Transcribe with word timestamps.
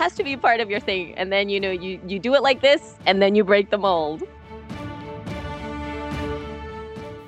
has 0.00 0.14
to 0.14 0.24
be 0.24 0.34
part 0.34 0.60
of 0.60 0.70
your 0.70 0.80
thing. 0.80 1.14
And 1.18 1.30
then, 1.30 1.50
you 1.50 1.60
know, 1.60 1.70
you, 1.70 2.00
you 2.06 2.18
do 2.18 2.34
it 2.34 2.42
like 2.42 2.62
this 2.62 2.96
and 3.04 3.20
then 3.20 3.34
you 3.34 3.44
break 3.44 3.68
the 3.68 3.76
mold. 3.76 4.22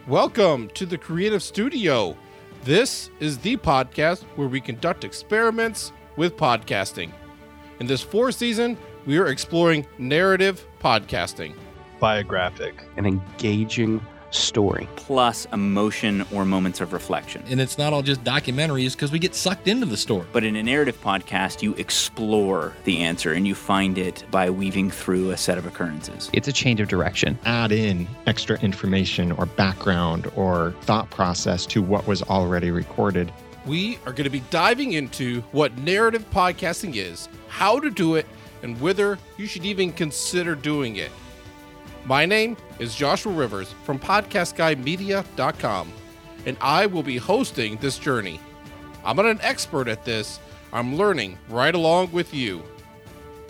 Welcome 0.06 0.70
to 0.70 0.86
the 0.86 0.96
Creative 0.96 1.42
Studio. 1.42 2.16
This 2.64 3.10
is 3.20 3.36
the 3.36 3.58
podcast 3.58 4.22
where 4.36 4.48
we 4.48 4.58
conduct 4.58 5.04
experiments 5.04 5.92
with 6.16 6.38
podcasting. 6.38 7.10
In 7.78 7.86
this 7.86 8.00
fourth 8.00 8.36
season, 8.36 8.78
we 9.04 9.18
are 9.18 9.26
exploring 9.26 9.86
narrative 9.98 10.66
podcasting. 10.80 11.54
Biographic. 12.00 12.86
An 12.96 13.04
engaging 13.04 14.00
story. 14.32 14.88
plus 14.96 15.46
emotion 15.52 16.24
or 16.32 16.44
moments 16.44 16.80
of 16.80 16.92
reflection. 16.92 17.42
And 17.48 17.60
it's 17.60 17.78
not 17.78 17.92
all 17.92 18.02
just 18.02 18.24
documentaries 18.24 18.92
because 18.92 19.12
we 19.12 19.18
get 19.18 19.34
sucked 19.34 19.68
into 19.68 19.86
the 19.86 19.96
story. 19.96 20.26
But 20.32 20.44
in 20.44 20.56
a 20.56 20.62
narrative 20.62 21.00
podcast, 21.02 21.62
you 21.62 21.74
explore 21.74 22.72
the 22.84 22.98
answer 23.00 23.32
and 23.32 23.46
you 23.46 23.54
find 23.54 23.98
it 23.98 24.24
by 24.30 24.50
weaving 24.50 24.90
through 24.90 25.30
a 25.30 25.36
set 25.36 25.58
of 25.58 25.66
occurrences. 25.66 26.30
It's 26.32 26.48
a 26.48 26.52
change 26.52 26.80
of 26.80 26.88
direction. 26.88 27.38
Add 27.44 27.72
in 27.72 28.08
extra 28.26 28.58
information 28.60 29.32
or 29.32 29.46
background 29.46 30.30
or 30.34 30.74
thought 30.82 31.10
process 31.10 31.66
to 31.66 31.82
what 31.82 32.06
was 32.06 32.22
already 32.22 32.70
recorded. 32.70 33.32
We 33.66 33.98
are 34.06 34.12
going 34.12 34.24
to 34.24 34.30
be 34.30 34.42
diving 34.50 34.92
into 34.92 35.42
what 35.52 35.76
narrative 35.78 36.28
podcasting 36.30 36.96
is, 36.96 37.28
how 37.48 37.78
to 37.78 37.90
do 37.90 38.16
it, 38.16 38.26
and 38.62 38.80
whether 38.80 39.18
you 39.36 39.46
should 39.46 39.64
even 39.64 39.92
consider 39.92 40.54
doing 40.54 40.96
it. 40.96 41.10
My 42.04 42.26
name 42.26 42.56
is 42.80 42.96
Joshua 42.96 43.32
Rivers 43.32 43.72
from 43.84 44.00
PodcastGuyMedia.com, 44.00 45.92
and 46.46 46.56
I 46.60 46.86
will 46.86 47.04
be 47.04 47.16
hosting 47.16 47.76
this 47.76 47.96
journey. 47.96 48.40
I'm 49.04 49.14
not 49.14 49.26
an 49.26 49.38
expert 49.40 49.86
at 49.86 50.04
this, 50.04 50.40
I'm 50.72 50.96
learning 50.96 51.38
right 51.48 51.72
along 51.72 52.10
with 52.10 52.34
you. 52.34 52.64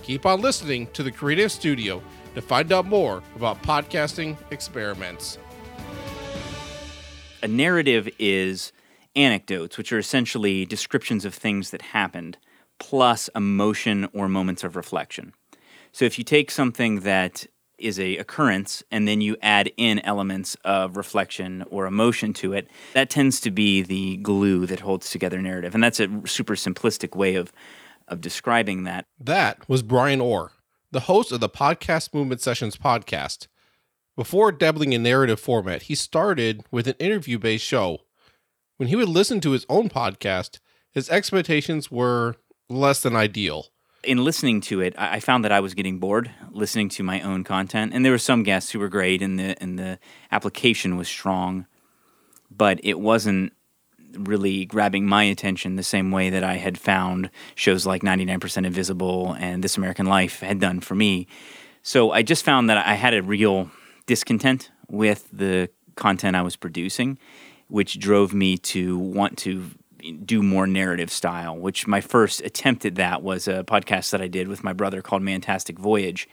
Keep 0.02 0.26
on 0.26 0.42
listening 0.42 0.86
to 0.88 1.02
the 1.02 1.10
Creative 1.10 1.50
Studio 1.50 2.02
to 2.34 2.42
find 2.42 2.70
out 2.72 2.84
more 2.84 3.22
about 3.36 3.62
podcasting 3.62 4.36
experiments. 4.50 5.38
A 7.42 7.48
narrative 7.48 8.06
is 8.18 8.72
anecdotes, 9.16 9.78
which 9.78 9.94
are 9.94 9.98
essentially 9.98 10.66
descriptions 10.66 11.24
of 11.24 11.32
things 11.32 11.70
that 11.70 11.80
happened, 11.80 12.36
plus 12.78 13.30
emotion 13.34 14.10
or 14.12 14.28
moments 14.28 14.62
of 14.62 14.76
reflection. 14.76 15.32
So 15.90 16.04
if 16.04 16.18
you 16.18 16.24
take 16.24 16.50
something 16.50 17.00
that 17.00 17.46
is 17.78 17.98
a 17.98 18.16
occurrence 18.16 18.82
and 18.90 19.08
then 19.08 19.20
you 19.20 19.36
add 19.42 19.70
in 19.76 19.98
elements 20.00 20.56
of 20.64 20.96
reflection 20.96 21.64
or 21.70 21.86
emotion 21.86 22.32
to 22.34 22.52
it, 22.52 22.68
that 22.92 23.10
tends 23.10 23.40
to 23.40 23.50
be 23.50 23.82
the 23.82 24.18
glue 24.18 24.66
that 24.66 24.80
holds 24.80 25.10
together 25.10 25.40
narrative. 25.40 25.74
And 25.74 25.82
that's 25.82 26.00
a 26.00 26.08
super 26.26 26.54
simplistic 26.54 27.16
way 27.16 27.34
of 27.34 27.52
of 28.08 28.20
describing 28.20 28.84
that. 28.84 29.06
That 29.18 29.68
was 29.68 29.82
Brian 29.82 30.20
Orr, 30.20 30.52
the 30.90 31.00
host 31.00 31.32
of 31.32 31.40
the 31.40 31.48
Podcast 31.48 32.12
Movement 32.12 32.40
Sessions 32.40 32.76
podcast. 32.76 33.46
Before 34.16 34.52
dabbling 34.52 34.92
in 34.92 35.02
narrative 35.02 35.40
format, 35.40 35.82
he 35.82 35.94
started 35.94 36.64
with 36.70 36.86
an 36.86 36.94
interview 36.98 37.38
based 37.38 37.64
show. 37.64 38.00
When 38.76 38.88
he 38.88 38.96
would 38.96 39.08
listen 39.08 39.40
to 39.40 39.52
his 39.52 39.64
own 39.68 39.88
podcast, 39.88 40.58
his 40.90 41.08
expectations 41.08 41.90
were 41.90 42.36
less 42.68 43.02
than 43.02 43.16
ideal. 43.16 43.68
In 44.04 44.24
listening 44.24 44.60
to 44.62 44.80
it, 44.80 44.94
I 44.98 45.20
found 45.20 45.44
that 45.44 45.52
I 45.52 45.60
was 45.60 45.74
getting 45.74 45.98
bored 45.98 46.30
listening 46.50 46.88
to 46.90 47.02
my 47.02 47.20
own 47.20 47.44
content, 47.44 47.92
and 47.94 48.04
there 48.04 48.12
were 48.12 48.18
some 48.18 48.42
guests 48.42 48.70
who 48.70 48.78
were 48.78 48.88
great, 48.88 49.22
and 49.22 49.38
the 49.38 49.60
and 49.62 49.78
the 49.78 49.98
application 50.30 50.96
was 50.96 51.08
strong, 51.08 51.66
but 52.50 52.80
it 52.82 52.98
wasn't 52.98 53.52
really 54.18 54.64
grabbing 54.64 55.06
my 55.06 55.24
attention 55.24 55.76
the 55.76 55.82
same 55.82 56.10
way 56.10 56.30
that 56.30 56.44
I 56.44 56.54
had 56.54 56.76
found 56.78 57.30
shows 57.54 57.86
like 57.86 58.02
99% 58.02 58.66
Invisible 58.66 59.34
and 59.38 59.64
This 59.64 59.76
American 59.78 60.06
Life 60.06 60.40
had 60.40 60.60
done 60.60 60.80
for 60.80 60.94
me. 60.94 61.26
So 61.82 62.10
I 62.10 62.22
just 62.22 62.44
found 62.44 62.68
that 62.70 62.76
I 62.86 62.94
had 62.94 63.14
a 63.14 63.22
real 63.22 63.70
discontent 64.06 64.70
with 64.88 65.28
the 65.32 65.70
content 65.96 66.36
I 66.36 66.42
was 66.42 66.56
producing, 66.56 67.18
which 67.68 67.98
drove 67.98 68.34
me 68.34 68.58
to 68.58 68.98
want 68.98 69.38
to 69.38 69.70
do 70.24 70.42
more 70.42 70.66
narrative 70.66 71.10
style, 71.10 71.56
which 71.56 71.86
my 71.86 72.00
first 72.00 72.40
attempt 72.42 72.84
at 72.84 72.96
that 72.96 73.22
was 73.22 73.48
a 73.48 73.64
podcast 73.64 74.10
that 74.10 74.20
I 74.20 74.28
did 74.28 74.48
with 74.48 74.64
my 74.64 74.72
brother 74.72 75.02
called 75.02 75.22
Mantastic 75.22 75.78
Voyage. 75.78 76.28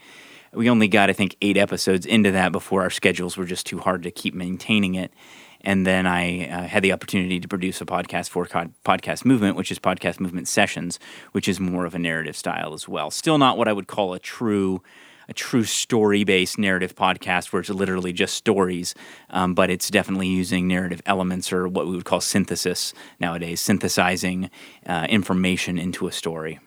We 0.52 0.70
only 0.70 0.88
got, 0.88 1.10
I 1.10 1.14
think, 1.14 1.36
eight 1.42 1.58
episodes 1.58 2.06
into 2.06 2.32
that 2.32 2.52
before 2.52 2.82
our 2.82 2.90
schedules 2.90 3.38
were 3.38 3.46
just 3.46 3.66
too 3.66 3.80
hard 3.80 4.04
to 4.04 4.12
keep 4.12 4.34
maintaining 4.34 4.96
it. 4.96 5.14
And 5.62 5.86
then 5.86 6.08
I 6.08 6.48
uh, 6.48 6.68
had 6.68 6.84
the 6.84 6.94
opportunity 6.94 7.40
to 7.40 7.48
produce 7.48 7.82
a 7.82 7.86
podcast 7.86 8.30
for 8.30 8.46
Cod- 8.46 8.74
Podcast 8.86 9.26
Movement, 9.26 9.58
which 9.58 9.72
is 9.72 9.78
Podcast 9.78 10.20
Movement 10.20 10.48
Sessions, 10.48 11.00
which 11.34 11.48
is 11.48 11.60
more 11.60 11.86
of 11.86 11.94
a 11.94 12.00
narrative 12.00 12.36
style 12.38 12.74
as 12.74 12.88
well. 12.88 13.12
Still 13.12 13.38
not 13.38 13.58
what 13.58 13.68
I 13.68 13.74
would 13.74 13.88
call 13.88 14.14
a 14.14 14.20
true 14.20 14.82
a 15.30 15.34
true 15.34 15.64
story 15.64 16.24
based 16.24 16.58
narrative 16.58 16.96
podcast 16.96 17.54
where 17.54 17.60
it's 17.60 17.70
literally 17.70 18.12
just 18.12 18.34
stories, 18.34 18.96
um, 19.30 19.54
but 19.54 19.70
it's 19.70 19.90
definitely 19.90 20.28
using 20.28 20.68
narrative 20.68 21.02
elements 21.06 21.54
or 21.54 21.68
what 21.68 21.86
we 21.86 21.96
would 21.96 22.06
call 22.06 22.20
synthesis 22.20 22.94
nowadays, 23.20 23.62
synthesizing 23.62 24.50
uh, 24.86 25.06
information 25.08 25.78
into 25.78 26.08
a 26.08 26.12
story. 26.12 26.60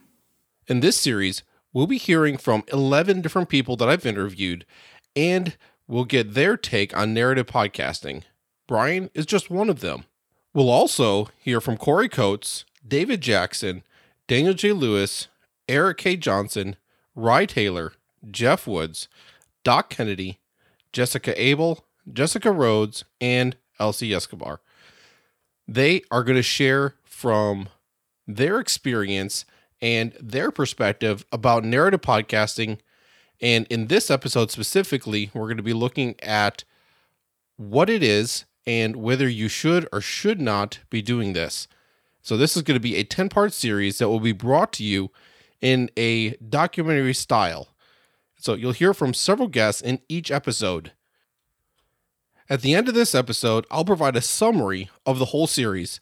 In 0.69 0.81
this 0.81 0.97
series, 0.97 1.43
we'll 1.73 1.89
be 1.89 1.99
hearing 1.99 2.37
from 2.37 2.63
11 2.73 3.21
different 3.21 3.49
people 3.49 3.77
that 3.77 3.89
I've 3.89 4.07
interviewed, 4.07 4.65
and 5.17 5.57
we'll 5.89 6.05
get 6.05 6.35
their 6.35 6.57
take 6.57 6.97
on 6.97 7.13
narrative 7.13 7.47
podcasting. 7.47 8.23
Brian 8.69 9.11
is 9.13 9.27
just 9.27 9.51
one 9.51 9.69
of 9.69 9.81
them. 9.81 10.05
We'll 10.55 10.71
also 10.71 11.29
hear 11.37 11.61
from 11.61 11.77
Corey 11.77 12.09
Coates, 12.09 12.65
David 12.87 13.21
Jackson, 13.21 13.83
Daniel 14.29 14.55
J. 14.55 14.73
Lewis, 14.73 15.29
Eric 15.69 15.99
K. 15.99 16.17
Johnson, 16.17 16.77
Rye 17.15 17.47
Taylor, 17.47 17.95
Jeff 18.31 18.67
Woods, 18.67 19.09
Doc 19.65 19.91
Kennedy, 19.91 20.41
Jessica 20.93 21.41
Abel, 21.41 21.85
Jessica 22.13 22.51
Rhodes, 22.51 23.05
and 23.21 23.57
Elsie 23.79 24.15
Escobar. 24.15 24.61
They 25.67 26.03
are 26.11 26.25
going 26.25 26.37
to 26.37 26.43
share 26.43 26.97
from 27.05 27.69
their 28.27 28.59
experience 28.61 29.45
and 29.81 30.13
their 30.21 30.51
perspective 30.51 31.25
about 31.33 31.65
narrative 31.65 32.01
podcasting. 32.01 32.79
And 33.41 33.67
in 33.69 33.89
this 33.89 34.11
episode 34.11 34.51
specifically, 34.51 35.31
we're 35.35 35.47
going 35.47 35.57
to 35.57 35.63
be 35.63 35.73
looking 35.73 36.15
at 36.23 36.65
what 37.57 37.91
it 37.91 38.03
is 38.03 38.45
and 38.67 38.97
whether 38.97 39.29
you 39.29 39.49
should 39.49 39.89
or 39.93 40.01
should 40.01 40.41
not 40.41 40.81
be 40.91 41.03
doing 41.03 41.33
this. 41.33 41.67
So, 42.25 42.37
this 42.37 42.57
is 42.57 42.63
going 42.63 42.77
to 42.77 42.81
be 42.81 42.97
a 42.97 43.05
10 43.05 43.29
part 43.29 43.53
series 43.53 43.99
that 43.99 44.09
will 44.09 44.21
be 44.21 44.33
brought 44.33 44.73
to 44.75 44.85
you 44.85 45.11
in 45.61 45.91
a 45.97 46.31
documentary 46.37 47.15
style. 47.15 47.69
So, 48.43 48.55
you'll 48.55 48.73
hear 48.73 48.93
from 48.93 49.15
several 49.15 49.47
guests 49.47 49.81
in 49.81 50.01
each 50.09 50.33
episode. 50.33 50.91
At 52.51 52.61
the 52.61 52.75
end 52.75 52.89
of 52.89 52.95
this 52.95 53.15
episode, 53.15 53.65
I'll 53.71 53.85
provide 53.85 54.17
a 54.17 54.21
summary 54.21 54.91
of 55.07 55.21
the 55.21 55.27
whole 55.27 55.47
series, 55.47 56.01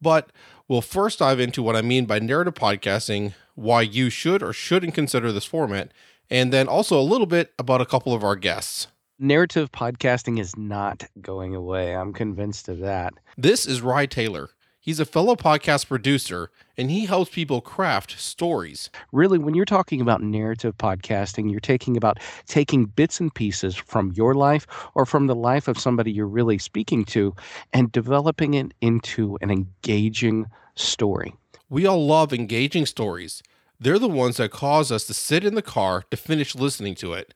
but 0.00 0.32
we'll 0.66 0.80
first 0.80 1.18
dive 1.18 1.38
into 1.38 1.62
what 1.62 1.76
I 1.76 1.82
mean 1.82 2.06
by 2.06 2.20
narrative 2.20 2.54
podcasting, 2.54 3.34
why 3.54 3.82
you 3.82 4.08
should 4.08 4.42
or 4.42 4.54
shouldn't 4.54 4.94
consider 4.94 5.30
this 5.30 5.44
format, 5.44 5.92
and 6.30 6.50
then 6.54 6.68
also 6.68 6.98
a 6.98 7.02
little 7.02 7.26
bit 7.26 7.52
about 7.58 7.82
a 7.82 7.86
couple 7.86 8.14
of 8.14 8.24
our 8.24 8.34
guests. 8.34 8.86
Narrative 9.18 9.70
podcasting 9.70 10.40
is 10.40 10.56
not 10.56 11.04
going 11.20 11.54
away. 11.54 11.94
I'm 11.94 12.14
convinced 12.14 12.70
of 12.70 12.78
that. 12.78 13.12
This 13.36 13.66
is 13.66 13.82
Rye 13.82 14.06
Taylor. 14.06 14.48
He's 14.84 15.00
a 15.00 15.06
fellow 15.06 15.34
podcast 15.34 15.88
producer, 15.88 16.50
and 16.76 16.90
he 16.90 17.06
helps 17.06 17.30
people 17.30 17.62
craft 17.62 18.20
stories. 18.20 18.90
Really, 19.12 19.38
when 19.38 19.54
you're 19.54 19.64
talking 19.64 20.02
about 20.02 20.22
narrative 20.22 20.76
podcasting, 20.76 21.50
you're 21.50 21.58
taking 21.58 21.96
about 21.96 22.18
taking 22.44 22.84
bits 22.84 23.18
and 23.18 23.34
pieces 23.34 23.74
from 23.74 24.12
your 24.12 24.34
life 24.34 24.66
or 24.94 25.06
from 25.06 25.26
the 25.26 25.34
life 25.34 25.68
of 25.68 25.78
somebody 25.78 26.12
you're 26.12 26.26
really 26.26 26.58
speaking 26.58 27.06
to 27.06 27.34
and 27.72 27.92
developing 27.92 28.52
it 28.52 28.74
into 28.82 29.38
an 29.40 29.50
engaging 29.50 30.44
story. 30.74 31.34
We 31.70 31.86
all 31.86 32.06
love 32.06 32.34
engaging 32.34 32.84
stories. 32.84 33.42
They're 33.80 33.98
the 33.98 34.06
ones 34.06 34.36
that 34.36 34.50
cause 34.50 34.92
us 34.92 35.06
to 35.06 35.14
sit 35.14 35.46
in 35.46 35.54
the 35.54 35.62
car 35.62 36.04
to 36.10 36.16
finish 36.18 36.54
listening 36.54 36.94
to 36.96 37.14
it. 37.14 37.32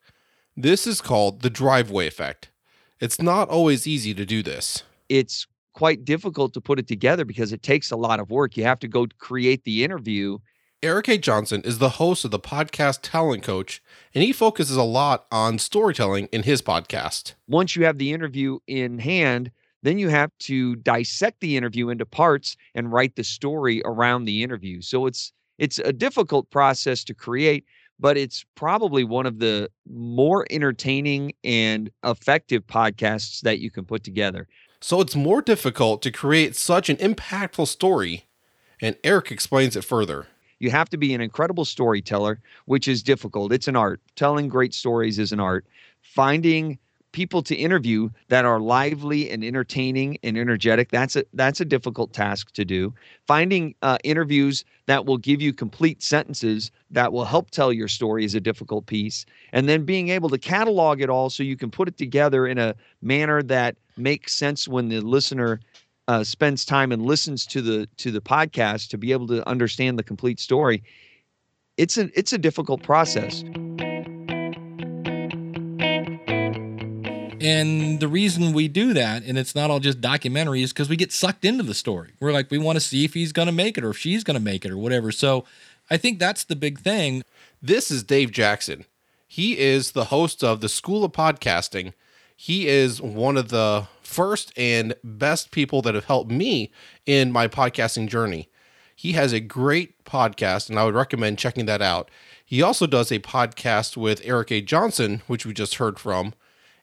This 0.55 0.87
is 0.87 1.01
called 1.01 1.41
the 1.41 1.49
driveway 1.49 2.09
effect. 2.09 2.51
It's 3.01 3.23
not 3.23 3.49
always 3.49 3.87
easy 3.87 4.13
to 4.13 4.27
do 4.27 4.43
this. 4.43 4.83
it's 5.09 5.47
quite 5.79 6.05
difficult 6.05 6.53
to 6.53 6.61
put 6.61 6.81
it 6.81 6.89
together 6.89 7.25
because 7.25 7.53
it 7.53 7.63
takes 7.63 7.93
a 7.93 7.97
lot 7.97 8.19
of 8.19 8.33
work. 8.33 8.57
You 8.57 8.65
have 8.65 8.81
to 8.81 8.89
go 8.89 9.07
create 9.19 9.63
the 9.63 9.85
interview. 9.85 10.39
Eric 10.83 11.07
K. 11.07 11.19
Johnson 11.19 11.63
is 11.63 11.79
the 11.79 11.91
host 11.91 12.25
of 12.25 12.33
the 12.33 12.41
podcast 12.41 12.99
Talent 13.03 13.45
Coach, 13.45 13.81
and 14.13 14.25
he 14.25 14.33
focuses 14.33 14.77
a 14.77 14.83
lot 14.83 15.27
on 15.31 15.57
storytelling 15.61 16.27
in 16.33 16.43
his 16.43 16.63
podcast. 16.63 17.35
Once 17.47 17.77
you 17.77 17.85
have 17.85 17.99
the 17.99 18.13
interview 18.13 18.59
in 18.67 18.99
hand, 18.99 19.53
then 19.85 20.01
you 20.01 20.09
have 20.09 20.33
to 20.41 20.75
dissect 20.75 21.39
the 21.39 21.57
interview 21.57 21.91
into 21.91 22.05
parts 22.05 22.57
and 22.75 22.93
write 22.93 23.15
the 23.15 23.23
story 23.23 23.81
around 23.85 24.25
the 24.25 24.43
interview. 24.43 24.81
So 24.81 25.07
it's 25.07 25.33
it's 25.59 25.79
a 25.79 25.93
difficult 25.93 26.51
process 26.51 27.05
to 27.05 27.15
create, 27.15 27.65
but 28.01 28.17
it's 28.17 28.45
probably 28.57 29.05
one 29.05 29.27
of 29.27 29.39
the 29.39 29.71
more 29.89 30.45
entertaining 30.51 31.35
and 31.45 31.89
effective 32.05 32.67
podcasts 32.67 33.43
that 33.43 33.61
you 33.61 33.71
can 33.71 33.85
put 33.85 34.03
together. 34.03 34.49
So 34.81 35.01
it's 35.01 35.17
more 35.17 35.43
difficult 35.43 36.03
to 36.03 36.13
create 36.13 36.55
such 36.55 36.89
an 36.89 36.97
impactful 36.97 37.67
story, 37.67 38.27
and 38.81 38.97
Eric 39.03 39.33
explains 39.33 39.75
it 39.75 39.85
further. 39.85 40.29
You 40.61 40.71
have 40.71 40.89
to 40.91 40.97
be 40.97 41.15
an 41.15 41.21
incredible 41.21 41.65
storyteller, 41.65 42.41
which 42.67 42.87
is 42.87 43.03
difficult. 43.03 43.53
It's 43.53 43.69
an 43.69 43.77
art. 43.77 44.01
Telling 44.15 44.49
great 44.49 44.75
stories 44.75 45.19
is 45.19 45.33
an 45.33 45.41
art. 45.41 45.67
Finding 46.03 46.79
people 47.13 47.43
to 47.43 47.57
interview 47.57 48.09
that 48.29 48.45
are 48.45 48.61
lively 48.61 49.31
and 49.31 49.43
entertaining 49.43 50.19
and 50.23 50.37
energetic 50.37 50.91
that's 50.91 51.17
a 51.17 51.25
that's 51.33 51.59
a 51.59 51.65
difficult 51.65 52.13
task 52.13 52.53
to 52.53 52.67
do 52.67 52.93
finding 53.27 53.75
uh, 53.81 53.97
interviews 54.05 54.63
that 54.87 55.07
will 55.07 55.17
give 55.17 55.41
you 55.41 55.53
complete 55.53 56.03
sentences 56.03 56.71
that 56.91 57.11
will 57.11 57.25
help 57.25 57.51
tell 57.51 57.73
your 57.73 57.89
story 57.89 58.27
is 58.27 58.35
a 58.35 58.41
difficult 58.41 58.85
piece 58.85 59.25
and 59.53 59.69
then 59.69 59.85
being 59.85 60.11
able 60.11 60.29
to 60.29 60.39
catalog 60.39 61.01
it 61.01 61.09
all 61.09 61.31
so 61.31 61.43
you 61.43 61.57
can 61.57 61.71
put 61.71 61.89
it 61.89 61.97
together 61.97 62.47
in 62.47 62.59
a 62.59 62.75
manner 63.01 63.43
that 63.43 63.77
makes 63.99 64.35
sense 64.35 64.69
when 64.69 64.89
the 64.89 65.01
listener 65.01 65.61
uh, 66.07 66.25
spends 66.25 66.65
time 66.65 66.93
and 66.93 67.03
listens 67.03 67.45
to 67.47 67.61
the 67.61 67.89
to 67.97 68.11
the 68.11 68.21
podcast 68.21 68.89
to 68.89 68.99
be 68.99 69.13
able 69.13 69.27
to 69.27 69.47
understand 69.49 69.99
the 69.99 70.03
complete 70.03 70.41
story 70.41 70.83
it's 71.77 71.99
a 71.99 72.11
it's 72.19 72.33
a 72.33 72.39
difficult 72.39 72.83
process 72.83 73.45
And 77.41 78.01
the 78.01 78.09
reason 78.09 78.53
we 78.53 78.67
do 78.67 78.93
that, 78.95 79.23
and 79.23 79.39
it's 79.39 79.55
not 79.55 79.71
all 79.71 79.79
just 79.79 80.01
documentary, 80.01 80.63
is 80.63 80.73
because 80.73 80.89
we 80.89 80.97
get 80.97 81.13
sucked 81.13 81.45
into 81.45 81.63
the 81.63 81.75
story. 81.75 82.13
We're 82.21 82.33
like, 82.33 82.51
we 82.51 82.59
want 82.59 82.77
to 82.77 82.81
see 82.81 83.05
if 83.05 83.15
he's 83.15 83.33
going 83.33 83.47
to 83.47 83.53
make 83.53 83.79
it 83.79 83.85
or 83.85 83.91
if 83.91 83.99
she's 83.99 84.25
going 84.25 84.37
to 84.37 84.43
make 84.43 84.65
it 84.65 84.73
or 84.73 84.79
whatever. 84.79 85.13
So 85.13 85.45
I 85.89 85.97
think 85.97 86.19
that's 86.19 86.45
the 86.45 86.57
big 86.57 86.81
thing. 86.81 87.23
This 87.63 87.91
is 87.91 88.03
Dave 88.03 88.33
Jackson. 88.33 88.87
He 89.27 89.59
is 89.59 89.93
the 89.93 90.07
host 90.07 90.43
of 90.43 90.61
the 90.61 90.69
School 90.69 91.05
of 91.05 91.13
Podcasting. 91.13 91.93
He 92.41 92.69
is 92.69 93.03
one 93.03 93.37
of 93.37 93.49
the 93.49 93.89
first 94.01 94.53
and 94.57 94.95
best 95.03 95.51
people 95.51 95.83
that 95.83 95.97
have 95.97 96.05
helped 96.05 96.31
me 96.31 96.71
in 97.05 97.33
my 97.33 97.49
podcasting 97.49 98.09
journey. 98.09 98.49
He 98.95 99.13
has 99.13 99.33
a 99.33 99.41
great 99.41 100.05
podcast, 100.05 100.71
and 100.71 100.79
I 100.79 100.85
would 100.85 100.95
recommend 100.95 101.39
checking 101.39 101.67
that 101.67 101.83
out. 101.83 102.11
He 102.45 102.63
also 102.63 102.87
does 102.87 103.11
a 103.11 103.19
podcast 103.19 103.97
with 103.97 104.23
Eric 104.25 104.49
K. 104.49 104.61
Johnson, 104.61 105.23
which 105.27 105.45
we 105.45 105.53
just 105.53 105.75
heard 105.75 105.99
from 105.99 106.33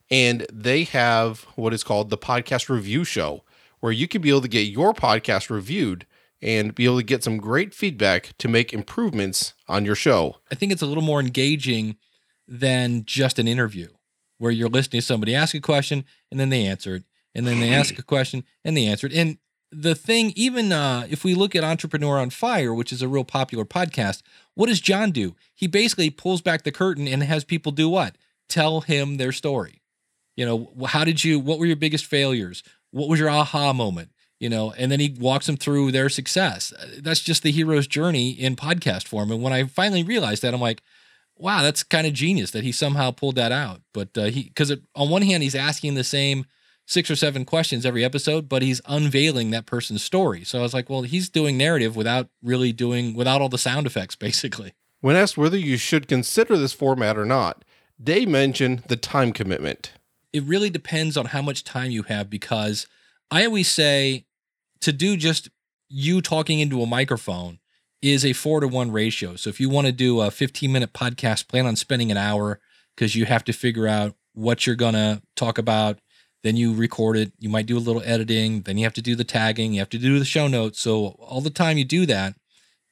and 0.10 0.46
they 0.52 0.84
have 0.84 1.42
what 1.56 1.74
is 1.74 1.84
called 1.84 2.10
the 2.10 2.18
podcast 2.18 2.70
review 2.70 3.04
show 3.04 3.44
where 3.80 3.92
you 3.92 4.08
can 4.08 4.22
be 4.22 4.30
able 4.30 4.42
to 4.42 4.48
get 4.48 4.68
your 4.68 4.94
podcast 4.94 5.50
reviewed 5.50 6.06
and 6.42 6.76
be 6.76 6.86
able 6.86 6.98
to 6.98 7.04
get 7.04 7.24
some 7.24 7.38
great 7.38 7.74
feedback 7.74 8.34
to 8.38 8.48
make 8.48 8.74
improvements 8.74 9.54
on 9.68 9.86
your 9.86 9.96
show. 9.96 10.38
I 10.52 10.56
think 10.56 10.72
it's 10.72 10.82
a 10.82 10.86
little 10.86 11.04
more 11.04 11.20
engaging 11.20 11.98
than 12.48 13.06
just 13.06 13.40
an 13.40 13.48
interview 13.48 13.88
where 14.38 14.52
you're 14.52 14.70
listening 14.70 15.02
to 15.02 15.06
somebody 15.06 15.34
ask 15.36 15.56
a 15.56 15.62
question 15.62 16.06
and 16.32 16.40
then 16.40 16.50
they 16.50 16.66
answer 16.66 16.96
it 16.96 17.04
and 17.34 17.46
then 17.46 17.60
they 17.60 17.74
ask 17.74 17.98
a 17.98 18.04
question 18.16 18.44
and 18.64 18.76
they 18.76 18.86
answer 18.86 19.08
it. 19.08 19.14
And 19.14 19.38
the 19.72 19.96
thing, 19.96 20.32
even 20.36 20.72
uh, 20.72 21.08
if 21.10 21.24
we 21.24 21.36
look 21.36 21.56
at 21.56 21.64
Entrepreneur 21.64 22.18
on 22.18 22.30
Fire, 22.30 22.74
which 22.74 22.94
is 22.94 23.02
a 23.02 23.08
real 23.08 23.26
popular 23.26 23.66
podcast, 23.66 24.22
what 24.54 24.68
does 24.68 24.80
John 24.80 25.12
do? 25.12 25.36
He 25.54 25.68
basically 25.68 26.10
pulls 26.10 26.42
back 26.42 26.64
the 26.64 26.72
curtain 26.72 27.08
and 27.08 27.24
has 27.24 27.44
people 27.44 27.72
do 27.72 27.90
what? 27.90 28.18
Tell 28.48 28.82
him 28.82 29.18
their 29.18 29.32
story 29.32 29.82
you 30.36 30.46
know 30.46 30.88
how 30.88 31.04
did 31.04 31.24
you 31.24 31.40
what 31.40 31.60
were 31.60 31.66
your 31.66 31.76
biggest 31.76 32.06
failures 32.06 32.64
what 32.92 33.10
was 33.10 33.20
your 33.20 33.30
aha 33.30 33.74
moment 33.74 34.10
you 34.40 34.50
know 34.50 34.74
and 34.78 34.92
then 34.92 35.00
he 35.00 35.16
walks 35.20 35.46
them 35.46 35.58
through 35.58 35.92
their 35.92 36.10
success 36.10 36.74
that's 37.00 37.22
just 37.22 37.44
the 37.44 37.52
hero's 37.52 37.88
journey 37.88 38.32
in 38.32 38.56
podcast 38.56 39.08
form 39.08 39.32
and 39.32 39.42
when 39.42 39.54
i 39.54 39.64
finally 39.64 40.04
realized 40.04 40.42
that 40.42 40.54
i'm 40.54 40.62
like 40.62 40.82
wow 41.38 41.62
that's 41.62 41.84
kind 41.84 42.08
of 42.08 42.14
genius 42.14 42.52
that 42.52 42.64
he 42.64 42.72
somehow 42.72 43.12
pulled 43.12 43.36
that 43.36 43.52
out. 43.52 43.82
But 43.94 44.18
uh, 44.18 44.26
he 44.26 44.44
because 44.44 44.72
on 44.96 45.10
one 45.10 45.22
hand 45.22 45.44
he's 45.44 45.56
asking 45.56 45.96
the 45.96 46.04
same 46.04 46.46
six 46.88 47.10
or 47.10 47.16
seven 47.16 47.46
questions 47.46 47.84
every 47.84 48.06
episode 48.06 48.48
but 48.48 48.62
he's 48.62 48.80
unveiling 48.88 49.50
that 49.52 49.66
person's 49.66 50.04
story. 50.04 50.44
So 50.44 50.60
i 50.60 50.62
was 50.62 50.74
like 50.74 50.90
well 50.90 51.02
he's 51.04 51.30
doing 51.30 51.58
narrative 51.58 51.96
without 51.96 52.30
really 52.44 52.72
doing 52.72 53.14
without 53.14 53.42
all 53.42 53.50
the 53.50 53.58
sound 53.58 53.88
effects 53.88 54.16
basically. 54.28 54.74
When 55.02 55.16
asked 55.16 55.38
whether 55.38 55.58
you 55.58 55.78
should 55.78 56.08
consider 56.08 56.58
this 56.58 56.74
format 56.74 57.18
or 57.18 57.26
not 57.26 57.64
dave 58.02 58.28
mentioned 58.28 58.84
the 58.88 58.98
time 58.98 59.32
commitment. 59.32 59.94
It 60.34 60.44
really 60.44 60.70
depends 60.70 61.16
on 61.16 61.28
how 61.28 61.42
much 61.42 61.64
time 61.64 61.92
you 61.92 62.04
have 62.04 62.30
because 62.30 62.88
I 63.32 63.46
always 63.46 63.70
say 63.70 64.26
to 64.82 64.92
do 64.92 65.16
just 65.18 65.50
you 65.88 66.22
talking 66.22 66.60
into 66.60 66.82
a 66.82 66.86
microphone 66.86 67.60
is 68.06 68.26
a 68.26 68.34
four 68.34 68.60
to 68.60 68.68
one 68.68 68.92
ratio. 68.92 69.36
So 69.36 69.50
if 69.50 69.60
you 69.60 69.70
want 69.70 69.88
to 69.88 69.94
do 69.94 70.22
a 70.22 70.32
15 70.32 70.72
minute 70.72 70.94
podcast, 70.94 71.48
plan 71.48 71.66
on 71.66 71.76
spending 71.76 72.12
an 72.12 72.18
hour 72.18 72.60
because 72.96 73.16
you 73.16 73.26
have 73.26 73.44
to 73.46 73.54
figure 73.54 73.88
out 73.88 74.16
what 74.34 74.66
you're 74.66 74.76
going 74.76 74.94
to 74.94 75.22
talk 75.36 75.58
about. 75.58 76.00
Then 76.44 76.56
you 76.56 76.74
record 76.74 77.18
it. 77.18 77.34
You 77.40 77.50
might 77.50 77.66
do 77.66 77.78
a 77.78 77.80
little 77.80 78.04
editing. 78.06 78.62
Then 78.62 78.78
you 78.78 78.84
have 78.84 78.94
to 78.94 79.02
do 79.02 79.16
the 79.16 79.24
tagging. 79.24 79.74
You 79.74 79.80
have 79.80 79.90
to 79.90 79.98
do 79.98 80.20
the 80.20 80.26
show 80.26 80.48
notes. 80.48 80.80
So 80.80 81.08
all 81.20 81.42
the 81.42 81.50
time 81.50 81.78
you 81.78 81.86
do 81.86 82.06
that, 82.06 82.36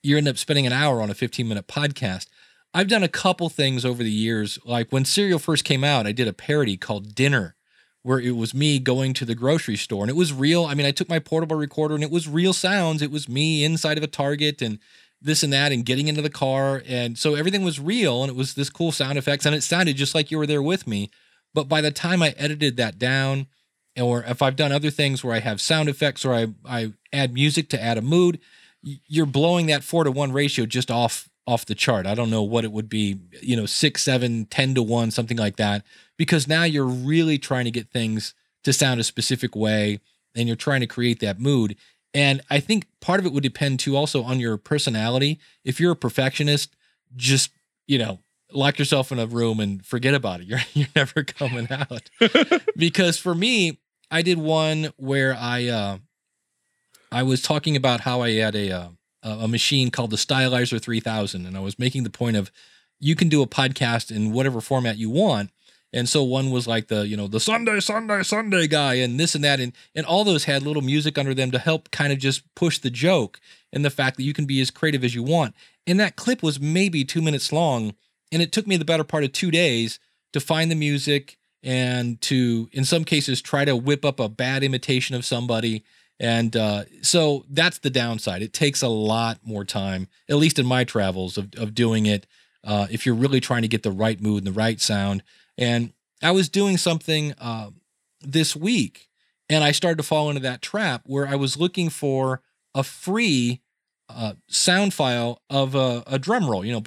you 0.02 0.18
end 0.18 0.28
up 0.28 0.38
spending 0.38 0.66
an 0.66 0.74
hour 0.74 1.02
on 1.02 1.10
a 1.10 1.14
15 1.14 1.48
minute 1.48 1.68
podcast. 1.68 2.28
I've 2.74 2.88
done 2.88 3.04
a 3.04 3.08
couple 3.08 3.50
things 3.50 3.86
over 3.86 4.02
the 4.04 4.12
years. 4.12 4.58
Like 4.66 4.92
when 4.92 5.06
Serial 5.06 5.38
first 5.38 5.64
came 5.64 5.84
out, 5.84 6.08
I 6.08 6.12
did 6.12 6.28
a 6.28 6.34
parody 6.34 6.76
called 6.76 7.14
Dinner, 7.14 7.56
where 8.02 8.20
it 8.20 8.36
was 8.36 8.56
me 8.56 8.80
going 8.80 9.14
to 9.14 9.26
the 9.26 9.36
grocery 9.36 9.76
store 9.76 10.04
and 10.04 10.10
it 10.10 10.16
was 10.16 10.34
real. 10.34 10.66
I 10.66 10.74
mean, 10.74 10.88
I 10.88 10.92
took 10.92 11.08
my 11.08 11.20
portable 11.20 11.56
recorder 11.56 11.94
and 11.94 12.04
it 12.04 12.10
was 12.10 12.28
real 12.28 12.54
sounds. 12.54 13.04
It 13.04 13.12
was 13.12 13.30
me 13.30 13.64
inside 13.64 14.00
of 14.00 14.04
a 14.04 14.08
Target 14.08 14.62
and 14.64 14.80
this 15.24 15.44
and 15.44 15.54
that 15.54 15.72
and 15.72 15.86
getting 15.86 16.08
into 16.08 16.22
the 16.22 16.30
car. 16.30 16.84
And 16.88 17.18
so 17.18 17.36
everything 17.36 17.64
was 17.64 17.80
real 17.80 18.24
and 18.24 18.30
it 18.30 18.36
was 18.36 18.54
this 18.54 18.70
cool 18.70 18.92
sound 18.92 19.18
effects 19.18 19.46
and 19.46 19.56
it 19.56 19.64
sounded 19.64 19.96
just 19.96 20.14
like 20.14 20.30
you 20.30 20.38
were 20.38 20.48
there 20.48 20.62
with 20.62 20.86
me. 20.86 21.10
But 21.54 21.70
by 21.70 21.82
the 21.82 21.92
time 21.92 22.22
I 22.22 22.34
edited 22.38 22.78
that 22.78 23.00
down, 23.00 23.48
or 24.00 24.24
if 24.24 24.42
I've 24.42 24.56
done 24.56 24.72
other 24.72 24.90
things 24.90 25.24
where 25.24 25.36
I 25.36 25.40
have 25.40 25.62
sound 25.62 25.88
effects 25.88 26.26
or 26.26 26.34
I, 26.34 26.48
I 26.66 26.94
add 27.12 27.34
music 27.34 27.70
to 27.70 27.82
add 27.82 27.98
a 27.98 28.02
mood, 28.02 28.40
you're 28.82 29.26
blowing 29.26 29.68
that 29.68 29.84
four 29.84 30.04
to 30.04 30.12
one 30.12 30.32
ratio 30.32 30.66
just 30.66 30.92
off 30.92 31.30
off 31.46 31.66
the 31.66 31.76
chart. 31.76 32.06
I 32.06 32.16
don't 32.16 32.30
know 32.30 32.42
what 32.42 32.64
it 32.64 32.72
would 32.72 32.88
be, 32.88 33.20
you 33.42 33.58
know, 33.58 33.66
six, 33.66 34.02
seven, 34.02 34.46
ten 34.46 34.74
to 34.76 34.82
one, 34.82 35.12
something 35.12 35.38
like 35.38 35.58
that, 35.58 35.84
because 36.18 36.48
now 36.48 36.64
you're 36.64 36.86
really 36.86 37.38
trying 37.38 37.66
to 37.66 37.72
get 37.72 37.92
things 37.92 38.34
to 38.64 38.72
sound 38.72 39.00
a 39.00 39.04
specific 39.04 39.56
way 39.56 40.00
and 40.36 40.48
you're 40.48 40.56
trying 40.56 40.80
to 40.80 40.88
create 40.88 41.20
that 41.20 41.40
mood. 41.40 41.76
And 42.14 42.42
I 42.50 42.60
think 42.60 42.88
part 43.02 43.20
of 43.20 43.26
it 43.26 43.34
would 43.34 43.44
depend 43.44 43.80
too 43.80 43.96
also 43.96 44.24
on 44.24 44.40
your 44.40 44.58
personality. 44.58 45.40
If 45.64 45.80
you're 45.80 45.94
a 45.94 45.96
perfectionist, 45.96 46.76
just, 47.16 47.52
you 47.88 47.98
know, 47.98 48.20
lock 48.52 48.78
yourself 48.78 49.12
in 49.12 49.20
a 49.20 49.26
room 49.26 49.60
and 49.60 49.86
forget 49.86 50.14
about 50.14 50.42
it. 50.42 50.48
You're 50.48 50.60
you're 50.74 50.88
never 50.96 51.24
coming 51.24 51.68
out. 51.72 52.10
because 52.76 53.18
for 53.18 53.34
me, 53.34 53.80
I 54.12 54.22
did 54.22 54.38
one 54.38 54.94
where 54.98 55.36
I 55.36 55.68
uh 55.68 55.98
I 57.12 57.24
was 57.24 57.42
talking 57.42 57.76
about 57.76 58.02
how 58.02 58.22
I 58.22 58.32
had 58.34 58.56
a 58.56 58.72
uh, 58.72 58.88
a 59.24 59.48
machine 59.48 59.90
called 59.90 60.12
the 60.12 60.18
Stylizer 60.18 60.82
3000. 60.82 61.46
And 61.46 61.56
I 61.56 61.62
was 61.62 61.80
making 61.80 62.04
the 62.04 62.10
point 62.10 62.36
of 62.36 62.52
you 63.00 63.16
can 63.16 63.30
do 63.30 63.42
a 63.42 63.48
podcast 63.48 64.16
in 64.16 64.32
whatever 64.32 64.62
format 64.62 64.98
you 64.98 65.10
want. 65.10 65.50
And 65.94 66.10
so 66.10 66.24
one 66.24 66.50
was 66.50 66.68
like 66.68 66.88
the, 66.88 67.08
you 67.08 67.16
know, 67.16 67.28
the 67.28 67.40
Sunday, 67.40 67.80
Sunday, 67.80 68.24
Sunday 68.24 68.68
guy 68.68 68.96
and 68.96 69.20
this 69.20 69.36
and 69.36 69.44
that. 69.44 69.60
And, 69.60 69.74
and 69.94 70.06
all 70.06 70.24
those 70.24 70.46
had 70.46 70.64
little 70.64 70.82
music 70.82 71.18
under 71.18 71.34
them 71.34 71.52
to 71.52 71.60
help 71.60 71.92
kind 71.92 72.12
of 72.12 72.20
just 72.20 72.44
push 72.56 72.80
the 72.80 72.90
joke 72.90 73.40
and 73.72 73.86
the 73.86 73.90
fact 73.90 74.18
that 74.18 74.24
you 74.24 74.34
can 74.34 74.46
be 74.46 74.60
as 74.60 74.72
creative 74.72 75.04
as 75.04 75.14
you 75.14 75.24
want. 75.24 75.54
And 75.86 76.00
that 76.00 76.16
clip 76.16 76.42
was 76.42 76.60
maybe 76.60 77.06
two 77.06 77.22
minutes 77.22 77.54
long. 77.54 77.94
And 78.32 78.42
it 78.42 78.52
took 78.52 78.66
me 78.66 78.78
the 78.78 78.86
better 78.86 79.04
part 79.04 79.24
of 79.24 79.32
two 79.32 79.52
days 79.52 80.00
to 80.32 80.40
find 80.40 80.72
the 80.72 80.76
music 80.76 81.38
and 81.62 82.20
to, 82.22 82.70
in 82.74 82.86
some 82.86 83.04
cases, 83.04 83.42
try 83.42 83.64
to 83.64 83.76
whip 83.76 84.04
up 84.04 84.20
a 84.20 84.28
bad 84.28 84.64
imitation 84.64 85.16
of 85.16 85.24
somebody 85.24 85.84
and 86.20 86.56
uh, 86.56 86.84
so 87.02 87.44
that's 87.50 87.80
the 87.80 87.90
downside. 87.90 88.42
It 88.42 88.54
takes 88.54 88.82
a 88.82 88.88
lot 88.88 89.40
more 89.44 89.66
time, 89.66 90.08
at 90.30 90.38
least 90.38 90.60
in 90.60 90.66
my 90.66 90.84
travels, 90.84 91.38
of, 91.38 91.54
of 91.58 91.74
doing 91.74 92.06
it 92.06 92.28
uh, 92.64 92.88
if 92.90 93.06
you're 93.06 93.16
really 93.16 93.40
trying 93.40 93.64
to 93.64 93.68
get 93.68 93.84
the 93.84 93.92
right 93.92 94.22
mood 94.22 94.46
and 94.46 94.48
the 94.48 94.58
right 94.58 94.80
sound. 94.80 95.24
And 95.58 95.94
I 96.22 96.32
was 96.32 96.50
doing 96.50 96.78
something 96.78 97.34
uh, 97.40 97.72
this 98.22 98.56
week, 98.56 99.10
and 99.50 99.64
I 99.64 99.72
started 99.72 99.98
to 99.98 100.04
fall 100.04 100.30
into 100.30 100.42
that 100.42 100.62
trap 100.62 101.04
where 101.06 101.28
I 101.28 101.36
was 101.36 101.58
looking 101.58 101.90
for 101.90 102.42
a 102.74 102.84
free 102.84 103.62
uh, 104.10 104.34
sound 104.48 104.94
file 104.94 105.42
of 105.50 105.76
a, 105.76 106.04
a 106.08 106.18
drum 106.18 106.50
roll, 106.50 106.66
you 106.66 106.72
know, 106.72 106.82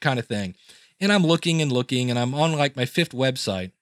kind 0.00 0.18
of 0.18 0.26
thing. 0.26 0.54
And 1.00 1.12
I'm 1.12 1.26
looking 1.26 1.62
and 1.62 1.72
looking, 1.72 2.10
and 2.10 2.18
I'm 2.18 2.34
on 2.34 2.52
like 2.52 2.76
my 2.76 2.84
fifth 2.84 3.12
website. 3.12 3.72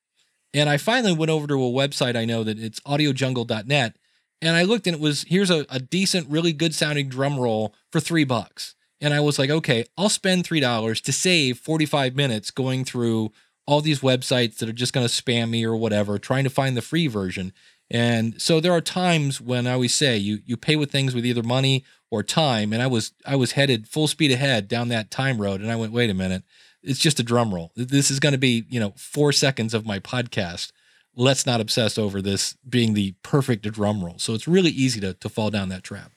And 0.53 0.69
I 0.69 0.79
finally 0.79 1.13
went 1.13 1.31
over 1.31 1.47
to 1.47 1.55
a 1.55 1.71
website 1.71 2.17
I 2.17 2.25
know 2.25 2.43
that 2.43 2.59
it's 2.59 2.81
audiojungle.net 2.81 3.97
and 4.43 4.57
I 4.57 4.63
looked 4.63 4.87
and 4.87 4.97
it 4.97 5.01
was 5.01 5.25
here's 5.29 5.51
a, 5.51 5.67
a 5.69 5.79
decent, 5.79 6.29
really 6.29 6.53
good 6.53 6.75
sounding 6.75 7.09
drum 7.09 7.39
roll 7.39 7.75
for 7.91 8.01
three 8.01 8.25
bucks. 8.25 8.75
And 9.01 9.15
I 9.15 9.21
was 9.21 9.39
like, 9.39 9.51
okay, 9.51 9.85
I'll 9.97 10.09
spend 10.09 10.45
three 10.45 10.61
dollars 10.61 11.01
to 11.03 11.13
save 11.13 11.59
45 11.59 12.15
minutes 12.15 12.51
going 12.51 12.85
through 12.85 13.33
all 13.71 13.81
these 13.81 14.01
websites 14.01 14.57
that 14.57 14.69
are 14.69 14.73
just 14.73 14.93
going 14.93 15.07
to 15.07 15.13
spam 15.13 15.51
me 15.51 15.65
or 15.65 15.77
whatever, 15.77 16.19
trying 16.19 16.43
to 16.45 16.51
find 16.51 16.77
the 16.77 16.83
free 16.83 17.07
version. 17.07 17.53
And 17.89 18.41
so 18.41 18.59
there 18.59 18.73
are 18.73 18.81
times 18.81 19.41
when 19.41 19.67
I 19.67 19.73
always 19.73 19.95
say 19.95 20.17
you 20.17 20.41
you 20.45 20.57
pay 20.57 20.75
with 20.75 20.91
things 20.91 21.15
with 21.15 21.25
either 21.25 21.43
money 21.43 21.85
or 22.11 22.23
time. 22.23 22.73
And 22.73 22.83
I 22.83 22.89
was 22.89 23.13
I 23.25 23.37
was 23.37 23.53
headed 23.53 23.89
full 23.89 24.09
speed 24.09 24.33
ahead 24.33 24.67
down 24.67 24.89
that 24.89 25.11
time 25.11 25.41
road, 25.41 25.61
and 25.61 25.71
I 25.71 25.77
went, 25.77 25.93
wait 25.93 26.11
a 26.11 26.15
minute, 26.15 26.43
it's 26.83 26.99
just 26.99 27.21
a 27.21 27.23
drum 27.23 27.55
roll. 27.55 27.71
This 27.77 28.11
is 28.11 28.19
going 28.19 28.33
to 28.33 28.39
be 28.39 28.65
you 28.69 28.81
know 28.81 28.93
four 28.97 29.33
seconds 29.33 29.73
of 29.73 29.87
my 29.87 30.01
podcast 30.01 30.73
let's 31.17 31.45
not 31.45 31.61
obsess 31.61 31.99
over 31.99 32.23
this 32.23 32.57
being 32.69 32.95
the 32.95 33.15
perfect 33.23 33.71
drum 33.71 34.05
roll. 34.05 34.19
So 34.19 34.33
it's 34.33 34.47
really 34.47 34.71
easy 34.71 35.01
to, 35.01 35.15
to 35.15 35.29
fall 35.29 35.51
down 35.51 35.69
that 35.71 35.83
trap. 35.83 36.13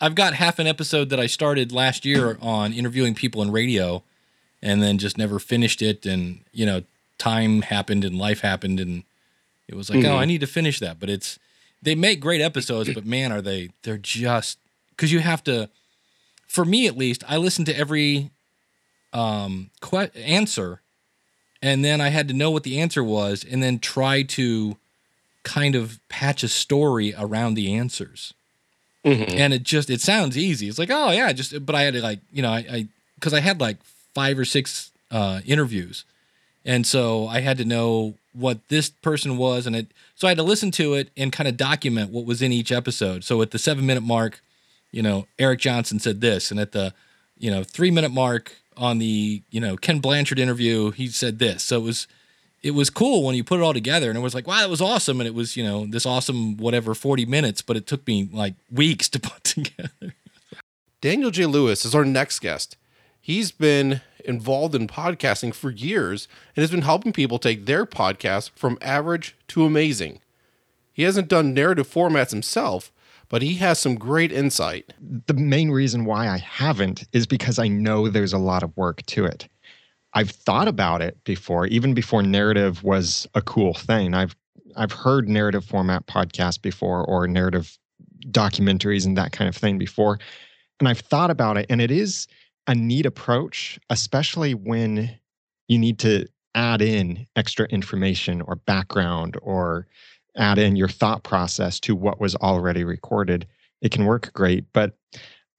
I've 0.00 0.14
got 0.14 0.34
half 0.34 0.58
an 0.58 0.66
episode 0.66 1.08
that 1.08 1.18
I 1.20 1.26
started 1.26 1.72
last 1.72 2.04
year 2.04 2.38
on 2.40 2.72
interviewing 2.72 3.14
people 3.14 3.42
in 3.42 3.50
radio 3.50 4.04
and 4.62 4.82
then 4.82 4.98
just 4.98 5.18
never 5.18 5.38
finished 5.38 5.82
it. 5.82 6.06
And 6.06 6.40
you 6.52 6.66
know 6.66 6.82
time 7.18 7.62
happened 7.62 8.04
and 8.04 8.18
life 8.18 8.40
happened 8.40 8.80
and 8.80 9.04
it 9.68 9.74
was 9.74 9.90
like 9.90 10.04
oh 10.04 10.16
I 10.16 10.24
need 10.24 10.40
to 10.40 10.46
finish 10.46 10.78
that. 10.80 10.98
But 10.98 11.10
it's 11.10 11.38
they 11.82 11.94
make 11.94 12.20
great 12.20 12.40
episodes 12.40 12.92
but 12.94 13.04
man 13.06 13.32
are 13.32 13.42
they 13.42 13.70
they're 13.82 13.98
just 13.98 14.58
cuz 14.96 15.12
you 15.12 15.20
have 15.20 15.42
to 15.44 15.68
for 16.46 16.64
me 16.64 16.86
at 16.86 16.96
least 16.96 17.22
I 17.28 17.36
listen 17.36 17.64
to 17.66 17.76
every 17.76 18.30
um 19.12 19.70
que- 19.80 20.10
answer 20.14 20.80
and 21.62 21.84
then 21.84 22.00
I 22.00 22.08
had 22.08 22.28
to 22.28 22.34
know 22.34 22.50
what 22.50 22.62
the 22.62 22.80
answer 22.80 23.04
was 23.04 23.44
and 23.44 23.62
then 23.62 23.78
try 23.78 24.22
to 24.22 24.76
kind 25.42 25.74
of 25.74 25.98
patch 26.08 26.42
a 26.42 26.48
story 26.48 27.14
around 27.16 27.54
the 27.54 27.72
answers. 27.74 28.34
And 29.38 29.54
it 29.54 29.62
just 29.62 29.88
it 29.90 30.00
sounds 30.00 30.36
easy. 30.36 30.68
It's 30.68 30.78
like 30.78 30.90
oh 30.90 31.10
yeah, 31.10 31.32
just 31.32 31.64
but 31.64 31.74
I 31.74 31.82
had 31.82 31.94
to 31.94 32.02
like 32.02 32.20
you 32.32 32.42
know 32.42 32.50
I 32.50 32.86
because 33.14 33.32
I, 33.34 33.40
had 33.40 33.60
like 33.60 33.76
five 34.14 34.38
or 34.38 34.44
six 34.44 34.92
uh, 35.10 35.40
interviews, 35.46 36.04
and 36.64 36.86
so 36.86 37.26
I 37.26 37.40
had 37.40 37.58
to 37.58 37.64
know 37.64 38.14
what 38.32 38.68
this 38.68 38.90
person 38.90 39.36
was, 39.36 39.66
and 39.66 39.74
it 39.74 39.88
so 40.14 40.26
I 40.26 40.30
had 40.30 40.38
to 40.38 40.44
listen 40.44 40.70
to 40.72 40.94
it 40.94 41.10
and 41.16 41.32
kind 41.32 41.48
of 41.48 41.56
document 41.56 42.10
what 42.10 42.24
was 42.24 42.42
in 42.42 42.52
each 42.52 42.70
episode. 42.70 43.24
So 43.24 43.42
at 43.42 43.50
the 43.50 43.58
seven 43.58 43.86
minute 43.86 44.02
mark, 44.02 44.40
you 44.92 45.02
know 45.02 45.26
Eric 45.38 45.60
Johnson 45.60 45.98
said 45.98 46.20
this, 46.20 46.50
and 46.50 46.60
at 46.60 46.72
the 46.72 46.94
you 47.38 47.50
know 47.50 47.64
three 47.64 47.90
minute 47.90 48.12
mark 48.12 48.56
on 48.76 48.98
the 48.98 49.42
you 49.50 49.60
know 49.60 49.76
Ken 49.76 49.98
Blanchard 49.98 50.38
interview, 50.38 50.90
he 50.90 51.08
said 51.08 51.38
this. 51.38 51.62
So 51.62 51.78
it 51.78 51.82
was 51.82 52.06
it 52.62 52.72
was 52.72 52.90
cool 52.90 53.24
when 53.24 53.34
you 53.34 53.42
put 53.42 53.58
it 53.58 53.62
all 53.62 53.72
together 53.72 54.10
and 54.10 54.18
it 54.18 54.22
was 54.22 54.34
like 54.34 54.46
wow 54.46 54.60
that 54.60 54.68
was 54.68 54.82
awesome 54.82 55.18
and 55.18 55.26
it 55.26 55.34
was 55.34 55.56
you 55.56 55.64
know 55.64 55.86
this 55.86 56.04
awesome 56.04 56.58
whatever 56.58 56.94
40 56.94 57.24
minutes 57.24 57.62
but 57.62 57.74
it 57.74 57.86
took 57.86 58.06
me 58.06 58.28
like 58.30 58.52
weeks 58.70 59.08
to 59.08 59.18
put 59.20 59.42
together 59.44 60.14
Daniel 61.00 61.30
J. 61.30 61.46
Lewis 61.46 61.84
is 61.84 61.94
our 61.94 62.04
next 62.04 62.40
guest. 62.40 62.76
He's 63.30 63.52
been 63.52 64.00
involved 64.24 64.74
in 64.74 64.88
podcasting 64.88 65.54
for 65.54 65.70
years 65.70 66.26
and 66.56 66.64
has 66.64 66.72
been 66.72 66.82
helping 66.82 67.12
people 67.12 67.38
take 67.38 67.64
their 67.64 67.86
podcast 67.86 68.50
from 68.56 68.76
average 68.82 69.36
to 69.46 69.64
amazing. 69.64 70.18
He 70.92 71.04
hasn't 71.04 71.28
done 71.28 71.54
narrative 71.54 71.88
formats 71.88 72.32
himself, 72.32 72.90
but 73.28 73.40
he 73.40 73.54
has 73.54 73.78
some 73.78 73.94
great 73.94 74.32
insight. 74.32 74.92
The 75.00 75.34
main 75.34 75.70
reason 75.70 76.06
why 76.06 76.26
I 76.26 76.38
haven't 76.38 77.04
is 77.12 77.28
because 77.28 77.60
I 77.60 77.68
know 77.68 78.08
there's 78.08 78.32
a 78.32 78.38
lot 78.38 78.64
of 78.64 78.76
work 78.76 79.06
to 79.06 79.26
it. 79.26 79.46
I've 80.12 80.30
thought 80.30 80.66
about 80.66 81.00
it 81.00 81.22
before, 81.22 81.68
even 81.68 81.94
before 81.94 82.24
narrative 82.24 82.82
was 82.82 83.28
a 83.36 83.42
cool 83.42 83.74
thing. 83.74 84.12
I've 84.12 84.34
I've 84.74 84.90
heard 84.90 85.28
narrative 85.28 85.64
format 85.64 86.04
podcasts 86.08 86.60
before 86.60 87.04
or 87.04 87.28
narrative 87.28 87.78
documentaries 88.32 89.06
and 89.06 89.16
that 89.16 89.30
kind 89.30 89.48
of 89.48 89.54
thing 89.54 89.78
before. 89.78 90.18
And 90.80 90.88
I've 90.88 90.98
thought 90.98 91.30
about 91.30 91.58
it 91.58 91.66
and 91.70 91.80
it 91.80 91.92
is 91.92 92.26
a 92.70 92.74
neat 92.74 93.04
approach, 93.04 93.80
especially 93.90 94.54
when 94.54 95.10
you 95.66 95.76
need 95.76 95.98
to 95.98 96.24
add 96.54 96.80
in 96.80 97.26
extra 97.34 97.66
information 97.66 98.40
or 98.42 98.54
background 98.54 99.36
or 99.42 99.88
add 100.36 100.56
in 100.56 100.76
your 100.76 100.86
thought 100.86 101.24
process 101.24 101.80
to 101.80 101.96
what 101.96 102.20
was 102.20 102.36
already 102.36 102.84
recorded. 102.84 103.44
It 103.82 103.90
can 103.90 104.04
work 104.04 104.32
great, 104.34 104.66
but 104.72 104.94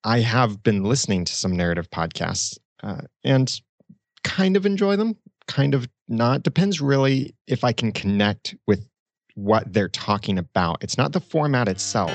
I 0.05 0.21
have 0.21 0.63
been 0.63 0.85
listening 0.85 1.25
to 1.25 1.33
some 1.33 1.55
narrative 1.57 1.89
podcasts 1.91 2.57
uh, 2.81 3.01
and 3.25 3.59
kind 4.23 4.55
of 4.55 4.65
enjoy 4.65 4.95
them, 4.95 5.17
kind 5.49 5.73
of 5.73 5.89
not. 6.07 6.43
Depends 6.43 6.79
really 6.79 7.35
if 7.45 7.65
I 7.65 7.73
can 7.73 7.91
connect 7.91 8.55
with 8.67 8.87
what 9.35 9.73
they're 9.73 9.89
talking 9.89 10.37
about. 10.37 10.81
It's 10.81 10.97
not 10.97 11.11
the 11.11 11.19
format 11.19 11.67
itself. 11.67 12.13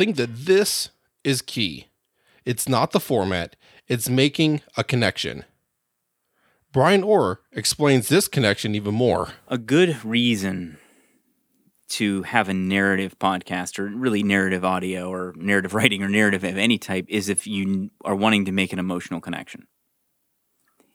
Think 0.00 0.16
that 0.16 0.46
this 0.46 0.88
is 1.24 1.42
key. 1.42 1.88
It's 2.46 2.66
not 2.66 2.92
the 2.92 3.00
format, 3.00 3.54
it's 3.86 4.08
making 4.08 4.62
a 4.74 4.82
connection. 4.82 5.44
Brian 6.72 7.04
Orr 7.04 7.42
explains 7.52 8.08
this 8.08 8.26
connection 8.26 8.74
even 8.74 8.94
more. 8.94 9.28
A 9.48 9.58
good 9.58 10.02
reason 10.02 10.78
to 11.90 12.22
have 12.22 12.48
a 12.48 12.54
narrative 12.54 13.18
podcast 13.18 13.78
or 13.78 13.88
really 13.88 14.22
narrative 14.22 14.64
audio 14.64 15.12
or 15.12 15.34
narrative 15.36 15.74
writing 15.74 16.02
or 16.02 16.08
narrative 16.08 16.44
of 16.44 16.56
any 16.56 16.78
type 16.78 17.04
is 17.10 17.28
if 17.28 17.46
you 17.46 17.90
are 18.02 18.16
wanting 18.16 18.46
to 18.46 18.52
make 18.52 18.72
an 18.72 18.78
emotional 18.78 19.20
connection. 19.20 19.66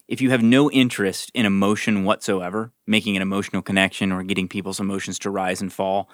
If 0.07 0.19
you 0.19 0.31
have 0.31 0.41
no 0.41 0.71
interest 0.71 1.29
in 1.35 1.45
emotion 1.45 2.05
whatsoever, 2.05 2.73
making 2.87 3.15
an 3.15 3.21
emotional 3.21 3.61
connection 3.61 4.11
or 4.11 4.23
getting 4.23 4.47
people's 4.47 4.79
emotions 4.79 5.19
to 5.19 5.29
rise 5.29 5.61
and 5.61 5.71
fall, 5.71 6.09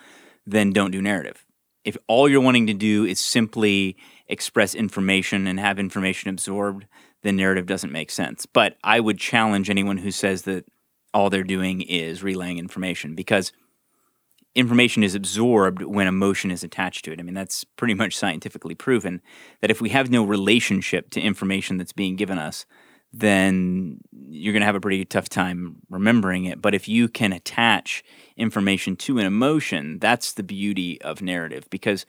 then 0.45 0.71
don't 0.71 0.91
do 0.91 1.01
narrative. 1.01 1.45
If 1.83 1.97
all 2.07 2.29
you're 2.29 2.41
wanting 2.41 2.67
to 2.67 2.73
do 2.73 3.05
is 3.05 3.19
simply 3.19 3.97
express 4.27 4.75
information 4.75 5.47
and 5.47 5.59
have 5.59 5.79
information 5.79 6.29
absorbed, 6.29 6.85
then 7.23 7.35
narrative 7.35 7.65
doesn't 7.65 7.91
make 7.91 8.11
sense. 8.11 8.45
But 8.45 8.77
I 8.83 8.99
would 8.99 9.17
challenge 9.17 9.69
anyone 9.69 9.97
who 9.97 10.11
says 10.11 10.43
that 10.43 10.65
all 11.13 11.29
they're 11.29 11.43
doing 11.43 11.81
is 11.81 12.23
relaying 12.23 12.57
information 12.57 13.15
because 13.15 13.51
information 14.55 15.03
is 15.03 15.15
absorbed 15.15 15.81
when 15.81 16.07
emotion 16.07 16.51
is 16.51 16.63
attached 16.63 17.05
to 17.05 17.11
it. 17.11 17.19
I 17.19 17.23
mean, 17.23 17.33
that's 17.33 17.63
pretty 17.63 17.93
much 17.93 18.15
scientifically 18.15 18.75
proven 18.75 19.21
that 19.61 19.71
if 19.71 19.81
we 19.81 19.89
have 19.89 20.09
no 20.09 20.23
relationship 20.23 21.09
to 21.11 21.21
information 21.21 21.77
that's 21.77 21.93
being 21.93 22.15
given 22.15 22.37
us, 22.37 22.65
then 23.13 23.99
you're 24.29 24.53
going 24.53 24.61
to 24.61 24.65
have 24.65 24.75
a 24.75 24.81
pretty 24.81 25.03
tough 25.05 25.27
time 25.27 25.77
remembering 25.89 26.45
it. 26.45 26.61
But 26.61 26.73
if 26.73 26.87
you 26.87 27.09
can 27.09 27.33
attach 27.33 28.03
information 28.37 28.95
to 28.97 29.19
an 29.19 29.25
emotion, 29.25 29.99
that's 29.99 30.33
the 30.33 30.43
beauty 30.43 31.01
of 31.01 31.21
narrative 31.21 31.69
because 31.69 32.05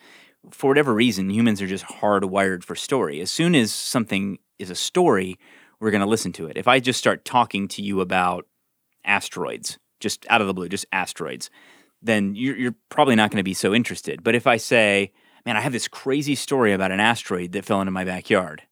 for 0.50 0.68
whatever 0.68 0.94
reason, 0.94 1.30
humans 1.30 1.60
are 1.60 1.66
just 1.66 1.84
hardwired 1.84 2.64
for 2.64 2.74
story. 2.74 3.20
As 3.20 3.30
soon 3.30 3.54
as 3.54 3.72
something 3.72 4.38
is 4.58 4.70
a 4.70 4.74
story, 4.74 5.38
we're 5.80 5.90
going 5.90 6.00
to 6.00 6.06
listen 6.06 6.32
to 6.34 6.46
it. 6.46 6.56
If 6.56 6.68
I 6.68 6.80
just 6.80 6.98
start 6.98 7.24
talking 7.24 7.68
to 7.68 7.82
you 7.82 8.00
about 8.00 8.46
asteroids, 9.04 9.78
just 10.00 10.26
out 10.28 10.40
of 10.40 10.46
the 10.46 10.54
blue, 10.54 10.68
just 10.68 10.86
asteroids, 10.92 11.50
then 12.00 12.34
you're, 12.34 12.56
you're 12.56 12.74
probably 12.88 13.14
not 13.14 13.30
going 13.30 13.38
to 13.38 13.44
be 13.44 13.54
so 13.54 13.74
interested. 13.74 14.22
But 14.22 14.34
if 14.34 14.46
I 14.46 14.56
say, 14.56 15.12
man, 15.46 15.56
I 15.56 15.60
have 15.60 15.72
this 15.72 15.88
crazy 15.88 16.34
story 16.34 16.72
about 16.72 16.92
an 16.92 17.00
asteroid 17.00 17.52
that 17.52 17.64
fell 17.64 17.80
into 17.80 17.92
my 17.92 18.04
backyard, 18.04 18.62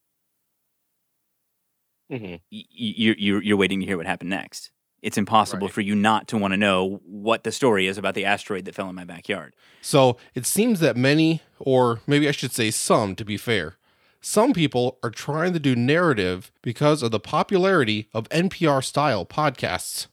Mm-hmm. 2.10 2.34
y- 2.50 2.64
you're, 2.70 3.14
you're, 3.18 3.42
you're 3.42 3.56
waiting 3.56 3.80
to 3.80 3.86
hear 3.86 3.96
what 3.96 4.06
happened 4.06 4.30
next. 4.30 4.70
It's 5.02 5.16
impossible 5.16 5.68
Right. 5.68 5.74
for 5.74 5.80
you 5.80 5.94
not 5.94 6.28
to 6.28 6.36
want 6.36 6.52
to 6.52 6.58
know 6.58 7.00
what 7.06 7.44
the 7.44 7.52
story 7.52 7.86
is 7.86 7.96
about 7.96 8.14
the 8.14 8.24
asteroid 8.26 8.64
that 8.66 8.74
fell 8.74 8.88
in 8.90 8.94
my 8.94 9.04
backyard. 9.04 9.54
So 9.80 10.18
it 10.34 10.44
seems 10.44 10.80
that 10.80 10.96
many, 10.96 11.40
or 11.58 12.00
maybe 12.06 12.28
I 12.28 12.32
should 12.32 12.52
say 12.52 12.70
some 12.70 13.14
to 13.16 13.24
be 13.24 13.36
fair, 13.38 13.76
some 14.20 14.52
people 14.52 14.98
are 15.02 15.08
trying 15.10 15.54
to 15.54 15.58
do 15.58 15.74
narrative 15.74 16.52
because 16.60 17.02
of 17.02 17.10
the 17.12 17.20
popularity 17.20 18.08
of 18.12 18.28
NPR 18.28 18.84
style 18.84 19.24
podcasts. 19.24 20.08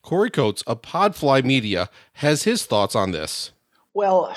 Corey 0.00 0.30
Coates 0.30 0.62
of 0.62 0.80
Podfly 0.80 1.44
Media 1.44 1.90
has 2.14 2.44
his 2.44 2.64
thoughts 2.64 2.94
on 2.96 3.10
this. 3.10 3.52
Well, 3.92 4.34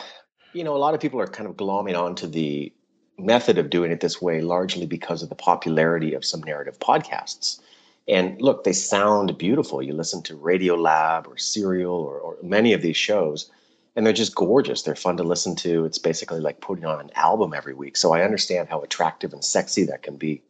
you 0.52 0.64
know, 0.66 0.76
a 0.76 0.78
lot 0.78 0.94
of 0.94 1.00
people 1.00 1.22
are 1.22 1.28
kind 1.28 1.48
of 1.50 1.56
glomming 1.56 1.98
onto 1.98 2.28
the 2.28 2.74
method 3.18 3.58
of 3.58 3.70
doing 3.70 3.92
it 3.92 4.02
this 4.02 4.22
way 4.22 4.42
largely 4.42 4.86
because 4.86 5.24
of 5.24 5.30
the 5.30 5.36
popularity 5.36 6.14
of 6.14 6.26
some 6.26 6.44
narrative 6.44 6.80
podcasts. 6.80 7.60
And 8.08 8.40
look, 8.42 8.64
they 8.64 8.74
sound 8.74 9.38
beautiful. 9.38 9.82
You 9.82 9.94
listen 9.94 10.22
to 10.24 10.36
Radio 10.36 10.76
Lab 10.76 11.28
or 11.28 11.38
Serial 11.38 11.96
or, 11.96 12.20
or 12.20 12.38
many 12.44 12.74
of 12.74 12.82
these 12.82 12.98
shows, 12.98 13.50
and 13.96 14.06
they're 14.06 14.14
just 14.14 14.36
gorgeous. 14.36 14.84
They're 14.84 14.96
fun 14.96 15.18
to 15.18 15.24
listen 15.24 15.56
to. 15.58 15.86
It's 15.86 15.98
basically 15.98 16.40
like 16.40 16.62
putting 16.62 16.86
on 16.86 17.00
an 17.00 17.12
album 17.16 17.54
every 17.54 17.74
week. 17.74 17.98
So 17.98 18.14
I 18.14 18.24
understand 18.24 18.70
how 18.70 18.82
attractive 18.82 19.34
and 19.34 19.44
sexy 19.44 19.86
that 19.86 20.04
can 20.04 20.18
be. 20.18 20.42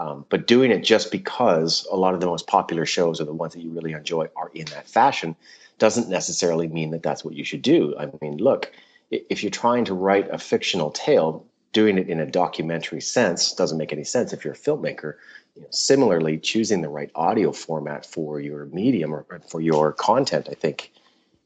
Um, 0.00 0.24
but 0.28 0.46
doing 0.46 0.70
it 0.70 0.84
just 0.84 1.10
because 1.10 1.86
a 1.90 1.96
lot 1.96 2.14
of 2.14 2.20
the 2.20 2.26
most 2.26 2.46
popular 2.46 2.86
shows 2.86 3.20
are 3.20 3.24
the 3.24 3.32
ones 3.32 3.54
that 3.54 3.60
you 3.60 3.70
really 3.70 3.92
enjoy 3.92 4.28
are 4.36 4.50
in 4.54 4.66
that 4.66 4.88
fashion 4.88 5.36
doesn't 5.78 6.08
necessarily 6.08 6.68
mean 6.68 6.90
that 6.90 7.02
that's 7.02 7.24
what 7.24 7.34
you 7.34 7.44
should 7.44 7.62
do. 7.62 7.94
I 7.98 8.08
mean, 8.20 8.38
look, 8.38 8.72
if 9.10 9.42
you're 9.42 9.50
trying 9.50 9.84
to 9.86 9.94
write 9.94 10.28
a 10.30 10.38
fictional 10.38 10.90
tale, 10.90 11.46
doing 11.72 11.98
it 11.98 12.08
in 12.08 12.20
a 12.20 12.26
documentary 12.26 13.00
sense 13.00 13.52
doesn't 13.52 13.78
make 13.78 13.92
any 13.92 14.04
sense 14.04 14.32
if 14.32 14.44
you're 14.44 14.54
a 14.54 14.56
filmmaker. 14.56 15.14
You 15.54 15.62
know, 15.62 15.68
similarly, 15.70 16.38
choosing 16.38 16.82
the 16.82 16.88
right 16.88 17.10
audio 17.14 17.52
format 17.52 18.06
for 18.06 18.40
your 18.40 18.66
medium 18.66 19.12
or 19.14 19.26
or 19.30 19.40
for 19.40 19.60
your 19.60 19.92
content, 19.92 20.48
I 20.50 20.54
think, 20.54 20.92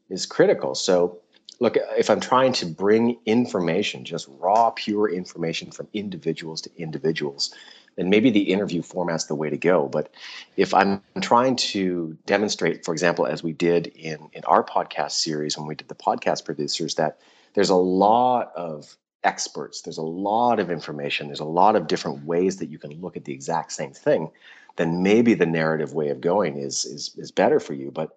is 0.09 0.25
critical. 0.25 0.75
So, 0.75 1.19
look, 1.59 1.77
if 1.97 2.09
I'm 2.09 2.19
trying 2.19 2.53
to 2.53 2.65
bring 2.65 3.17
information, 3.25 4.05
just 4.05 4.27
raw, 4.39 4.69
pure 4.71 5.09
information 5.09 5.71
from 5.71 5.87
individuals 5.93 6.61
to 6.61 6.69
individuals, 6.77 7.53
then 7.95 8.09
maybe 8.09 8.29
the 8.29 8.51
interview 8.51 8.81
format's 8.81 9.25
the 9.25 9.35
way 9.35 9.49
to 9.49 9.57
go. 9.57 9.87
But 9.87 10.13
if 10.57 10.73
I'm 10.73 11.01
trying 11.21 11.55
to 11.57 12.17
demonstrate, 12.25 12.85
for 12.85 12.93
example, 12.93 13.25
as 13.25 13.43
we 13.43 13.53
did 13.53 13.87
in, 13.87 14.29
in 14.33 14.43
our 14.45 14.63
podcast 14.63 15.11
series 15.11 15.57
when 15.57 15.67
we 15.67 15.75
did 15.75 15.87
the 15.87 15.95
podcast 15.95 16.45
producers, 16.45 16.95
that 16.95 17.19
there's 17.53 17.69
a 17.69 17.75
lot 17.75 18.51
of 18.55 18.97
experts, 19.23 19.81
there's 19.81 19.97
a 19.97 20.01
lot 20.01 20.59
of 20.59 20.71
information, 20.71 21.27
there's 21.27 21.39
a 21.39 21.45
lot 21.45 21.75
of 21.75 21.87
different 21.87 22.25
ways 22.25 22.57
that 22.57 22.69
you 22.69 22.77
can 22.77 22.99
look 23.01 23.17
at 23.17 23.25
the 23.25 23.33
exact 23.33 23.71
same 23.71 23.91
thing, 23.93 24.31
then 24.75 25.03
maybe 25.03 25.33
the 25.33 25.45
narrative 25.45 25.93
way 25.93 26.09
of 26.09 26.21
going 26.21 26.57
is 26.57 26.85
is 26.85 27.11
is 27.17 27.31
better 27.31 27.59
for 27.59 27.73
you. 27.73 27.91
But 27.91 28.15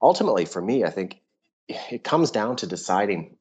ultimately, 0.00 0.44
for 0.44 0.62
me, 0.62 0.84
I 0.84 0.90
think 0.90 1.20
it 1.68 2.04
comes 2.04 2.30
down 2.30 2.56
to 2.56 2.66
deciding 2.66 3.36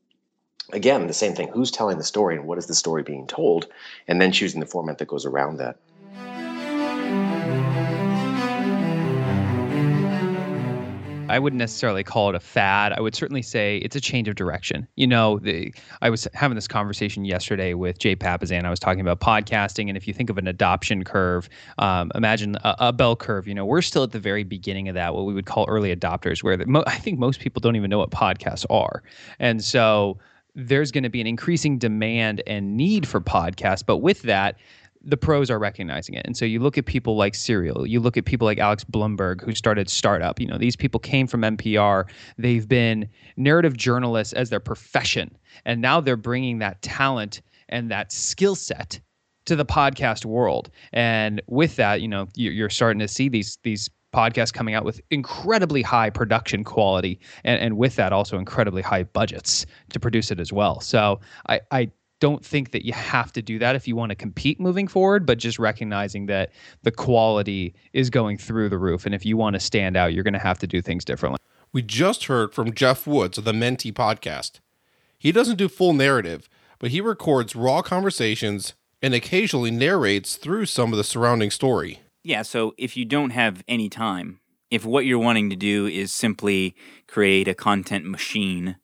again 0.74 1.08
the 1.08 1.14
same 1.14 1.34
thing. 1.34 1.48
Who's 1.50 1.72
telling 1.72 1.98
the 1.98 2.04
story 2.04 2.36
and 2.36 2.46
what 2.46 2.58
is 2.58 2.68
the 2.68 2.76
story 2.76 3.04
being 3.04 3.28
told? 3.28 3.68
And 4.08 4.22
then 4.22 4.32
choosing 4.32 4.60
the 4.60 4.66
format 4.66 4.98
that 4.98 5.08
goes 5.08 5.26
around 5.26 5.58
that 5.58 5.78
I 11.30 11.40
wouldn't 11.40 11.58
necessarily 11.58 12.04
call 12.04 12.30
it 12.30 12.36
a 12.36 12.40
fad. 12.40 12.94
I 12.94 13.02
would 13.02 13.16
certainly 13.16 13.42
say 13.42 13.78
it's 13.78 13.96
a 13.96 14.02
change 14.02 14.28
of 14.28 14.36
direction. 14.36 14.88
You 14.96 15.08
know, 15.08 15.40
the, 15.40 15.74
I 16.02 16.10
was 16.10 16.28
having 16.34 16.56
this 16.56 16.68
conversation 16.68 17.26
yesterday 17.26 17.74
with 17.74 18.00
Jay 18.00 18.16
Papasan. 18.16 18.66
I 18.66 18.70
was 18.70 18.80
talking 18.80 19.02
about 19.02 19.20
podcasting, 19.20 19.88
and 19.88 19.98
if 19.98 20.08
you 20.08 20.14
think 20.14 20.30
of 20.30 20.38
an 20.38 20.48
adoption 20.48 21.04
curve, 21.04 21.50
um, 21.78 22.12
imagine 22.16 22.56
a, 22.64 22.76
a, 22.80 22.94
bell 22.94 23.16
curve. 23.16 23.48
You 23.48 23.54
know, 23.54 23.66
we're 23.66 23.82
still 23.82 24.04
at 24.04 24.12
the 24.12 24.20
very 24.20 24.44
beginning 24.44 24.88
of 24.90 24.96
that, 24.96 25.14
what 25.14 25.26
we 25.26 25.34
would 25.34 25.46
call 25.46 25.66
early 25.68 25.96
adopters, 25.96 26.44
where 26.44 26.58
the, 26.58 26.66
mo- 26.66 26.84
I 26.88 26.98
think 26.98 27.20
most 27.20 27.40
people 27.40 27.60
don't 27.60 27.76
even 27.76 27.90
know 27.90 28.00
what 28.00 28.12
podcasts 28.12 28.66
are, 28.70 29.04
and 29.40 29.64
so 29.64 30.18
there's 30.56 30.92
going 30.92 31.04
to 31.04 31.10
be 31.10 31.22
an 31.22 31.28
increasing 31.28 31.78
demand 31.78 32.42
and 32.48 32.76
need 32.76 33.08
for 33.08 33.22
podcasts. 33.22 33.86
But 33.86 33.98
with 33.98 34.24
that, 34.24 34.58
the 35.08 35.18
pros 35.18 35.50
are 35.50 35.58
recognizing 35.58 36.16
it. 36.16 36.26
And 36.26 36.36
so 36.36 36.44
you 36.44 36.60
look 36.60 36.78
at 36.78 36.86
people 36.86 37.16
like 37.16 37.34
Serial, 37.34 37.88
you 37.88 38.02
look 38.02 38.18
at 38.18 38.26
people 38.26 38.46
like 38.46 38.60
Alex 38.60 38.84
Blumberg, 38.84 39.42
who 39.42 39.56
started 39.56 39.90
Startup. 39.90 40.38
You 40.40 40.48
know, 40.48 40.58
these 40.58 40.76
people 40.76 41.00
came 41.00 41.28
from 41.28 41.42
NPR. 41.42 42.06
They've 42.38 42.68
been 42.68 43.08
narrative 43.38 43.78
journalists 43.78 44.34
as 44.34 44.50
their 44.50 44.60
profession. 44.60 45.36
And 45.66 45.82
now 45.82 46.02
they're 46.02 46.18
bringing 46.18 46.60
that 46.60 46.82
talent 46.82 47.42
and 47.70 47.90
that 47.90 48.12
skill 48.12 48.56
set 48.56 49.00
to 49.46 49.56
the 49.56 49.66
podcast 49.66 50.26
world. 50.26 50.70
And 50.92 51.42
with 51.48 51.78
that, 51.78 52.02
you 52.02 52.10
know, 52.10 52.28
you're 52.36 52.70
starting 52.70 53.00
to 53.00 53.08
see 53.08 53.30
these, 53.30 53.58
these, 53.64 53.90
podcasts 54.14 54.54
coming 54.54 54.74
out 54.74 54.86
with 54.86 55.02
incredibly 55.12 55.82
high 55.82 56.10
production 56.10 56.64
quality 56.64 57.20
and, 57.44 57.62
and 57.62 57.78
with 57.78 57.98
that 57.98 58.14
also 58.14 58.40
incredibly 58.40 58.82
high 58.82 59.04
budgets 59.04 59.66
to 59.90 60.00
produce 60.00 60.32
it 60.32 60.40
as 60.40 60.52
well 60.54 60.80
so 60.80 61.20
I, 61.50 61.60
I 61.72 61.92
don't 62.20 62.44
think 62.44 62.72
that 62.72 62.86
you 62.86 62.94
have 62.94 63.32
to 63.34 63.42
do 63.42 63.60
that 63.60 63.76
if 63.76 63.88
you 63.88 63.96
want 63.96 64.10
to 64.10 64.16
compete 64.16 64.60
moving 64.60 64.88
forward, 64.88 65.26
but 65.26 65.38
just 65.38 65.60
recognizing 65.60 66.26
that 66.28 66.52
the 66.84 66.92
quality 66.92 67.76
is 67.94 68.10
going 68.10 68.38
through 68.38 68.70
the 68.70 68.78
roof. 68.78 69.06
And 69.06 69.14
if 69.14 69.26
you 69.26 69.38
want 69.38 69.54
to 69.54 69.60
stand 69.60 69.96
out, 69.96 70.14
you're 70.14 70.24
going 70.24 70.34
to 70.34 70.40
have 70.40 70.60
to 70.60 70.68
do 70.68 70.82
things 70.82 71.06
differently. 71.06 71.38
We 71.74 71.82
just 71.82 72.26
heard 72.26 72.54
from 72.54 72.74
Jeff 72.74 73.06
Woods 73.06 73.38
of 73.38 73.44
the 73.44 73.54
Menti 73.54 73.92
podcast. 73.92 74.60
He 75.20 75.32
doesn't 75.32 75.58
do 75.58 75.68
full 75.68 75.94
narrative, 75.94 76.50
but 76.80 76.92
he 76.92 77.02
records 77.02 77.56
raw 77.56 77.82
conversations 77.82 78.74
and 79.02 79.14
occasionally 79.14 79.72
narrates 79.72 80.36
through 80.36 80.66
some 80.66 80.92
of 80.92 80.98
the 80.98 81.04
surrounding 81.04 81.52
story. 81.52 82.02
Yeah, 82.24 82.42
so 82.42 82.74
if 82.78 82.98
you 82.98 83.06
don't 83.06 83.30
have 83.30 83.64
any 83.68 83.90
time, 83.90 84.40
if 84.70 84.86
what 84.86 85.06
you're 85.06 85.20
wanting 85.20 85.50
to 85.50 85.56
do 85.56 85.86
is 85.86 86.14
simply 86.14 86.76
create 87.08 87.48
a 87.48 87.54
content 87.54 88.06
machine 88.06 88.78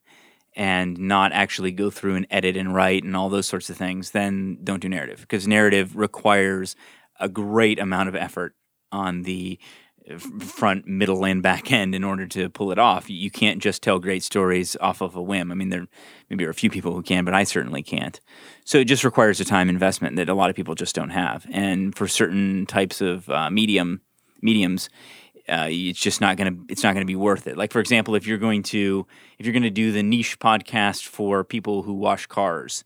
and 0.56 0.98
not 0.98 1.32
actually 1.32 1.72
go 1.72 1.90
through 1.90 2.14
and 2.14 2.26
edit 2.30 2.56
and 2.56 2.74
write 2.74 3.04
and 3.04 3.16
all 3.16 3.28
those 3.28 3.46
sorts 3.46 3.70
of 3.70 3.76
things, 3.76 4.12
then 4.12 4.58
don't 4.62 4.80
do 4.80 4.88
narrative 4.88 5.20
because 5.20 5.48
narrative 5.48 5.96
requires 5.96 6.76
a 7.20 7.28
great 7.28 7.78
amount 7.78 8.08
of 8.08 8.14
effort 8.14 8.54
on 8.92 9.22
the 9.22 9.58
front, 10.40 10.86
middle, 10.86 11.24
and 11.24 11.42
back 11.42 11.72
end 11.72 11.94
in 11.94 12.04
order 12.04 12.26
to 12.26 12.50
pull 12.50 12.70
it 12.70 12.78
off. 12.78 13.08
You 13.08 13.30
can't 13.30 13.62
just 13.62 13.82
tell 13.82 13.98
great 13.98 14.22
stories 14.22 14.76
off 14.80 15.00
of 15.00 15.16
a 15.16 15.22
whim. 15.22 15.50
I 15.50 15.54
mean, 15.54 15.70
there 15.70 15.86
maybe 16.28 16.44
are 16.44 16.50
a 16.50 16.54
few 16.54 16.70
people 16.70 16.92
who 16.92 17.02
can, 17.02 17.24
but 17.24 17.34
I 17.34 17.44
certainly 17.44 17.82
can't. 17.82 18.20
So 18.64 18.78
it 18.78 18.84
just 18.84 19.04
requires 19.04 19.40
a 19.40 19.44
time 19.44 19.68
investment 19.68 20.16
that 20.16 20.28
a 20.28 20.34
lot 20.34 20.50
of 20.50 20.56
people 20.56 20.74
just 20.74 20.94
don't 20.94 21.10
have. 21.10 21.46
And 21.50 21.96
for 21.96 22.06
certain 22.06 22.66
types 22.66 23.00
of 23.00 23.28
uh, 23.30 23.50
medium 23.50 24.02
mediums, 24.42 24.90
uh, 25.48 25.68
it's 25.68 26.00
just 26.00 26.20
not 26.20 26.36
gonna 26.36 26.56
it's 26.68 26.82
not 26.82 26.94
gonna 26.94 27.04
be 27.04 27.16
worth 27.16 27.46
it. 27.46 27.56
Like 27.56 27.72
for 27.72 27.80
example, 27.80 28.14
if 28.14 28.26
you're 28.26 28.38
going 28.38 28.62
to 28.64 29.06
if 29.38 29.46
you're 29.46 29.60
to 29.60 29.70
do 29.70 29.92
the 29.92 30.02
niche 30.02 30.38
podcast 30.38 31.06
for 31.06 31.44
people 31.44 31.82
who 31.82 31.92
wash 31.92 32.26
cars, 32.26 32.84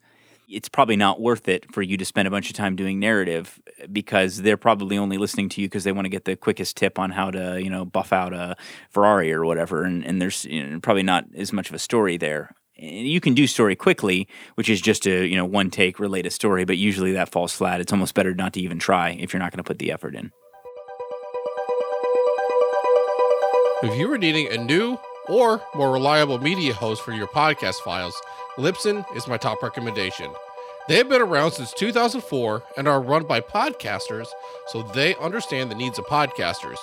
it's 0.48 0.68
probably 0.68 0.96
not 0.96 1.20
worth 1.20 1.46
it 1.48 1.72
for 1.72 1.82
you 1.82 1.96
to 1.96 2.04
spend 2.04 2.26
a 2.26 2.30
bunch 2.30 2.48
of 2.50 2.56
time 2.56 2.74
doing 2.74 2.98
narrative 2.98 3.60
because 3.92 4.38
they're 4.38 4.56
probably 4.56 4.96
only 4.96 5.18
listening 5.18 5.48
to 5.50 5.60
you 5.60 5.68
because 5.68 5.84
they 5.84 5.92
want 5.92 6.06
to 6.06 6.10
get 6.10 6.24
the 6.24 6.36
quickest 6.36 6.76
tip 6.76 6.98
on 6.98 7.10
how 7.10 7.30
to 7.30 7.62
you 7.62 7.70
know 7.70 7.84
buff 7.84 8.12
out 8.12 8.32
a 8.32 8.56
Ferrari 8.90 9.32
or 9.32 9.44
whatever, 9.44 9.84
and, 9.84 10.04
and 10.04 10.20
there's 10.20 10.44
you 10.44 10.64
know, 10.64 10.80
probably 10.80 11.02
not 11.02 11.26
as 11.36 11.52
much 11.52 11.68
of 11.68 11.74
a 11.74 11.78
story 11.78 12.16
there. 12.16 12.54
You 12.80 13.20
can 13.20 13.34
do 13.34 13.46
story 13.48 13.74
quickly, 13.74 14.28
which 14.54 14.68
is 14.68 14.80
just 14.80 15.06
a 15.06 15.26
you 15.26 15.36
know 15.36 15.44
one 15.44 15.70
take 15.70 16.00
relate 16.00 16.26
a 16.26 16.30
story, 16.30 16.64
but 16.64 16.76
usually 16.76 17.12
that 17.12 17.30
falls 17.30 17.52
flat. 17.52 17.80
It's 17.80 17.92
almost 17.92 18.14
better 18.14 18.34
not 18.34 18.54
to 18.54 18.60
even 18.60 18.78
try 18.78 19.10
if 19.10 19.32
you're 19.32 19.40
not 19.40 19.52
going 19.52 19.62
to 19.62 19.68
put 19.68 19.78
the 19.78 19.92
effort 19.92 20.16
in. 20.16 20.32
If 23.80 23.96
you 23.96 24.12
are 24.12 24.18
needing 24.18 24.48
a 24.48 24.56
new 24.58 24.98
or 25.28 25.62
more 25.72 25.92
reliable 25.92 26.40
media 26.40 26.74
host 26.74 27.00
for 27.00 27.12
your 27.12 27.28
podcast 27.28 27.76
files, 27.76 28.20
Libsyn 28.56 29.04
is 29.16 29.28
my 29.28 29.36
top 29.36 29.62
recommendation. 29.62 30.32
They 30.88 30.96
have 30.96 31.08
been 31.08 31.22
around 31.22 31.52
since 31.52 31.72
2004 31.74 32.64
and 32.76 32.88
are 32.88 33.00
run 33.00 33.22
by 33.22 33.40
podcasters, 33.40 34.26
so 34.66 34.82
they 34.82 35.14
understand 35.16 35.70
the 35.70 35.76
needs 35.76 35.96
of 35.96 36.06
podcasters. 36.06 36.78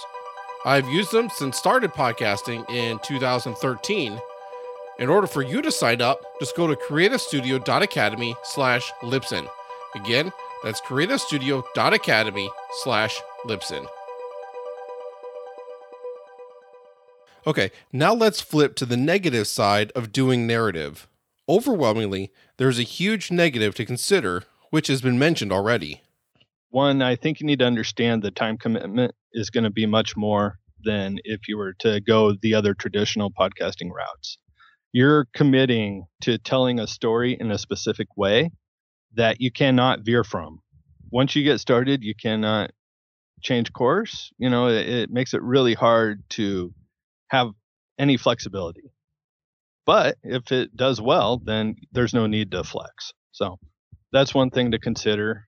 I've 0.63 0.87
used 0.87 1.11
them 1.11 1.29
since 1.29 1.57
started 1.57 1.91
podcasting 1.91 2.69
in 2.69 2.99
2013. 2.99 4.21
In 4.97 5.09
order 5.09 5.27
for 5.27 5.41
you 5.41 5.61
to 5.63 5.73
sign 5.73 6.01
up, 6.01 6.21
just 6.39 6.55
go 6.55 6.65
to 6.65 6.77
creativestudio.academy 6.77 8.37
slash 8.43 8.93
Libsyn. 9.01 9.49
Again, 9.95 10.31
that's 10.63 10.79
creativestudio.academy 10.79 12.49
slash 12.83 13.19
Libsyn. 13.45 13.85
Okay, 17.47 17.71
now 17.93 18.13
let's 18.13 18.41
flip 18.41 18.75
to 18.75 18.87
the 18.87 18.97
negative 18.97 19.47
side 19.47 19.91
of 19.91 20.11
doing 20.11 20.47
narrative. 20.47 21.07
Overwhelmingly, 21.47 22.31
there's 22.57 22.79
a 22.79 22.83
huge 22.83 23.29
negative 23.29 23.75
to 23.75 23.85
consider, 23.85 24.43
which 24.71 24.87
has 24.87 25.01
been 25.01 25.19
mentioned 25.19 25.51
already. 25.51 26.01
One, 26.69 27.03
I 27.03 27.15
think 27.15 27.39
you 27.39 27.45
need 27.45 27.59
to 27.59 27.65
understand 27.65 28.23
the 28.23 28.31
time 28.31 28.57
commitment 28.57 29.13
is 29.31 29.51
going 29.51 29.63
to 29.63 29.69
be 29.69 29.85
much 29.85 30.17
more 30.17 30.57
than 30.83 31.19
if 31.23 31.47
you 31.47 31.57
were 31.57 31.73
to 31.79 32.01
go 32.01 32.33
the 32.41 32.55
other 32.55 32.73
traditional 32.73 33.31
podcasting 33.31 33.91
routes. 33.91 34.39
You're 34.91 35.27
committing 35.35 36.05
to 36.21 36.39
telling 36.39 36.79
a 36.79 36.87
story 36.87 37.37
in 37.39 37.51
a 37.51 37.59
specific 37.59 38.07
way 38.17 38.49
that 39.13 39.39
you 39.39 39.51
cannot 39.51 40.01
veer 40.01 40.23
from. 40.23 40.61
Once 41.11 41.35
you 41.35 41.43
get 41.43 41.59
started, 41.59 42.03
you 42.03 42.15
cannot 42.15 42.71
change 43.41 43.71
course. 43.71 44.31
You 44.39 44.49
know, 44.49 44.67
it, 44.67 44.89
it 44.89 45.09
makes 45.11 45.35
it 45.35 45.43
really 45.43 45.75
hard 45.75 46.23
to 46.31 46.73
have 47.29 47.49
any 47.97 48.17
flexibility. 48.17 48.91
But 49.85 50.17
if 50.23 50.51
it 50.51 50.75
does 50.75 50.99
well, 50.99 51.37
then 51.37 51.75
there's 51.91 52.13
no 52.13 52.27
need 52.27 52.51
to 52.51 52.63
flex. 52.63 53.13
So 53.31 53.59
that's 54.11 54.33
one 54.33 54.49
thing 54.49 54.71
to 54.71 54.79
consider. 54.79 55.47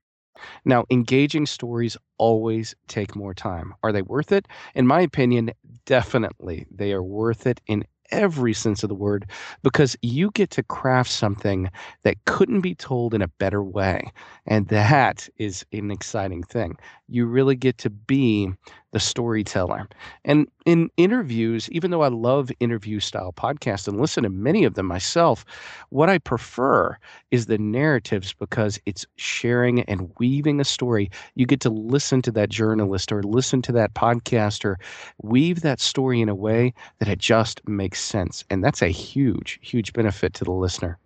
Now, 0.66 0.86
engaging 0.92 1.48
stories 1.48 1.98
always 2.20 2.76
take 2.88 3.16
more 3.16 3.34
time. 3.34 3.74
Are 3.82 3.92
they 3.92 4.04
worth 4.04 4.32
it? 4.32 4.48
In 4.76 4.86
my 4.86 5.02
opinion, 5.02 5.52
definitely 5.86 6.68
they 6.70 6.94
are 6.94 7.02
worth 7.02 7.48
it 7.48 7.60
in 7.68 7.86
every 8.12 8.54
sense 8.54 8.84
of 8.84 8.90
the 8.90 8.96
word 8.96 9.30
because 9.64 9.98
you 10.02 10.32
get 10.32 10.50
to 10.52 10.64
craft 10.64 11.10
something 11.10 11.70
that 12.04 12.24
couldn't 12.26 12.62
be 12.62 12.76
told 12.76 13.14
in 13.14 13.22
a 13.22 13.28
better 13.28 13.64
way. 13.64 14.12
And 14.46 14.68
that 14.70 15.28
is 15.38 15.66
an 15.74 15.92
exciting 15.92 16.44
thing. 16.44 16.78
You 17.08 17.26
really 17.26 17.56
get 17.56 17.78
to 17.80 17.90
be 17.90 18.52
the 18.98 19.02
storyteller. 19.02 19.88
And 20.26 20.48
in 20.66 20.90
interviews, 20.98 21.70
even 21.70 21.92
though 21.92 22.02
I 22.02 22.08
love 22.08 22.50
interview 22.60 23.00
style 23.00 23.32
podcasts 23.32 23.88
and 23.88 24.02
listen 24.02 24.24
to 24.24 24.30
many 24.30 24.64
of 24.64 24.74
them 24.74 24.88
myself, 24.88 25.46
what 25.90 26.10
I 26.10 26.18
prefer 26.18 26.98
is 27.30 27.46
the 27.46 27.60
narratives 27.60 28.34
because 28.34 28.80
it's 28.88 29.06
sharing 29.16 29.82
and 29.82 30.12
weaving 30.18 30.60
a 30.60 30.66
story. 30.66 31.12
You 31.36 31.46
get 31.46 31.60
to 31.60 31.70
listen 31.70 32.24
to 32.24 32.32
that 32.32 32.50
journalist 32.50 33.12
or 33.12 33.22
listen 33.22 33.62
to 33.64 33.72
that 33.74 33.94
podcaster, 33.94 34.78
weave 35.22 35.62
that 35.62 35.80
story 35.80 36.20
in 36.20 36.28
a 36.28 36.34
way 36.34 36.74
that 36.98 37.08
it 37.08 37.20
just 37.20 37.62
makes 37.68 38.02
sense. 38.02 38.44
And 38.50 38.64
that's 38.64 38.82
a 38.82 38.88
huge, 38.88 39.60
huge 39.62 39.94
benefit 39.94 40.34
to 40.34 40.44
the 40.44 40.52
listener. 40.52 40.98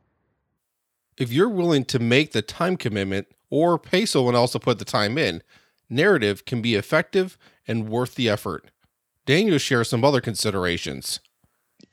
If 1.18 1.34
you're 1.34 1.50
willing 1.50 1.84
to 1.86 2.00
make 2.00 2.32
the 2.32 2.42
time 2.42 2.78
commitment 2.78 3.28
or 3.50 3.78
pay 3.78 4.06
someone 4.06 4.34
else 4.36 4.54
to 4.54 4.60
put 4.60 4.80
the 4.80 4.86
time 4.86 5.18
in, 5.18 5.44
narrative 5.90 6.46
can 6.46 6.62
be 6.62 6.76
effective 6.76 7.38
and 7.68 7.90
worth 7.90 8.16
the 8.16 8.30
effort. 8.30 8.72
Daniel 9.26 9.58
shares 9.58 9.90
some 9.90 10.04
other 10.04 10.22
considerations. 10.22 11.20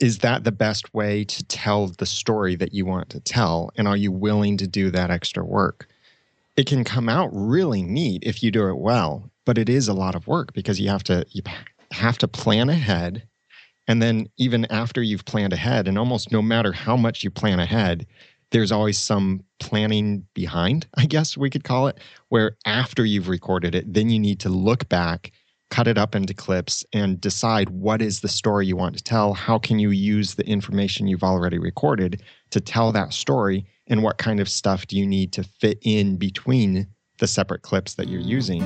Is 0.00 0.18
that 0.18 0.44
the 0.44 0.52
best 0.52 0.92
way 0.94 1.24
to 1.24 1.44
tell 1.44 1.88
the 1.88 2.06
story 2.06 2.54
that 2.56 2.72
you 2.72 2.86
want 2.86 3.10
to 3.10 3.20
tell? 3.20 3.70
And 3.76 3.88
are 3.88 3.96
you 3.96 4.12
willing 4.12 4.56
to 4.58 4.66
do 4.66 4.90
that 4.90 5.10
extra 5.10 5.44
work? 5.44 5.88
It 6.56 6.66
can 6.66 6.84
come 6.84 7.08
out 7.08 7.30
really 7.32 7.82
neat 7.82 8.22
if 8.24 8.42
you 8.42 8.50
do 8.50 8.68
it 8.68 8.78
well, 8.78 9.30
but 9.44 9.58
it 9.58 9.68
is 9.68 9.88
a 9.88 9.94
lot 9.94 10.14
of 10.14 10.26
work 10.26 10.52
because 10.52 10.80
you 10.80 10.88
have 10.88 11.04
to 11.04 11.24
you 11.30 11.42
have 11.92 12.18
to 12.18 12.28
plan 12.28 12.68
ahead. 12.68 13.22
And 13.86 14.02
then 14.02 14.28
even 14.36 14.66
after 14.66 15.02
you've 15.02 15.24
planned 15.24 15.52
ahead, 15.52 15.88
and 15.88 15.98
almost 15.98 16.30
no 16.30 16.42
matter 16.42 16.72
how 16.72 16.96
much 16.96 17.24
you 17.24 17.30
plan 17.30 17.58
ahead, 17.58 18.06
there's 18.50 18.72
always 18.72 18.98
some 18.98 19.42
planning 19.60 20.26
behind, 20.34 20.86
I 20.96 21.06
guess 21.06 21.36
we 21.36 21.50
could 21.50 21.64
call 21.64 21.86
it, 21.88 21.98
where 22.28 22.56
after 22.66 23.04
you've 23.04 23.28
recorded 23.28 23.74
it, 23.74 23.92
then 23.92 24.10
you 24.10 24.18
need 24.18 24.40
to 24.40 24.48
look 24.48 24.88
back 24.88 25.32
cut 25.70 25.86
it 25.86 25.98
up 25.98 26.14
into 26.14 26.34
clips 26.34 26.84
and 26.92 27.20
decide 27.20 27.70
what 27.70 28.00
is 28.00 28.20
the 28.20 28.28
story 28.28 28.66
you 28.66 28.76
want 28.76 28.96
to 28.96 29.02
tell 29.02 29.34
how 29.34 29.58
can 29.58 29.78
you 29.78 29.90
use 29.90 30.34
the 30.34 30.46
information 30.46 31.06
you've 31.06 31.24
already 31.24 31.58
recorded 31.58 32.22
to 32.50 32.60
tell 32.60 32.92
that 32.92 33.12
story 33.12 33.66
and 33.86 34.02
what 34.02 34.18
kind 34.18 34.40
of 34.40 34.48
stuff 34.48 34.86
do 34.86 34.96
you 34.96 35.06
need 35.06 35.32
to 35.32 35.42
fit 35.42 35.78
in 35.82 36.16
between 36.16 36.86
the 37.18 37.26
separate 37.26 37.62
clips 37.62 37.94
that 37.94 38.08
you're 38.08 38.20
using 38.20 38.62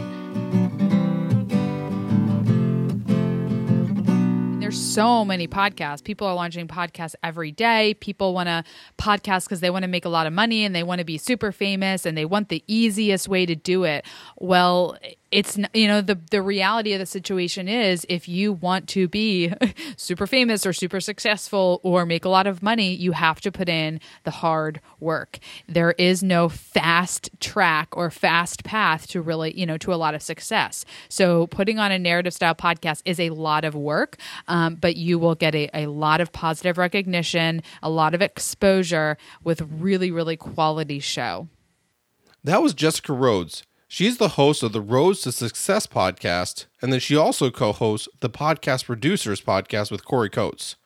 there's 4.72 4.80
so 4.80 5.22
many 5.22 5.46
podcasts. 5.46 6.02
People 6.02 6.26
are 6.26 6.34
launching 6.34 6.66
podcasts 6.66 7.14
every 7.22 7.52
day. 7.52 7.92
People 8.00 8.32
want 8.32 8.46
to 8.46 8.64
podcast 8.96 9.44
because 9.44 9.60
they 9.60 9.68
want 9.68 9.82
to 9.82 9.88
make 9.88 10.06
a 10.06 10.08
lot 10.08 10.26
of 10.26 10.32
money 10.32 10.64
and 10.64 10.74
they 10.74 10.82
want 10.82 10.98
to 11.00 11.04
be 11.04 11.18
super 11.18 11.52
famous 11.52 12.06
and 12.06 12.16
they 12.16 12.24
want 12.24 12.48
the 12.48 12.64
easiest 12.66 13.28
way 13.28 13.44
to 13.44 13.54
do 13.54 13.84
it. 13.84 14.06
Well, 14.38 14.96
it's 15.32 15.58
you 15.72 15.88
know 15.88 16.02
the 16.02 16.20
the 16.30 16.42
reality 16.42 16.92
of 16.92 16.98
the 16.98 17.06
situation 17.06 17.66
is 17.66 18.06
if 18.08 18.28
you 18.28 18.52
want 18.52 18.86
to 18.88 19.08
be 19.08 19.52
super 19.96 20.26
famous 20.26 20.66
or 20.66 20.72
super 20.72 21.00
successful 21.00 21.80
or 21.82 22.04
make 22.04 22.24
a 22.24 22.28
lot 22.28 22.46
of 22.46 22.62
money 22.62 22.94
you 22.94 23.12
have 23.12 23.40
to 23.40 23.50
put 23.50 23.68
in 23.68 23.98
the 24.24 24.30
hard 24.30 24.80
work. 25.00 25.38
There 25.66 25.92
is 25.92 26.22
no 26.22 26.48
fast 26.48 27.30
track 27.40 27.96
or 27.96 28.10
fast 28.10 28.62
path 28.62 29.08
to 29.08 29.22
really 29.22 29.58
you 29.58 29.64
know 29.64 29.78
to 29.78 29.92
a 29.92 29.96
lot 29.96 30.14
of 30.14 30.22
success. 30.22 30.84
So 31.08 31.46
putting 31.46 31.78
on 31.78 31.90
a 31.90 31.98
narrative 31.98 32.34
style 32.34 32.54
podcast 32.54 33.02
is 33.06 33.18
a 33.18 33.30
lot 33.30 33.64
of 33.64 33.74
work 33.74 34.18
um, 34.48 34.74
but 34.76 34.96
you 34.96 35.18
will 35.18 35.34
get 35.34 35.54
a, 35.54 35.70
a 35.72 35.86
lot 35.86 36.20
of 36.20 36.30
positive 36.32 36.76
recognition 36.76 37.62
a 37.82 37.88
lot 37.88 38.14
of 38.14 38.20
exposure 38.20 39.16
with 39.42 39.62
really 39.62 40.10
really 40.10 40.36
quality 40.36 41.00
show. 41.00 41.48
That 42.44 42.60
was 42.62 42.74
jessica 42.74 43.14
rhodes 43.14 43.62
She's 43.94 44.16
the 44.16 44.40
host 44.40 44.62
of 44.62 44.72
the 44.72 44.80
Rhodes 44.80 45.20
to 45.20 45.32
Success 45.32 45.86
podcast, 45.86 46.64
and 46.80 46.90
then 46.90 46.98
she 46.98 47.14
also 47.14 47.50
co 47.50 47.74
hosts 47.74 48.08
the 48.20 48.30
Podcast 48.30 48.86
Producers 48.86 49.42
podcast 49.42 49.90
with 49.90 50.06
Corey 50.06 50.30
Coates. 50.30 50.76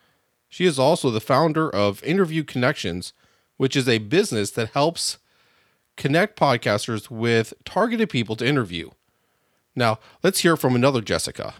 She 0.49 0.65
is 0.65 0.77
also 0.77 1.09
the 1.09 1.21
founder 1.21 1.69
of 1.69 2.03
Interview 2.03 2.43
Connections, 2.43 3.13
which 3.55 3.77
is 3.77 3.87
a 3.87 3.99
business 3.99 4.51
that 4.51 4.71
helps 4.71 5.19
connect 5.95 6.37
podcasters 6.37 7.09
with 7.09 7.53
targeted 7.63 8.09
people 8.09 8.35
to 8.35 8.45
interview. 8.45 8.89
Now, 9.73 9.99
let's 10.21 10.39
hear 10.39 10.57
from 10.57 10.75
another 10.75 10.99
Jessica. 10.99 11.53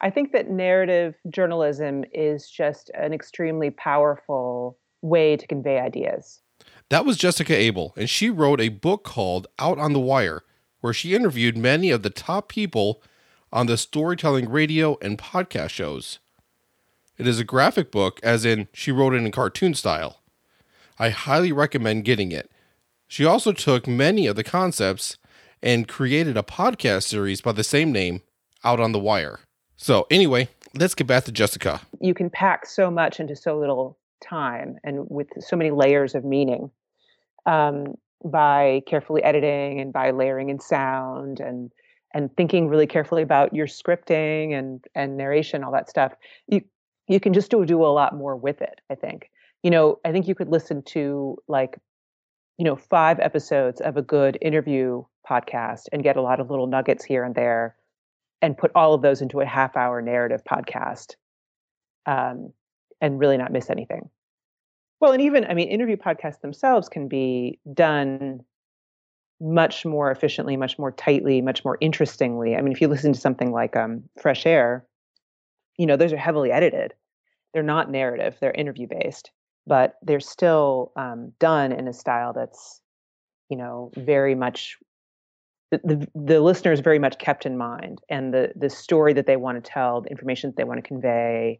I 0.00 0.08
think 0.08 0.32
that 0.32 0.48
narrative 0.48 1.14
journalism 1.28 2.06
is 2.14 2.48
just 2.48 2.90
an 2.94 3.12
extremely 3.12 3.68
powerful 3.68 4.78
way 5.02 5.36
to 5.36 5.46
convey 5.46 5.78
ideas. 5.78 6.40
That 6.88 7.04
was 7.04 7.18
Jessica 7.18 7.54
Abel, 7.54 7.92
and 7.98 8.08
she 8.08 8.30
wrote 8.30 8.62
a 8.62 8.70
book 8.70 9.04
called 9.04 9.46
Out 9.58 9.78
on 9.78 9.92
the 9.92 10.00
Wire 10.00 10.42
where 10.84 10.92
she 10.92 11.14
interviewed 11.14 11.56
many 11.56 11.90
of 11.90 12.02
the 12.02 12.10
top 12.10 12.46
people 12.46 13.02
on 13.50 13.64
the 13.64 13.78
storytelling 13.78 14.50
radio 14.50 14.98
and 15.00 15.16
podcast 15.16 15.70
shows. 15.70 16.18
It 17.16 17.26
is 17.26 17.40
a 17.40 17.44
graphic 17.44 17.90
book, 17.90 18.20
as 18.22 18.44
in, 18.44 18.68
she 18.74 18.92
wrote 18.92 19.14
it 19.14 19.22
in 19.24 19.30
cartoon 19.30 19.72
style. 19.72 20.20
I 20.98 21.08
highly 21.08 21.52
recommend 21.52 22.04
getting 22.04 22.32
it. 22.32 22.50
She 23.08 23.24
also 23.24 23.52
took 23.52 23.88
many 23.88 24.26
of 24.26 24.36
the 24.36 24.44
concepts 24.44 25.16
and 25.62 25.88
created 25.88 26.36
a 26.36 26.42
podcast 26.42 27.04
series 27.04 27.40
by 27.40 27.52
the 27.52 27.64
same 27.64 27.90
name, 27.90 28.20
Out 28.62 28.78
on 28.78 28.92
the 28.92 28.98
Wire. 28.98 29.40
So, 29.78 30.06
anyway, 30.10 30.50
let's 30.74 30.94
get 30.94 31.06
back 31.06 31.24
to 31.24 31.32
Jessica. 31.32 31.80
You 31.98 32.12
can 32.12 32.28
pack 32.28 32.66
so 32.66 32.90
much 32.90 33.20
into 33.20 33.36
so 33.36 33.58
little 33.58 33.96
time 34.22 34.76
and 34.84 35.06
with 35.08 35.28
so 35.40 35.56
many 35.56 35.70
layers 35.70 36.14
of 36.14 36.26
meaning. 36.26 36.70
Um, 37.46 37.96
by 38.24 38.82
carefully 38.86 39.22
editing 39.22 39.80
and 39.80 39.92
by 39.92 40.10
layering 40.10 40.48
in 40.48 40.58
sound 40.58 41.40
and 41.40 41.70
and 42.14 42.34
thinking 42.36 42.68
really 42.68 42.86
carefully 42.86 43.22
about 43.22 43.54
your 43.54 43.66
scripting 43.66 44.56
and 44.56 44.84
and 44.94 45.16
narration 45.16 45.62
all 45.62 45.72
that 45.72 45.90
stuff 45.90 46.14
you 46.46 46.62
you 47.06 47.20
can 47.20 47.34
just 47.34 47.50
do, 47.50 47.64
do 47.66 47.84
a 47.84 47.86
lot 47.86 48.16
more 48.16 48.36
with 48.36 48.62
it 48.62 48.80
i 48.90 48.94
think. 48.94 49.30
You 49.62 49.70
know 49.70 49.98
i 50.04 50.12
think 50.12 50.28
you 50.28 50.34
could 50.34 50.48
listen 50.48 50.82
to 50.84 51.38
like 51.48 51.78
you 52.58 52.64
know 52.64 52.76
five 52.76 53.20
episodes 53.20 53.80
of 53.80 53.96
a 53.96 54.02
good 54.02 54.38
interview 54.40 55.04
podcast 55.28 55.84
and 55.92 56.02
get 56.02 56.16
a 56.16 56.22
lot 56.22 56.40
of 56.40 56.50
little 56.50 56.66
nuggets 56.66 57.04
here 57.04 57.24
and 57.24 57.34
there 57.34 57.76
and 58.42 58.58
put 58.58 58.70
all 58.74 58.92
of 58.94 59.02
those 59.02 59.22
into 59.22 59.40
a 59.40 59.46
half 59.46 59.76
hour 59.76 60.02
narrative 60.02 60.42
podcast 60.44 61.14
um, 62.06 62.52
and 63.00 63.18
really 63.18 63.38
not 63.38 63.52
miss 63.52 63.70
anything 63.70 64.10
well, 65.00 65.12
and 65.12 65.22
even, 65.22 65.44
I 65.44 65.54
mean, 65.54 65.68
interview 65.68 65.96
podcasts 65.96 66.40
themselves 66.40 66.88
can 66.88 67.08
be 67.08 67.58
done 67.72 68.40
much 69.40 69.84
more 69.84 70.10
efficiently, 70.10 70.56
much 70.56 70.78
more 70.78 70.92
tightly, 70.92 71.40
much 71.42 71.64
more 71.64 71.76
interestingly. 71.80 72.56
I 72.56 72.62
mean, 72.62 72.72
if 72.72 72.80
you 72.80 72.88
listen 72.88 73.12
to 73.12 73.20
something 73.20 73.52
like 73.52 73.76
um, 73.76 74.04
Fresh 74.20 74.46
Air, 74.46 74.86
you 75.76 75.86
know, 75.86 75.96
those 75.96 76.12
are 76.12 76.16
heavily 76.18 76.52
edited. 76.52 76.94
They're 77.52 77.62
not 77.62 77.90
narrative, 77.90 78.36
they're 78.40 78.52
interview 78.52 78.86
based, 78.88 79.30
but 79.66 79.94
they're 80.02 80.20
still 80.20 80.92
um, 80.96 81.32
done 81.38 81.72
in 81.72 81.86
a 81.88 81.92
style 81.92 82.32
that's, 82.32 82.80
you 83.48 83.56
know, 83.56 83.90
very 83.96 84.34
much 84.34 84.78
the, 85.70 86.08
the, 86.14 86.40
listener 86.40 86.72
is 86.72 86.80
very 86.80 87.00
much 87.00 87.18
kept 87.18 87.46
in 87.46 87.56
mind 87.56 88.00
and 88.08 88.32
the 88.32 88.52
the 88.54 88.70
story 88.70 89.12
that 89.12 89.26
they 89.26 89.36
want 89.36 89.62
to 89.62 89.70
tell 89.70 90.02
the 90.02 90.10
information 90.10 90.50
that 90.50 90.56
they 90.56 90.62
want 90.62 90.78
to 90.78 90.86
convey 90.86 91.58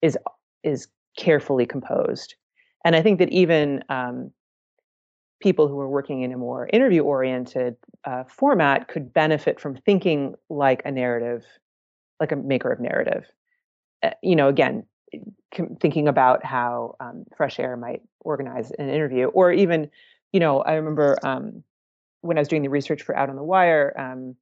is 0.00 0.16
is 0.62 0.86
carefully 1.16 1.66
composed 1.66 2.36
and 2.84 2.96
I 2.96 3.02
think 3.02 3.18
that 3.18 3.30
even 3.30 3.84
um, 3.88 4.30
people 5.40 5.68
who 5.68 5.78
are 5.78 5.88
working 5.88 6.22
in 6.22 6.32
a 6.32 6.36
more 6.36 6.68
interview 6.72 7.02
oriented 7.02 7.76
uh, 8.04 8.24
format 8.24 8.88
could 8.88 9.12
benefit 9.12 9.60
from 9.60 9.76
thinking 9.76 10.34
like 10.48 10.82
a 10.84 10.90
narrative, 10.90 11.44
like 12.20 12.32
a 12.32 12.36
maker 12.36 12.72
of 12.72 12.80
narrative. 12.80 13.24
Uh, 14.02 14.10
you 14.22 14.36
know, 14.36 14.48
again, 14.48 14.84
thinking 15.80 16.08
about 16.08 16.44
how 16.44 16.94
um, 17.00 17.24
Fresh 17.36 17.58
Air 17.58 17.76
might 17.76 18.02
organize 18.20 18.70
an 18.72 18.88
interview, 18.88 19.26
or 19.26 19.52
even, 19.52 19.90
you 20.32 20.40
know, 20.40 20.60
I 20.60 20.74
remember 20.74 21.16
um, 21.22 21.62
when 22.20 22.36
I 22.36 22.40
was 22.40 22.48
doing 22.48 22.62
the 22.62 22.68
research 22.68 23.02
for 23.02 23.16
Out 23.16 23.30
on 23.30 23.36
the 23.36 23.42
Wire, 23.42 23.94
um, 23.98 24.36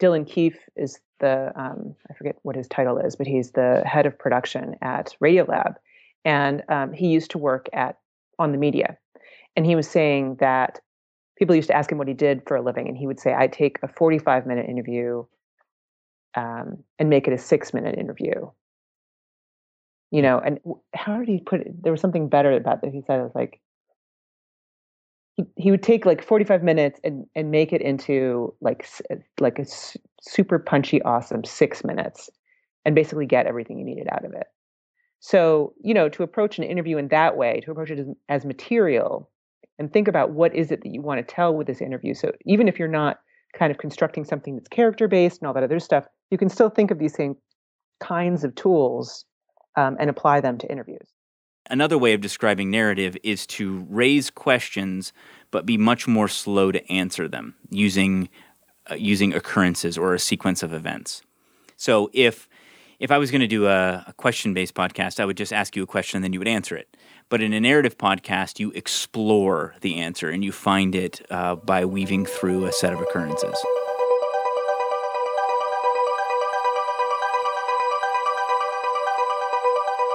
Dylan 0.00 0.26
Keefe 0.26 0.58
is 0.76 1.00
the 1.20 1.52
um, 1.54 1.94
I 2.10 2.14
forget 2.14 2.36
what 2.42 2.56
his 2.56 2.68
title 2.68 2.98
is, 2.98 3.16
but 3.16 3.26
he's 3.26 3.52
the 3.52 3.82
head 3.84 4.06
of 4.06 4.18
production 4.18 4.76
at 4.82 5.14
Radiolab 5.22 5.74
and 6.24 6.62
um, 6.68 6.92
he 6.92 7.08
used 7.08 7.30
to 7.32 7.38
work 7.38 7.68
at 7.72 7.98
on 8.38 8.52
the 8.52 8.58
media 8.58 8.96
and 9.56 9.66
he 9.66 9.74
was 9.74 9.88
saying 9.88 10.36
that 10.40 10.80
people 11.38 11.54
used 11.54 11.68
to 11.68 11.76
ask 11.76 11.90
him 11.90 11.98
what 11.98 12.08
he 12.08 12.14
did 12.14 12.42
for 12.46 12.56
a 12.56 12.62
living 12.62 12.88
and 12.88 12.96
he 12.96 13.06
would 13.06 13.20
say 13.20 13.34
i 13.34 13.46
take 13.46 13.78
a 13.82 13.88
45 13.88 14.46
minute 14.46 14.68
interview 14.68 15.24
um, 16.36 16.84
and 16.98 17.10
make 17.10 17.26
it 17.26 17.32
a 17.32 17.38
six 17.38 17.74
minute 17.74 17.98
interview. 17.98 18.50
You 20.10 20.22
know 20.22 20.40
and 20.40 20.58
how 20.92 21.18
did 21.18 21.28
he 21.28 21.38
put 21.38 21.60
it 21.60 21.82
there 21.84 21.92
was 21.92 22.00
something 22.00 22.28
better 22.28 22.50
about 22.50 22.82
that 22.82 22.92
he 22.92 23.00
said 23.06 23.20
it 23.20 23.22
was 23.22 23.34
like 23.34 23.60
he, 25.36 25.44
he 25.54 25.70
would 25.70 25.84
take 25.84 26.04
like 26.04 26.20
45 26.20 26.64
minutes 26.64 26.98
and 27.04 27.26
and 27.36 27.52
make 27.52 27.72
it 27.72 27.80
into 27.80 28.52
like 28.60 28.88
like 29.38 29.60
a 29.60 29.66
super 30.20 30.58
punchy 30.58 31.00
awesome 31.02 31.44
six 31.44 31.84
minutes 31.84 32.28
and 32.84 32.96
basically 32.96 33.24
get 33.24 33.46
everything 33.46 33.78
you 33.78 33.84
needed 33.84 34.08
out 34.10 34.24
of 34.24 34.32
it 34.32 34.48
so, 35.20 35.74
you 35.82 35.92
know, 35.92 36.08
to 36.08 36.22
approach 36.22 36.58
an 36.58 36.64
interview 36.64 36.96
in 36.96 37.08
that 37.08 37.36
way, 37.36 37.60
to 37.60 37.70
approach 37.70 37.90
it 37.90 37.98
as, 37.98 38.06
as 38.28 38.44
material 38.44 39.30
and 39.78 39.92
think 39.92 40.08
about 40.08 40.30
what 40.30 40.54
is 40.54 40.70
it 40.70 40.82
that 40.82 40.92
you 40.92 41.02
want 41.02 41.26
to 41.26 41.34
tell 41.34 41.54
with 41.54 41.66
this 41.66 41.80
interview. 41.80 42.14
So, 42.14 42.32
even 42.46 42.68
if 42.68 42.78
you're 42.78 42.88
not 42.88 43.20
kind 43.52 43.70
of 43.70 43.78
constructing 43.78 44.24
something 44.24 44.56
that's 44.56 44.68
character 44.68 45.08
based 45.08 45.40
and 45.40 45.46
all 45.46 45.54
that 45.54 45.62
other 45.62 45.80
stuff, 45.80 46.06
you 46.30 46.38
can 46.38 46.48
still 46.48 46.70
think 46.70 46.90
of 46.90 46.98
these 46.98 47.14
same 47.14 47.36
kinds 48.00 48.44
of 48.44 48.54
tools 48.54 49.24
um, 49.76 49.96
and 50.00 50.08
apply 50.08 50.40
them 50.40 50.56
to 50.58 50.70
interviews. 50.70 51.08
Another 51.68 51.98
way 51.98 52.14
of 52.14 52.20
describing 52.20 52.70
narrative 52.70 53.16
is 53.22 53.46
to 53.48 53.86
raise 53.88 54.30
questions 54.30 55.12
but 55.50 55.66
be 55.66 55.76
much 55.76 56.08
more 56.08 56.28
slow 56.28 56.72
to 56.72 56.90
answer 56.90 57.28
them 57.28 57.54
using 57.70 58.28
uh, 58.90 58.94
using 58.94 59.34
occurrences 59.34 59.98
or 59.98 60.14
a 60.14 60.18
sequence 60.18 60.62
of 60.62 60.72
events. 60.72 61.22
So 61.76 62.10
if 62.12 62.48
if 63.00 63.10
I 63.10 63.16
was 63.16 63.30
going 63.30 63.40
to 63.40 63.46
do 63.46 63.66
a, 63.66 64.04
a 64.06 64.12
question 64.18 64.52
based 64.52 64.74
podcast, 64.74 65.18
I 65.18 65.24
would 65.24 65.38
just 65.38 65.54
ask 65.54 65.74
you 65.74 65.82
a 65.82 65.86
question 65.86 66.18
and 66.18 66.24
then 66.24 66.34
you 66.34 66.38
would 66.38 66.46
answer 66.46 66.76
it. 66.76 66.96
But 67.30 67.40
in 67.40 67.54
a 67.54 67.60
narrative 67.60 67.96
podcast, 67.96 68.60
you 68.60 68.70
explore 68.72 69.74
the 69.80 69.96
answer 69.96 70.28
and 70.28 70.44
you 70.44 70.52
find 70.52 70.94
it 70.94 71.26
uh, 71.30 71.56
by 71.56 71.86
weaving 71.86 72.26
through 72.26 72.66
a 72.66 72.72
set 72.72 72.92
of 72.92 73.00
occurrences. 73.00 73.58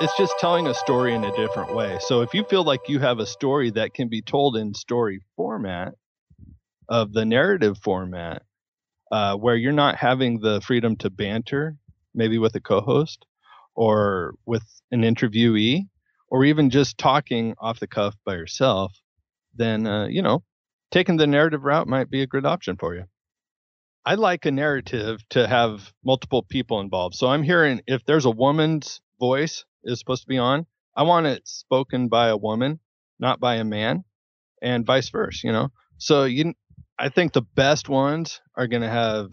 It's 0.02 0.16
just 0.18 0.38
telling 0.40 0.68
a 0.68 0.74
story 0.76 1.16
in 1.16 1.24
a 1.24 1.36
different 1.36 1.74
way. 1.74 1.98
So 2.02 2.22
if 2.22 2.34
you 2.36 2.44
feel 2.44 2.64
like 2.64 2.82
you 2.88 3.00
have 3.00 3.18
a 3.18 3.26
story 3.26 3.72
that 3.72 3.96
can 3.96 4.10
be 4.10 4.22
told 4.22 4.58
in 4.58 4.74
story 4.76 5.22
format, 5.36 5.96
of 6.88 7.14
the 7.14 7.26
narrative 7.26 7.80
format, 7.82 8.44
uh, 9.12 9.36
where 9.36 9.56
you're 9.56 9.72
not 9.72 9.96
having 9.96 10.40
the 10.40 10.62
freedom 10.62 10.96
to 10.98 11.10
banter 11.10 11.78
maybe 12.16 12.38
with 12.38 12.56
a 12.56 12.62
co-host 12.62 13.26
or 13.76 14.36
with 14.46 14.64
an 14.92 15.02
interviewee 15.02 15.88
or 16.30 16.46
even 16.46 16.70
just 16.70 16.98
talking 16.98 17.56
off 17.60 17.80
the 17.80 17.88
cuff 17.88 18.16
by 18.26 18.34
yourself 18.34 18.94
then 19.54 19.86
uh, 19.86 20.08
you 20.08 20.22
know 20.22 20.44
taking 20.92 21.18
the 21.18 21.28
narrative 21.28 21.64
route 21.64 21.88
might 21.88 22.10
be 22.10 22.22
a 22.22 22.28
good 22.28 22.46
option 22.46 22.78
for 22.78 22.96
you 22.96 23.04
I 24.06 24.16
like 24.16 24.46
a 24.46 24.52
narrative 24.52 25.28
to 25.30 25.48
have 25.48 25.92
multiple 26.04 26.44
people 26.44 26.80
involved. 26.80 27.16
So 27.16 27.28
I'm 27.28 27.42
hearing 27.42 27.82
if 27.88 28.06
there's 28.06 28.26
a 28.26 28.32
woman's 28.32 29.02
voice 29.20 29.66
is 29.84 29.98
supposed 29.98 30.22
to 30.22 30.28
be 30.28 30.38
on, 30.38 30.68
I 30.96 31.04
want 31.04 31.26
it 31.26 31.48
spoken 31.48 32.08
by 32.08 32.28
a 32.28 32.38
woman, 32.38 32.80
not 33.20 33.40
by 33.40 33.56
a 33.56 33.64
man, 33.64 34.04
and 34.62 34.86
vice 34.86 35.10
versa, 35.10 35.48
you 35.48 35.52
know. 35.52 35.70
So 35.98 36.26
you 36.26 36.54
I 37.00 37.10
think 37.10 37.34
the 37.34 37.42
best 37.42 37.90
ones 37.90 38.42
are 38.56 38.68
going 38.68 38.84
to 38.84 38.90
have 38.90 39.32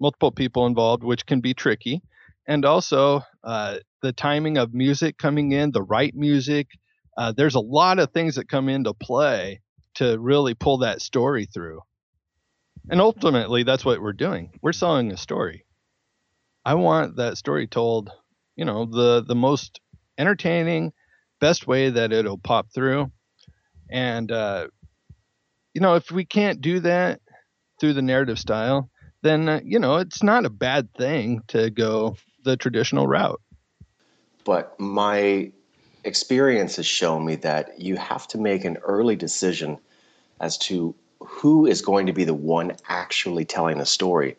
multiple 0.00 0.32
people 0.32 0.66
involved, 0.66 1.04
which 1.04 1.26
can 1.26 1.40
be 1.40 1.54
tricky. 1.54 2.02
And 2.48 2.64
also 2.64 3.22
uh, 3.44 3.78
the 4.02 4.12
timing 4.12 4.58
of 4.58 4.74
music 4.74 5.18
coming 5.18 5.52
in, 5.52 5.70
the 5.70 5.82
right 5.82 6.14
music. 6.14 6.68
Uh, 7.16 7.32
there's 7.36 7.54
a 7.54 7.60
lot 7.60 7.98
of 7.98 8.10
things 8.10 8.36
that 8.36 8.48
come 8.48 8.68
into 8.68 8.94
play 8.94 9.60
to 9.94 10.18
really 10.18 10.54
pull 10.54 10.78
that 10.78 11.02
story 11.02 11.46
through. 11.46 11.80
And 12.88 13.00
ultimately, 13.00 13.62
that's 13.62 13.84
what 13.84 14.00
we're 14.00 14.12
doing. 14.12 14.58
We're 14.62 14.72
selling 14.72 15.12
a 15.12 15.16
story. 15.16 15.64
I 16.64 16.74
want 16.74 17.16
that 17.16 17.36
story 17.36 17.66
told, 17.66 18.10
you 18.56 18.64
know, 18.64 18.86
the 18.86 19.22
the 19.26 19.34
most 19.34 19.80
entertaining, 20.18 20.92
best 21.40 21.66
way 21.66 21.90
that 21.90 22.12
it'll 22.12 22.38
pop 22.38 22.68
through. 22.74 23.10
And 23.90 24.30
uh, 24.32 24.68
you 25.74 25.80
know, 25.80 25.94
if 25.94 26.10
we 26.10 26.24
can't 26.24 26.60
do 26.60 26.80
that 26.80 27.20
through 27.80 27.94
the 27.94 28.02
narrative 28.02 28.38
style, 28.38 28.90
then 29.22 29.48
uh, 29.48 29.60
you 29.64 29.78
know 29.78 29.96
it's 29.96 30.22
not 30.22 30.44
a 30.44 30.50
bad 30.50 30.92
thing 30.94 31.42
to 31.48 31.70
go 31.70 32.16
the 32.44 32.56
traditional 32.56 33.06
route. 33.06 33.40
But 34.44 34.78
my 34.80 35.52
experience 36.04 36.76
has 36.76 36.86
shown 36.86 37.24
me 37.24 37.36
that 37.36 37.80
you 37.80 37.96
have 37.96 38.26
to 38.28 38.38
make 38.38 38.64
an 38.64 38.78
early 38.78 39.16
decision 39.16 39.78
as 40.40 40.56
to 40.56 40.94
who 41.20 41.66
is 41.66 41.82
going 41.82 42.06
to 42.06 42.12
be 42.12 42.24
the 42.24 42.34
one 42.34 42.76
actually 42.88 43.44
telling 43.44 43.78
the 43.78 43.86
story. 43.86 44.30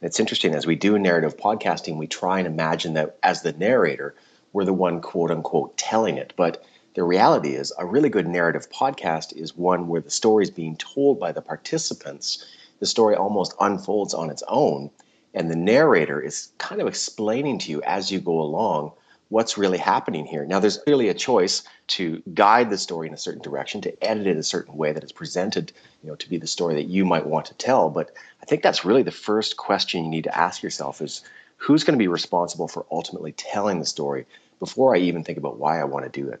And 0.00 0.08
it's 0.08 0.20
interesting 0.20 0.54
as 0.54 0.66
we 0.66 0.76
do 0.76 0.98
narrative 0.98 1.36
podcasting, 1.36 1.96
we 1.96 2.06
try 2.06 2.38
and 2.38 2.46
imagine 2.46 2.94
that 2.94 3.18
as 3.22 3.42
the 3.42 3.52
narrator, 3.52 4.14
we're 4.52 4.64
the 4.64 4.72
one 4.72 5.00
quote 5.00 5.32
unquote 5.32 5.76
telling 5.76 6.16
it. 6.16 6.32
But 6.36 6.64
the 6.94 7.02
reality 7.02 7.50
is, 7.54 7.72
a 7.78 7.86
really 7.86 8.08
good 8.08 8.26
narrative 8.26 8.70
podcast 8.70 9.36
is 9.36 9.56
one 9.56 9.88
where 9.88 10.00
the 10.00 10.10
story 10.10 10.44
is 10.44 10.50
being 10.50 10.76
told 10.76 11.18
by 11.18 11.32
the 11.32 11.42
participants. 11.42 12.44
The 12.80 12.86
story 12.86 13.14
almost 13.14 13.54
unfolds 13.60 14.14
on 14.14 14.30
its 14.30 14.42
own, 14.48 14.90
and 15.34 15.50
the 15.50 15.56
narrator 15.56 16.20
is 16.20 16.52
kind 16.58 16.80
of 16.80 16.86
explaining 16.86 17.58
to 17.60 17.70
you 17.70 17.82
as 17.82 18.10
you 18.10 18.20
go 18.20 18.40
along 18.40 18.92
what's 19.28 19.58
really 19.58 19.78
happening 19.78 20.24
here. 20.24 20.46
Now, 20.46 20.58
there's 20.58 20.78
clearly 20.78 21.08
a 21.08 21.14
choice 21.14 21.62
to 21.88 22.22
guide 22.34 22.70
the 22.70 22.78
story 22.78 23.08
in 23.08 23.14
a 23.14 23.18
certain 23.18 23.42
direction, 23.42 23.80
to 23.82 24.04
edit 24.04 24.26
it 24.26 24.36
a 24.38 24.42
certain 24.42 24.76
way 24.76 24.92
that 24.92 25.02
it's 25.02 25.12
presented, 25.12 25.72
you 26.02 26.08
know, 26.08 26.16
to 26.16 26.28
be 26.28 26.38
the 26.38 26.46
story 26.46 26.74
that 26.74 26.86
you 26.86 27.04
might 27.04 27.26
want 27.26 27.46
to 27.46 27.54
tell. 27.54 27.90
But 27.90 28.12
I 28.42 28.46
think 28.46 28.62
that's 28.62 28.84
really 28.84 29.02
the 29.02 29.10
first 29.10 29.56
question 29.56 30.04
you 30.04 30.10
need 30.10 30.24
to 30.24 30.38
ask 30.38 30.62
yourself 30.62 31.02
is 31.02 31.22
who's 31.56 31.84
going 31.84 31.98
to 31.98 32.02
be 32.02 32.08
responsible 32.08 32.68
for 32.68 32.86
ultimately 32.90 33.32
telling 33.32 33.80
the 33.80 33.86
story 33.86 34.24
before 34.58 34.94
I 34.94 34.98
even 35.00 35.24
think 35.24 35.38
about 35.38 35.58
why 35.58 35.78
I 35.78 35.84
want 35.84 36.10
to 36.10 36.20
do 36.20 36.28
it. 36.28 36.40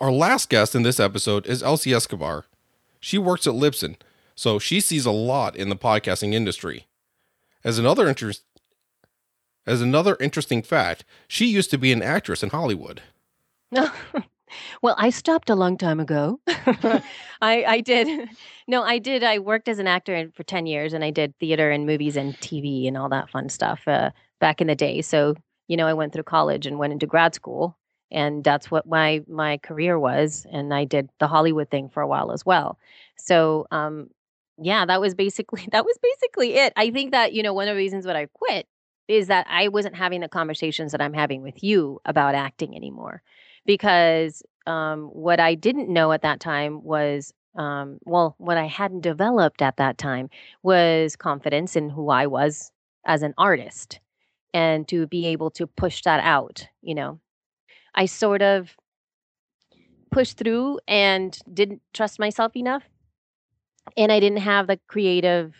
Our 0.00 0.10
last 0.10 0.48
guest 0.48 0.74
in 0.74 0.82
this 0.82 0.98
episode 0.98 1.46
is 1.46 1.62
Elsie 1.62 1.92
Escobar. 1.92 2.46
She 2.98 3.18
works 3.18 3.46
at 3.46 3.54
Libsyn, 3.54 3.96
so 4.34 4.58
she 4.58 4.80
sees 4.80 5.06
a 5.06 5.10
lot 5.10 5.56
in 5.56 5.68
the 5.68 5.76
podcasting 5.76 6.32
industry. 6.32 6.86
As 7.62 7.78
another 7.78 8.08
interest 8.08 8.44
as 9.66 9.80
another 9.80 10.16
interesting 10.20 10.62
fact, 10.62 11.04
she 11.26 11.46
used 11.46 11.70
to 11.70 11.78
be 11.78 11.90
an 11.90 12.02
actress 12.02 12.42
in 12.42 12.50
Hollywood. 12.50 13.00
well, 14.82 14.94
I 14.98 15.08
stopped 15.08 15.48
a 15.48 15.54
long 15.54 15.78
time 15.78 16.00
ago. 16.00 16.38
I 16.46 17.02
I 17.40 17.80
did. 17.80 18.28
No, 18.66 18.82
I 18.82 18.98
did. 18.98 19.22
I 19.22 19.40
worked 19.40 19.68
as 19.68 19.78
an 19.78 19.86
actor 19.86 20.30
for 20.32 20.42
10 20.42 20.64
years 20.64 20.94
and 20.94 21.04
I 21.04 21.10
did 21.10 21.38
theater 21.38 21.70
and 21.70 21.84
movies 21.84 22.16
and 22.16 22.32
TV 22.40 22.88
and 22.88 22.96
all 22.96 23.10
that 23.10 23.28
fun 23.28 23.50
stuff 23.50 23.86
uh, 23.86 24.08
back 24.40 24.62
in 24.62 24.68
the 24.68 24.74
day. 24.74 25.02
So, 25.02 25.34
you 25.68 25.76
know, 25.76 25.86
I 25.86 25.92
went 25.92 26.14
through 26.14 26.22
college 26.22 26.64
and 26.64 26.78
went 26.78 26.94
into 26.94 27.06
grad 27.06 27.34
school 27.34 27.76
and 28.10 28.44
that's 28.44 28.70
what 28.70 28.86
my 28.86 29.22
my 29.28 29.58
career 29.58 29.98
was 29.98 30.46
and 30.50 30.72
i 30.72 30.84
did 30.84 31.10
the 31.18 31.26
hollywood 31.26 31.68
thing 31.70 31.88
for 31.88 32.00
a 32.02 32.06
while 32.06 32.32
as 32.32 32.46
well 32.46 32.78
so 33.16 33.66
um 33.70 34.08
yeah 34.58 34.84
that 34.86 35.00
was 35.00 35.14
basically 35.14 35.66
that 35.72 35.84
was 35.84 35.98
basically 36.02 36.54
it 36.54 36.72
i 36.76 36.90
think 36.90 37.12
that 37.12 37.32
you 37.32 37.42
know 37.42 37.52
one 37.52 37.68
of 37.68 37.74
the 37.74 37.78
reasons 37.78 38.04
that 38.04 38.16
i 38.16 38.26
quit 38.32 38.66
is 39.08 39.26
that 39.28 39.46
i 39.48 39.68
wasn't 39.68 39.94
having 39.94 40.20
the 40.20 40.28
conversations 40.28 40.92
that 40.92 41.00
i'm 41.02 41.12
having 41.14 41.42
with 41.42 41.62
you 41.62 42.00
about 42.04 42.34
acting 42.34 42.74
anymore 42.76 43.22
because 43.66 44.42
um 44.66 45.04
what 45.12 45.40
i 45.40 45.54
didn't 45.54 45.92
know 45.92 46.12
at 46.12 46.22
that 46.22 46.40
time 46.40 46.82
was 46.82 47.32
um 47.56 47.98
well 48.04 48.34
what 48.38 48.56
i 48.56 48.66
hadn't 48.66 49.00
developed 49.00 49.62
at 49.62 49.76
that 49.76 49.98
time 49.98 50.28
was 50.62 51.16
confidence 51.16 51.76
in 51.76 51.90
who 51.90 52.08
i 52.08 52.26
was 52.26 52.70
as 53.06 53.22
an 53.22 53.34
artist 53.36 54.00
and 54.54 54.88
to 54.88 55.06
be 55.08 55.26
able 55.26 55.50
to 55.50 55.66
push 55.66 56.02
that 56.02 56.20
out 56.24 56.66
you 56.80 56.94
know 56.94 57.20
I 57.94 58.06
sort 58.06 58.42
of 58.42 58.76
pushed 60.10 60.36
through 60.36 60.80
and 60.86 61.36
didn't 61.52 61.82
trust 61.92 62.18
myself 62.18 62.56
enough. 62.56 62.84
And 63.96 64.10
I 64.10 64.20
didn't 64.20 64.38
have 64.38 64.66
the 64.66 64.78
creative 64.86 65.54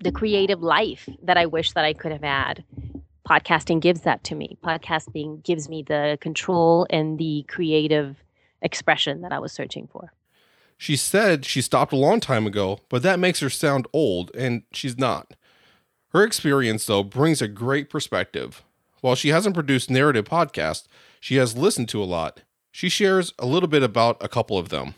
the 0.00 0.12
creative 0.12 0.62
life 0.62 1.08
that 1.22 1.36
I 1.36 1.46
wish 1.46 1.72
that 1.72 1.84
I 1.84 1.92
could 1.92 2.12
have 2.12 2.22
had. 2.22 2.64
Podcasting 3.28 3.80
gives 3.80 4.00
that 4.00 4.24
to 4.24 4.34
me. 4.34 4.58
Podcasting 4.64 5.44
gives 5.44 5.68
me 5.68 5.82
the 5.82 6.18
control 6.20 6.86
and 6.90 7.18
the 7.18 7.44
creative 7.48 8.16
expression 8.62 9.20
that 9.20 9.32
I 9.32 9.38
was 9.38 9.52
searching 9.52 9.88
for. 9.92 10.12
She 10.76 10.96
said 10.96 11.44
she 11.44 11.62
stopped 11.62 11.92
a 11.92 11.96
long 11.96 12.18
time 12.18 12.46
ago, 12.46 12.80
but 12.88 13.02
that 13.04 13.20
makes 13.20 13.38
her 13.40 13.50
sound 13.50 13.86
old, 13.92 14.34
and 14.34 14.62
she's 14.72 14.98
not. 14.98 15.34
Her 16.08 16.24
experience, 16.24 16.86
though, 16.86 17.04
brings 17.04 17.40
a 17.40 17.48
great 17.48 17.88
perspective. 17.88 18.64
While 19.00 19.14
she 19.14 19.28
hasn't 19.28 19.54
produced 19.54 19.90
narrative 19.90 20.24
podcasts, 20.24 20.88
she 21.20 21.36
has 21.36 21.56
listened 21.56 21.88
to 21.90 22.02
a 22.02 22.04
lot. 22.04 22.40
She 22.72 22.88
shares 22.88 23.32
a 23.38 23.46
little 23.46 23.68
bit 23.68 23.82
about 23.84 24.16
a 24.20 24.28
couple 24.28 24.58
of 24.58 24.70
them. 24.70 24.94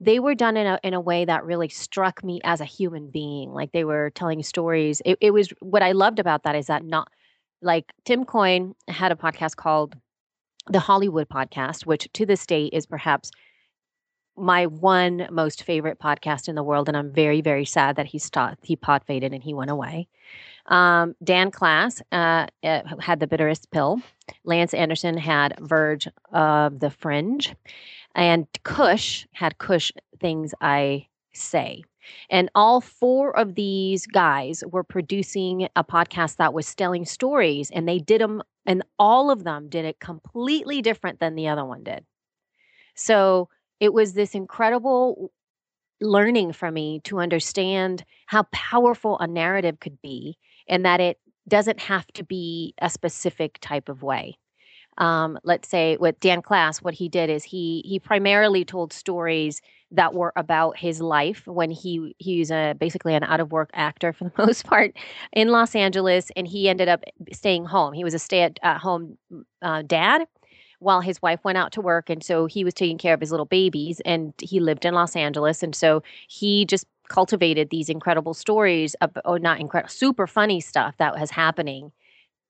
They 0.00 0.20
were 0.20 0.34
done 0.34 0.56
in 0.56 0.66
a 0.66 0.78
in 0.84 0.94
a 0.94 1.00
way 1.00 1.24
that 1.24 1.44
really 1.44 1.68
struck 1.68 2.22
me 2.22 2.40
as 2.44 2.60
a 2.60 2.64
human 2.64 3.10
being. 3.10 3.50
Like 3.52 3.72
they 3.72 3.84
were 3.84 4.10
telling 4.10 4.42
stories. 4.42 5.02
It, 5.04 5.18
it 5.20 5.30
was 5.32 5.48
what 5.60 5.82
I 5.82 5.92
loved 5.92 6.18
about 6.18 6.44
that 6.44 6.54
is 6.54 6.66
that 6.66 6.84
not 6.84 7.08
like 7.62 7.92
Tim 8.04 8.24
Coyne 8.24 8.74
had 8.86 9.10
a 9.10 9.16
podcast 9.16 9.56
called 9.56 9.96
the 10.68 10.78
Hollywood 10.80 11.28
Podcast, 11.28 11.86
which 11.86 12.08
to 12.12 12.26
this 12.26 12.46
day 12.46 12.66
is 12.66 12.86
perhaps 12.86 13.30
my 14.36 14.66
one 14.66 15.26
most 15.30 15.64
favorite 15.64 15.98
podcast 15.98 16.48
in 16.48 16.54
the 16.54 16.62
world, 16.62 16.88
and 16.88 16.96
I'm 16.96 17.12
very, 17.12 17.40
very 17.40 17.64
sad 17.64 17.96
that 17.96 18.06
he 18.06 18.18
stopped. 18.18 18.64
He 18.64 18.76
podfaded 18.76 19.34
and 19.34 19.42
he 19.42 19.54
went 19.54 19.70
away. 19.70 20.08
Um, 20.68 21.14
Dan 21.24 21.50
Klass 21.50 22.02
uh, 22.12 22.46
uh, 22.62 22.96
had 23.00 23.20
the 23.20 23.26
bitterest 23.26 23.70
pill. 23.70 24.00
Lance 24.44 24.74
Anderson 24.74 25.16
had 25.16 25.54
Verge 25.60 26.08
of 26.32 26.80
the 26.80 26.90
Fringe, 26.90 27.54
and 28.14 28.46
Cush 28.64 29.26
had 29.32 29.58
Cush 29.58 29.90
things 30.20 30.54
I 30.60 31.06
say. 31.32 31.82
And 32.30 32.50
all 32.54 32.80
four 32.80 33.36
of 33.36 33.54
these 33.54 34.06
guys 34.06 34.62
were 34.70 34.84
producing 34.84 35.68
a 35.76 35.84
podcast 35.84 36.36
that 36.36 36.54
was 36.54 36.74
telling 36.74 37.04
stories, 37.04 37.70
and 37.70 37.88
they 37.88 37.98
did 37.98 38.20
them, 38.20 38.42
and 38.66 38.82
all 38.98 39.30
of 39.30 39.44
them 39.44 39.68
did 39.68 39.84
it 39.84 40.00
completely 40.00 40.82
different 40.82 41.20
than 41.20 41.34
the 41.34 41.48
other 41.48 41.64
one 41.64 41.82
did. 41.82 42.04
So 42.94 43.48
it 43.80 43.92
was 43.92 44.12
this 44.12 44.34
incredible 44.34 45.32
learning 46.00 46.52
for 46.52 46.70
me 46.70 47.00
to 47.04 47.18
understand 47.18 48.04
how 48.26 48.44
powerful 48.52 49.18
a 49.18 49.26
narrative 49.26 49.80
could 49.80 50.00
be 50.02 50.38
and 50.68 50.84
that 50.84 51.00
it 51.00 51.18
doesn't 51.48 51.80
have 51.80 52.06
to 52.08 52.24
be 52.24 52.74
a 52.80 52.90
specific 52.90 53.58
type 53.60 53.88
of 53.88 54.02
way. 54.02 54.38
Um, 54.98 55.38
let's 55.44 55.68
say 55.68 55.96
with 55.98 56.18
Dan 56.20 56.42
Klass, 56.42 56.82
what 56.82 56.94
he 56.94 57.08
did 57.08 57.30
is 57.30 57.44
he 57.44 57.82
he 57.86 58.00
primarily 58.00 58.64
told 58.64 58.92
stories 58.92 59.62
that 59.92 60.12
were 60.12 60.32
about 60.36 60.76
his 60.76 61.00
life 61.00 61.46
when 61.46 61.70
he 61.70 62.14
he's 62.18 62.50
a 62.50 62.74
basically 62.78 63.14
an 63.14 63.22
out 63.22 63.40
of 63.40 63.52
work 63.52 63.70
actor 63.72 64.12
for 64.12 64.24
the 64.24 64.32
most 64.38 64.64
part 64.64 64.96
in 65.32 65.48
Los 65.48 65.74
Angeles, 65.76 66.30
and 66.36 66.48
he 66.48 66.68
ended 66.68 66.88
up 66.88 67.04
staying 67.32 67.64
home. 67.64 67.92
He 67.92 68.04
was 68.04 68.14
a 68.14 68.18
stay 68.18 68.42
at, 68.42 68.58
at 68.62 68.78
home 68.78 69.16
uh, 69.62 69.82
dad 69.82 70.26
while 70.80 71.00
his 71.00 71.20
wife 71.22 71.40
went 71.44 71.58
out 71.58 71.72
to 71.72 71.80
work, 71.80 72.10
and 72.10 72.22
so 72.22 72.46
he 72.46 72.64
was 72.64 72.74
taking 72.74 72.98
care 72.98 73.14
of 73.14 73.20
his 73.20 73.30
little 73.30 73.46
babies, 73.46 74.00
and 74.04 74.32
he 74.40 74.60
lived 74.60 74.84
in 74.84 74.94
Los 74.94 75.16
Angeles, 75.16 75.62
and 75.62 75.74
so 75.74 76.02
he 76.28 76.64
just 76.64 76.86
cultivated 77.08 77.70
these 77.70 77.88
incredible 77.88 78.34
stories 78.34 78.94
of 79.00 79.10
oh 79.24 79.36
not 79.36 79.60
incredible 79.60 79.88
super 79.90 80.26
funny 80.26 80.60
stuff 80.60 80.94
that 80.98 81.18
was 81.18 81.30
happening 81.30 81.90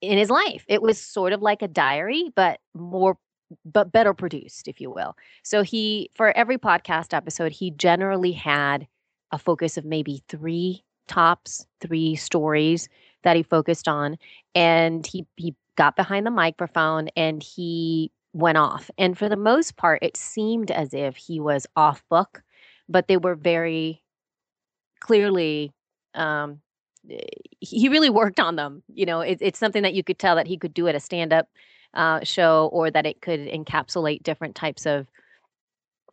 in 0.00 0.18
his 0.18 0.30
life. 0.30 0.64
It 0.68 0.82
was 0.82 1.00
sort 1.00 1.32
of 1.32 1.42
like 1.42 1.62
a 1.62 1.68
diary 1.68 2.30
but 2.34 2.60
more 2.74 3.16
but 3.64 3.92
better 3.92 4.12
produced 4.12 4.68
if 4.68 4.80
you 4.80 4.90
will. 4.90 5.16
So 5.42 5.62
he 5.62 6.10
for 6.14 6.36
every 6.36 6.58
podcast 6.58 7.14
episode 7.14 7.52
he 7.52 7.70
generally 7.70 8.32
had 8.32 8.86
a 9.32 9.38
focus 9.38 9.76
of 9.76 9.84
maybe 9.84 10.22
three 10.28 10.84
tops 11.06 11.66
three 11.80 12.16
stories 12.16 12.88
that 13.22 13.36
he 13.36 13.42
focused 13.42 13.88
on 13.88 14.18
and 14.54 15.06
he 15.06 15.26
he 15.36 15.54
got 15.76 15.96
behind 15.96 16.26
the 16.26 16.30
microphone 16.30 17.08
and 17.16 17.42
he 17.42 18.10
went 18.32 18.58
off 18.58 18.90
and 18.98 19.16
for 19.16 19.28
the 19.28 19.36
most 19.36 19.76
part 19.76 20.02
it 20.02 20.16
seemed 20.16 20.70
as 20.70 20.92
if 20.92 21.16
he 21.16 21.40
was 21.40 21.66
off 21.76 22.02
book 22.08 22.42
but 22.88 23.08
they 23.08 23.16
were 23.16 23.34
very 23.34 24.02
clearly 25.00 25.72
um, 26.14 26.60
he 27.60 27.88
really 27.88 28.10
worked 28.10 28.40
on 28.40 28.56
them. 28.56 28.82
You 28.92 29.06
know, 29.06 29.20
it, 29.20 29.38
it's 29.40 29.58
something 29.58 29.82
that 29.82 29.94
you 29.94 30.02
could 30.02 30.18
tell 30.18 30.36
that 30.36 30.46
he 30.46 30.56
could 30.56 30.74
do 30.74 30.88
at 30.88 30.94
a 30.94 31.00
stand-up 31.00 31.48
uh, 31.94 32.20
show, 32.22 32.68
or 32.72 32.90
that 32.90 33.06
it 33.06 33.20
could 33.20 33.40
encapsulate 33.40 34.22
different 34.22 34.54
types 34.54 34.86
of 34.86 35.08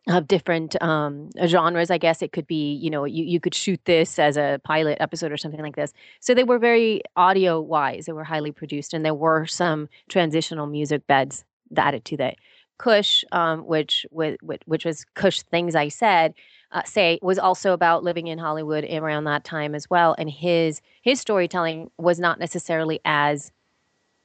of 0.08 0.28
different 0.28 0.80
um, 0.80 1.30
genres. 1.46 1.90
I 1.90 1.98
guess 1.98 2.22
it 2.22 2.30
could 2.30 2.46
be, 2.46 2.74
you 2.74 2.90
know, 2.90 3.04
you 3.04 3.24
you 3.24 3.40
could 3.40 3.54
shoot 3.54 3.80
this 3.84 4.18
as 4.18 4.36
a 4.36 4.60
pilot 4.64 4.98
episode 5.00 5.32
or 5.32 5.36
something 5.36 5.60
like 5.60 5.76
this. 5.76 5.92
So 6.20 6.32
they 6.32 6.44
were 6.44 6.58
very 6.58 7.02
audio 7.16 7.60
wise. 7.60 8.06
They 8.06 8.12
were 8.12 8.24
highly 8.24 8.52
produced, 8.52 8.94
and 8.94 9.04
there 9.04 9.14
were 9.14 9.46
some 9.46 9.88
transitional 10.08 10.66
music 10.66 11.06
beds 11.06 11.44
added 11.76 12.04
to 12.06 12.16
that. 12.18 12.36
Kush, 12.78 13.24
um, 13.32 13.66
which, 13.66 14.04
which 14.10 14.38
which 14.66 14.84
was 14.84 15.04
Kush 15.14 15.40
things 15.42 15.74
I 15.74 15.88
said, 15.88 16.34
uh, 16.72 16.82
say 16.84 17.18
was 17.22 17.38
also 17.38 17.72
about 17.72 18.04
living 18.04 18.26
in 18.26 18.38
Hollywood 18.38 18.84
around 18.84 19.24
that 19.24 19.44
time 19.44 19.74
as 19.74 19.88
well, 19.88 20.14
and 20.18 20.30
his 20.30 20.82
his 21.02 21.20
storytelling 21.20 21.90
was 21.98 22.18
not 22.18 22.38
necessarily 22.38 23.00
as 23.04 23.50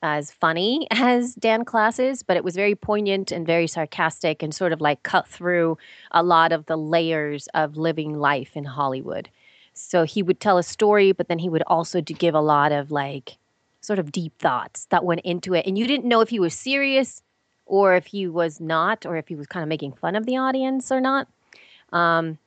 as 0.03 0.31
funny 0.31 0.87
as 0.91 1.35
Dan 1.35 1.63
Klass's, 1.63 2.23
but 2.23 2.37
it 2.37 2.43
was 2.43 2.55
very 2.55 2.75
poignant 2.75 3.31
and 3.31 3.45
very 3.45 3.67
sarcastic 3.67 4.43
and 4.43 4.53
sort 4.53 4.73
of 4.73 4.81
like 4.81 5.03
cut 5.03 5.27
through 5.27 5.77
a 6.11 6.23
lot 6.23 6.51
of 6.51 6.65
the 6.65 6.77
layers 6.77 7.47
of 7.53 7.77
living 7.77 8.19
life 8.19 8.55
in 8.55 8.65
Hollywood. 8.65 9.29
So 9.73 10.03
he 10.03 10.21
would 10.21 10.39
tell 10.39 10.57
a 10.57 10.63
story, 10.63 11.11
but 11.11 11.27
then 11.27 11.39
he 11.39 11.49
would 11.49 11.63
also 11.67 12.01
give 12.01 12.35
a 12.35 12.41
lot 12.41 12.71
of 12.71 12.91
like 12.91 13.37
sort 13.79 13.99
of 13.99 14.11
deep 14.11 14.37
thoughts 14.39 14.85
that 14.87 15.05
went 15.05 15.21
into 15.21 15.53
it, 15.53 15.65
and 15.65 15.77
you 15.77 15.87
didn't 15.87 16.07
know 16.07 16.21
if 16.21 16.29
he 16.29 16.39
was 16.39 16.53
serious 16.53 17.23
or 17.71 17.95
if 17.95 18.05
he 18.05 18.27
was 18.27 18.59
not, 18.59 19.05
or 19.05 19.15
if 19.15 19.29
he 19.29 19.35
was 19.35 19.47
kind 19.47 19.63
of 19.63 19.69
making 19.69 19.93
fun 19.93 20.13
of 20.17 20.25
the 20.25 20.35
audience 20.35 20.91
or 20.91 20.99
not. 20.99 21.25
Um, 21.93 22.37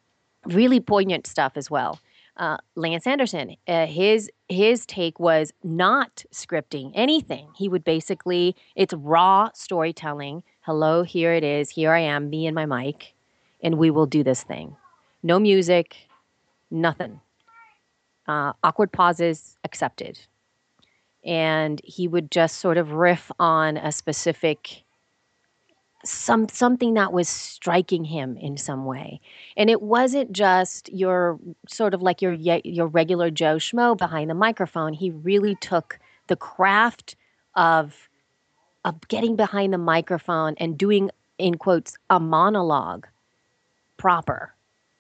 really 0.45 0.81
poignant 0.81 1.27
stuff 1.27 1.53
as 1.57 1.71
well. 1.71 1.99
Uh, 2.37 2.59
Lance 2.75 3.07
Anderson, 3.07 3.57
uh, 3.67 3.87
his 3.87 4.31
his 4.51 4.85
take 4.85 5.19
was 5.19 5.51
not 5.63 6.25
scripting 6.31 6.93
anything. 6.95 7.49
He 7.57 7.71
would 7.71 7.85
basically 7.85 8.55
it's 8.77 8.93
raw 8.93 9.49
storytelling. 9.55 10.43
Hello, 10.61 11.05
here 11.05 11.33
it 11.33 11.43
is. 11.43 11.71
Here 11.71 11.93
I 11.93 12.01
am, 12.01 12.29
me 12.29 12.47
and 12.47 12.55
my 12.55 12.67
mic, 12.67 13.15
and 13.63 13.79
we 13.79 13.91
will 13.91 14.07
do 14.07 14.23
this 14.23 14.43
thing. 14.43 14.77
No 15.23 15.39
music, 15.39 15.97
nothing. 16.71 17.19
Uh, 18.29 18.53
awkward 18.63 18.93
pauses 18.93 19.57
accepted, 19.65 20.19
and 21.25 21.81
he 21.83 22.09
would 22.09 22.31
just 22.31 22.59
sort 22.59 22.77
of 22.77 22.93
riff 22.93 23.33
on 23.39 23.79
a 23.79 23.91
specific 23.91 24.84
some 26.05 26.49
something 26.49 26.95
that 26.95 27.13
was 27.13 27.29
striking 27.29 28.05
him 28.05 28.37
in 28.37 28.57
some 28.57 28.85
way. 28.85 29.21
And 29.57 29.71
it 29.71 29.83
wasn't 29.83 30.33
just 30.33 30.93
your 30.93 31.39
sort 31.69 31.95
of 31.95 32.03
like 32.03 32.23
your 32.23 32.33
your 32.33 32.87
regular 32.87 33.31
Joe 33.31 33.57
Schmo 33.57 33.97
behind 33.97 34.31
the 34.31 34.35
microphone. 34.35 34.93
He 34.93 35.11
really 35.11 35.55
took 35.57 35.99
the 36.27 36.37
craft 36.37 37.17
of 37.55 38.09
of 38.85 39.09
getting 39.09 39.37
behind 39.37 39.73
the 39.73 39.79
microphone 39.79 40.55
and 40.59 40.77
doing 40.77 41.11
in 41.39 41.57
quotes 41.57 41.97
a 42.11 42.21
monologue 42.21 43.07
proper 43.97 44.55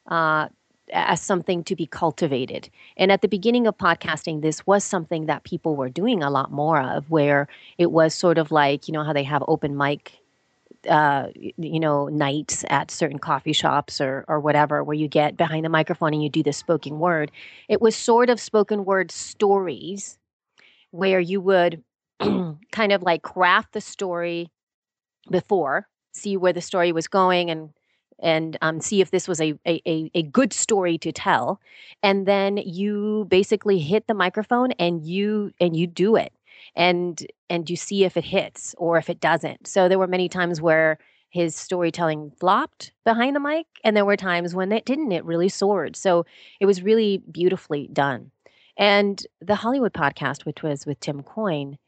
uh, 0.08 0.48
as 0.92 1.20
something 1.20 1.64
to 1.64 1.76
be 1.76 1.86
cultivated. 1.86 2.68
And 2.96 3.12
at 3.12 3.20
the 3.22 3.28
beginning 3.28 3.66
of 3.66 3.76
podcasting, 3.76 4.42
this 4.42 4.66
was 4.66 4.84
something 4.84 5.26
that 5.26 5.44
people 5.44 5.76
were 5.76 5.88
doing 5.88 6.22
a 6.22 6.30
lot 6.30 6.50
more 6.50 6.80
of, 6.80 7.10
where 7.10 7.48
it 7.78 7.90
was 7.90 8.14
sort 8.14 8.38
of 8.38 8.50
like, 8.50 8.88
you 8.88 8.92
know, 8.92 9.04
how 9.04 9.12
they 9.12 9.22
have 9.22 9.42
open 9.48 9.76
mic 9.76 10.12
uh, 10.88 11.28
you 11.36 11.80
know, 11.80 12.08
nights 12.08 12.64
at 12.70 12.90
certain 12.90 13.18
coffee 13.18 13.52
shops 13.52 14.00
or 14.00 14.24
or 14.28 14.40
whatever, 14.40 14.84
where 14.84 14.96
you 14.96 15.08
get 15.08 15.36
behind 15.36 15.64
the 15.64 15.68
microphone 15.68 16.14
and 16.14 16.22
you 16.22 16.30
do 16.30 16.42
the 16.42 16.52
spoken 16.52 16.98
word. 16.98 17.30
It 17.68 17.80
was 17.80 17.96
sort 17.96 18.30
of 18.30 18.40
spoken 18.40 18.84
word 18.84 19.10
stories, 19.10 20.18
where 20.90 21.20
you 21.20 21.40
would 21.40 21.82
kind 22.20 22.92
of 22.92 23.02
like 23.02 23.22
craft 23.22 23.72
the 23.72 23.80
story 23.80 24.50
before, 25.30 25.88
see 26.12 26.36
where 26.36 26.52
the 26.52 26.60
story 26.60 26.92
was 26.92 27.08
going, 27.08 27.50
and 27.50 27.70
and 28.20 28.56
um, 28.62 28.80
see 28.80 29.00
if 29.00 29.10
this 29.10 29.26
was 29.28 29.40
a, 29.40 29.54
a 29.66 30.10
a 30.14 30.22
good 30.22 30.52
story 30.52 30.98
to 30.98 31.12
tell, 31.12 31.60
and 32.02 32.26
then 32.26 32.58
you 32.58 33.26
basically 33.28 33.78
hit 33.78 34.06
the 34.06 34.14
microphone 34.14 34.72
and 34.72 35.04
you 35.04 35.52
and 35.60 35.76
you 35.76 35.86
do 35.86 36.16
it 36.16 36.32
and 36.76 37.26
and 37.48 37.68
you 37.70 37.76
see 37.76 38.04
if 38.04 38.16
it 38.16 38.24
hits 38.24 38.74
or 38.78 38.98
if 38.98 39.08
it 39.08 39.20
doesn't. 39.20 39.66
So 39.66 39.88
there 39.88 39.98
were 39.98 40.06
many 40.06 40.28
times 40.28 40.60
where 40.60 40.98
his 41.30 41.56
storytelling 41.56 42.32
flopped 42.38 42.92
behind 43.04 43.34
the 43.34 43.40
mic 43.40 43.66
and 43.82 43.96
there 43.96 44.04
were 44.04 44.16
times 44.16 44.54
when 44.54 44.72
it 44.72 44.84
didn't 44.84 45.12
it 45.12 45.24
really 45.24 45.48
soared. 45.48 45.96
So 45.96 46.26
it 46.60 46.66
was 46.66 46.82
really 46.82 47.22
beautifully 47.30 47.88
done. 47.92 48.30
And 48.76 49.24
the 49.40 49.56
Hollywood 49.56 49.92
podcast 49.92 50.44
which 50.44 50.62
was 50.62 50.86
with 50.86 51.00
Tim 51.00 51.22
Coyne, 51.22 51.78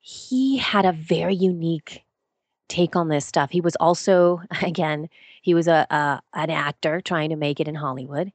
he 0.00 0.58
had 0.58 0.84
a 0.84 0.92
very 0.92 1.34
unique 1.34 2.02
take 2.68 2.96
on 2.96 3.08
this 3.08 3.26
stuff. 3.26 3.50
He 3.50 3.60
was 3.60 3.76
also 3.76 4.40
again, 4.62 5.08
he 5.42 5.54
was 5.54 5.68
a, 5.68 5.86
a 5.90 6.22
an 6.34 6.50
actor 6.50 7.00
trying 7.00 7.30
to 7.30 7.36
make 7.36 7.60
it 7.60 7.68
in 7.68 7.74
Hollywood 7.74 8.32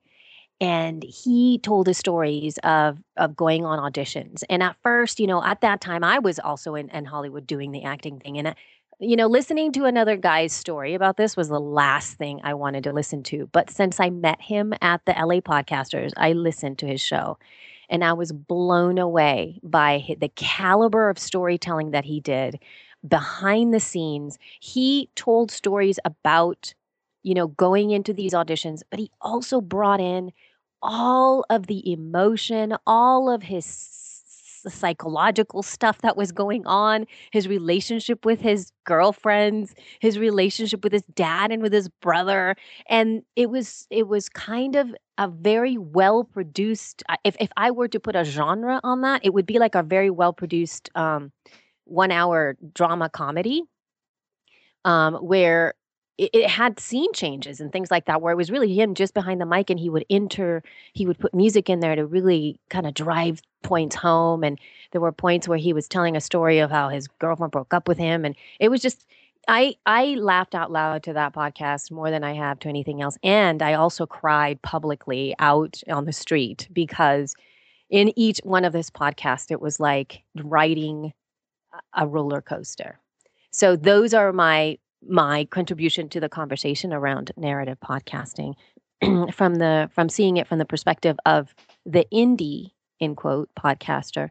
and 0.62 1.04
he 1.04 1.60
told 1.60 1.88
his 1.88 1.98
stories 1.98 2.58
of 2.64 3.00
of 3.18 3.36
going 3.36 3.66
on 3.66 3.80
auditions. 3.80 4.44
And 4.50 4.62
at 4.64 4.76
first 4.84 5.20
you 5.20 5.28
know 5.28 5.44
at 5.44 5.62
that 5.62 5.82
time 5.82 6.04
i 6.04 6.20
was 6.20 6.40
also 6.40 6.76
in, 6.76 6.90
in 6.90 7.06
hollywood 7.06 7.48
doing 7.48 7.72
the 7.72 7.84
acting 7.84 8.20
thing. 8.20 8.38
And 8.38 8.48
uh, 8.48 8.54
you 9.00 9.16
know 9.16 9.28
listening 9.28 9.72
to 9.74 9.86
another 9.86 10.18
guy's 10.18 10.54
story 10.54 10.94
about 10.94 11.18
this 11.18 11.38
was 11.38 11.50
the 11.50 11.60
last 11.60 12.18
thing 12.18 12.42
i 12.44 12.54
wanted 12.54 12.84
to 12.86 12.94
listen 12.94 13.24
to. 13.24 13.48
But 13.52 13.70
since 13.70 14.00
i 14.00 14.10
met 14.10 14.42
him 14.42 14.74
at 14.82 15.02
the 15.06 15.14
la 15.14 15.40
podcasters 15.42 16.12
i 16.18 16.34
listened 16.34 16.78
to 16.80 16.88
his 16.88 17.02
show. 17.02 17.38
And 17.90 18.04
i 18.04 18.14
was 18.14 18.32
blown 18.32 18.98
away 18.98 19.60
by 19.64 20.16
the 20.20 20.30
caliber 20.30 21.10
of 21.10 21.18
storytelling 21.20 21.92
that 21.92 22.06
he 22.06 22.20
did 22.20 22.60
behind 23.08 23.74
the 23.74 23.80
scenes. 23.80 24.38
He 24.60 25.10
told 25.16 25.52
stories 25.52 26.00
about 26.06 26.74
you 27.24 27.34
know 27.34 27.48
going 27.48 27.92
into 27.92 28.14
these 28.14 28.34
auditions 28.34 28.82
but 28.90 29.00
he 29.00 29.12
also 29.22 29.60
brought 29.62 30.00
in 30.00 30.32
all 30.82 31.46
of 31.50 31.68
the 31.68 31.92
emotion, 31.92 32.76
all 32.88 33.30
of 33.30 33.44
his 33.44 33.66
psychological 34.68 35.64
stuff 35.64 36.00
that 36.00 36.18
was 36.18 36.32
going 36.32 36.66
on, 36.68 37.06
his 37.32 37.48
relationship 37.48 38.26
with 38.26 38.42
his 38.42 38.72
girlfriends, 38.86 39.74
his 40.02 40.20
relationship 40.20 40.84
with 40.84 40.92
his 40.94 41.04
dad 41.14 41.52
and 41.52 41.62
with 41.62 41.72
his 41.74 41.90
brother, 42.02 42.56
and 42.90 43.24
it 43.36 43.50
was 43.50 43.88
it 43.90 44.08
was 44.08 44.30
kind 44.30 44.76
of 44.76 44.94
a 45.18 45.28
very 45.30 45.78
well 45.78 46.24
produced 46.26 47.04
if 47.24 47.36
if 47.40 47.50
I 47.58 47.72
were 47.72 47.88
to 47.90 48.00
put 48.00 48.16
a 48.16 48.24
genre 48.26 48.80
on 48.84 49.02
that, 49.02 49.22
it 49.26 49.34
would 49.34 49.46
be 49.46 49.60
like 49.60 49.76
a 49.76 49.84
very 49.84 50.10
well 50.10 50.34
produced 50.34 50.90
um 50.96 51.32
1 51.86 52.12
hour 52.12 52.58
drama 52.74 53.10
comedy 53.10 53.64
um 54.86 55.16
where 55.16 55.74
it, 56.20 56.30
it, 56.34 56.50
had 56.50 56.80
scene 56.80 57.14
changes 57.14 57.62
and 57.62 57.72
things 57.72 57.90
like 57.90 58.06
that 58.06 58.22
where 58.22 58.34
it 58.34 58.36
was 58.36 58.52
really 58.52 58.74
him 58.74 58.94
just 58.94 59.14
behind 59.14 59.40
the 59.40 59.46
mic 59.46 59.70
and 59.70 59.80
he 59.80 59.90
would 59.90 60.06
enter 60.10 60.62
he 60.94 61.06
would 61.06 61.18
put 61.18 61.34
music 61.34 61.70
in 61.70 61.80
there 61.80 61.96
to 61.96 62.06
really 62.06 62.60
kind 62.70 62.86
of 62.86 62.94
drive 62.94 63.42
points 63.64 63.96
home. 63.96 64.44
And 64.44 64.60
there 64.92 65.02
were 65.02 65.14
points 65.14 65.48
where 65.48 65.58
he 65.58 65.72
was 65.72 65.88
telling 65.88 66.18
a 66.18 66.22
story 66.22 66.60
of 66.60 66.72
how 66.72 66.90
his 66.90 67.08
girlfriend 67.08 67.52
broke 67.52 67.74
up 67.74 67.88
with 67.88 67.98
him. 67.98 68.26
And 68.26 68.36
it 68.60 68.70
was 68.70 68.82
just 68.82 69.06
I 69.48 69.76
I 69.86 70.16
laughed 70.16 70.56
out 70.56 70.72
loud 70.72 71.04
to 71.04 71.14
that 71.14 71.34
podcast 71.34 71.90
more 71.90 72.12
than 72.12 72.24
I 72.24 72.34
have 72.34 72.60
to 72.60 72.70
anything 72.70 73.02
else. 73.02 73.18
And 73.24 73.62
I 73.62 73.74
also 73.76 74.06
cried 74.06 74.62
publicly 74.62 75.34
out 75.40 75.82
on 75.90 76.04
the 76.04 76.14
street 76.14 76.68
because 76.74 77.34
in 77.90 78.12
each 78.20 78.40
one 78.44 78.66
of 78.66 78.74
this 78.74 78.90
podcast 78.90 79.52
it 79.52 79.62
was 79.62 79.80
like 79.80 80.22
riding 80.36 81.14
a 81.96 82.06
roller 82.06 82.42
coaster. 82.42 83.00
So 83.52 83.78
those 83.78 84.14
are 84.14 84.34
my 84.34 84.78
my 85.08 85.46
contribution 85.46 86.10
to 86.10 86.20
the 86.20 86.30
conversation 86.30 86.94
around 86.94 87.32
narrative 87.38 87.78
podcasting 87.84 88.54
from 89.34 89.56
the 89.56 89.90
from 89.94 90.10
seeing 90.10 90.38
it 90.38 90.48
from 90.48 90.60
the 90.60 90.66
perspective 90.66 91.18
of 91.26 91.54
the 91.86 92.06
indie 92.14 92.72
in 93.00 93.16
quote 93.16 93.50
podcaster 93.58 94.30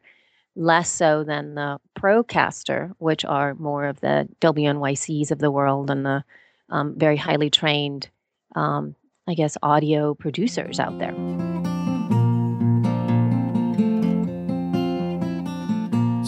less 0.54 0.90
so 0.90 1.24
than 1.24 1.54
the 1.54 1.78
procaster 1.98 2.92
which 2.98 3.24
are 3.24 3.54
more 3.54 3.86
of 3.86 4.00
the 4.00 4.28
WNYCs 4.40 5.30
of 5.30 5.38
the 5.38 5.50
world 5.50 5.90
and 5.90 6.04
the 6.04 6.24
um, 6.68 6.98
very 6.98 7.16
highly 7.16 7.48
trained 7.48 8.08
um, 8.56 8.94
i 9.26 9.34
guess 9.34 9.56
audio 9.62 10.14
producers 10.14 10.78
out 10.78 10.98
there 10.98 11.14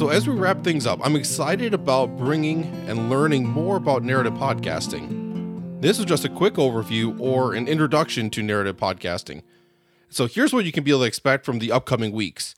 So, 0.00 0.08
as 0.08 0.26
we 0.26 0.34
wrap 0.34 0.64
things 0.64 0.86
up, 0.86 0.98
I'm 1.04 1.14
excited 1.14 1.74
about 1.74 2.16
bringing 2.16 2.64
and 2.88 3.10
learning 3.10 3.46
more 3.46 3.76
about 3.76 4.02
narrative 4.02 4.32
podcasting. 4.32 5.82
This 5.82 5.98
is 5.98 6.06
just 6.06 6.24
a 6.24 6.30
quick 6.30 6.54
overview 6.54 7.20
or 7.20 7.52
an 7.52 7.68
introduction 7.68 8.30
to 8.30 8.42
narrative 8.42 8.78
podcasting. 8.78 9.42
So, 10.08 10.26
here's 10.26 10.54
what 10.54 10.64
you 10.64 10.72
can 10.72 10.84
be 10.84 10.90
able 10.90 11.00
to 11.00 11.06
expect 11.06 11.44
from 11.44 11.58
the 11.58 11.70
upcoming 11.70 12.12
weeks. 12.12 12.54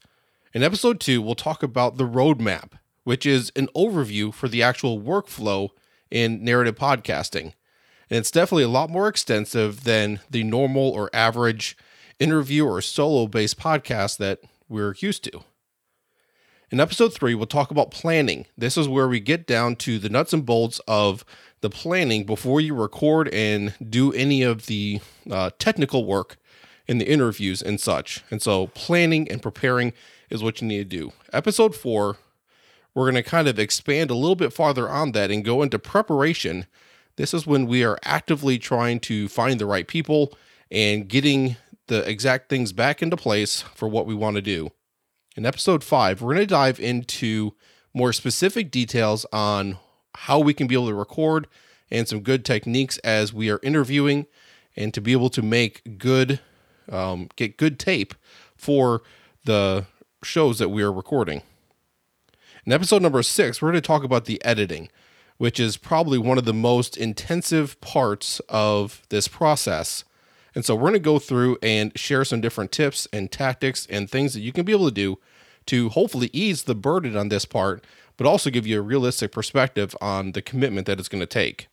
In 0.53 0.63
episode 0.63 1.01
two, 1.01 1.21
we'll 1.21 1.35
talk 1.35 1.63
about 1.63 1.97
the 1.97 2.07
roadmap, 2.07 2.79
which 3.03 3.25
is 3.25 3.51
an 3.57 3.67
overview 3.75 4.33
for 4.33 4.47
the 4.47 4.63
actual 4.63 5.01
workflow 5.01 5.67
in 6.09 6.45
narrative 6.45 6.75
podcasting. 6.75 7.51
And 8.09 8.19
it's 8.19 8.31
definitely 8.31 8.63
a 8.63 8.69
lot 8.69 8.89
more 8.89 9.09
extensive 9.09 9.83
than 9.83 10.21
the 10.29 10.45
normal 10.45 10.91
or 10.91 11.09
average 11.11 11.75
interview 12.19 12.65
or 12.65 12.79
solo 12.79 13.27
based 13.27 13.59
podcast 13.59 14.15
that 14.19 14.39
we're 14.69 14.95
used 14.99 15.25
to. 15.25 15.43
In 16.73 16.79
episode 16.79 17.13
three, 17.13 17.35
we'll 17.35 17.45
talk 17.45 17.69
about 17.69 17.91
planning. 17.91 18.47
This 18.57 18.79
is 18.79 18.87
where 18.87 19.07
we 19.07 19.19
get 19.19 19.45
down 19.45 19.75
to 19.75 19.99
the 19.99 20.09
nuts 20.09 20.33
and 20.33 20.43
bolts 20.43 20.81
of 20.87 21.23
the 21.61 21.69
planning 21.69 22.23
before 22.23 22.59
you 22.59 22.73
record 22.73 23.29
and 23.31 23.75
do 23.91 24.11
any 24.13 24.41
of 24.41 24.65
the 24.65 24.99
uh, 25.29 25.51
technical 25.59 26.03
work 26.03 26.37
in 26.87 26.97
the 26.97 27.07
interviews 27.07 27.61
and 27.61 27.79
such. 27.79 28.23
And 28.31 28.41
so, 28.41 28.71
planning 28.73 29.29
and 29.29 29.39
preparing 29.39 29.93
is 30.31 30.41
what 30.41 30.61
you 30.61 30.67
need 30.67 30.89
to 30.89 30.97
do. 30.97 31.13
Episode 31.31 31.75
four, 31.75 32.17
we're 32.95 33.05
going 33.05 33.23
to 33.23 33.29
kind 33.29 33.47
of 33.47 33.59
expand 33.59 34.09
a 34.09 34.15
little 34.15 34.35
bit 34.35 34.51
farther 34.51 34.89
on 34.89 35.11
that 35.11 35.29
and 35.29 35.45
go 35.45 35.61
into 35.61 35.77
preparation. 35.77 36.65
This 37.17 37.35
is 37.35 37.45
when 37.45 37.67
we 37.67 37.83
are 37.83 37.99
actively 38.03 38.57
trying 38.57 38.99
to 39.01 39.29
find 39.29 39.59
the 39.59 39.67
right 39.67 39.87
people 39.87 40.33
and 40.71 41.07
getting 41.07 41.55
the 41.85 41.99
exact 42.09 42.49
things 42.49 42.73
back 42.73 43.03
into 43.03 43.15
place 43.15 43.61
for 43.75 43.87
what 43.87 44.07
we 44.07 44.15
want 44.15 44.37
to 44.37 44.41
do. 44.41 44.71
In 45.35 45.47
episode 45.47 45.83
five, 45.83 46.21
we're 46.21 46.35
going 46.35 46.45
to 46.45 46.53
dive 46.53 46.79
into 46.79 47.55
more 47.91 48.13
specific 48.13 48.69
details 48.69 49.25
on 49.33 49.79
how 50.13 50.37
we 50.37 50.53
can 50.53 50.67
be 50.67 50.75
able 50.75 50.87
to 50.87 50.93
record 50.93 51.47
and 51.89 52.07
some 52.07 52.19
good 52.19 52.45
techniques 52.45 52.99
as 52.99 53.33
we 53.33 53.49
are 53.49 53.59
interviewing 53.63 54.27
and 54.75 54.93
to 54.93 55.01
be 55.01 55.11
able 55.11 55.31
to 55.31 55.41
make 55.41 55.97
good, 55.97 56.39
um, 56.91 57.29
get 57.35 57.57
good 57.57 57.79
tape 57.79 58.13
for 58.55 59.01
the 59.45 59.87
shows 60.23 60.59
that 60.59 60.69
we 60.69 60.83
are 60.83 60.93
recording. 60.93 61.41
In 62.63 62.71
episode 62.71 63.01
number 63.01 63.23
six, 63.23 63.59
we're 63.59 63.71
going 63.71 63.81
to 63.81 63.87
talk 63.87 64.03
about 64.03 64.25
the 64.25 64.43
editing, 64.45 64.89
which 65.37 65.59
is 65.59 65.77
probably 65.77 66.19
one 66.19 66.37
of 66.37 66.45
the 66.45 66.53
most 66.53 66.95
intensive 66.95 67.81
parts 67.81 68.39
of 68.49 69.01
this 69.09 69.27
process 69.27 70.03
and 70.55 70.63
so 70.63 70.75
we're 70.75 70.89
going 70.89 70.93
to 70.93 70.99
go 70.99 71.19
through 71.19 71.57
and 71.63 71.97
share 71.97 72.23
some 72.23 72.41
different 72.41 72.71
tips 72.71 73.07
and 73.11 73.31
tactics 73.31 73.87
and 73.89 74.09
things 74.09 74.33
that 74.33 74.41
you 74.41 74.51
can 74.51 74.65
be 74.65 74.71
able 74.71 74.85
to 74.85 74.93
do 74.93 75.19
to 75.65 75.89
hopefully 75.89 76.29
ease 76.33 76.63
the 76.63 76.75
burden 76.75 77.15
on 77.15 77.29
this 77.29 77.45
part, 77.45 77.83
but 78.17 78.27
also 78.27 78.49
give 78.49 78.67
you 78.67 78.79
a 78.79 78.81
realistic 78.81 79.31
perspective 79.31 79.95
on 80.01 80.33
the 80.33 80.41
commitment 80.41 80.85
that 80.87 80.99
it's 80.99 81.09
going 81.09 81.21
to 81.21 81.25
take. 81.25 81.67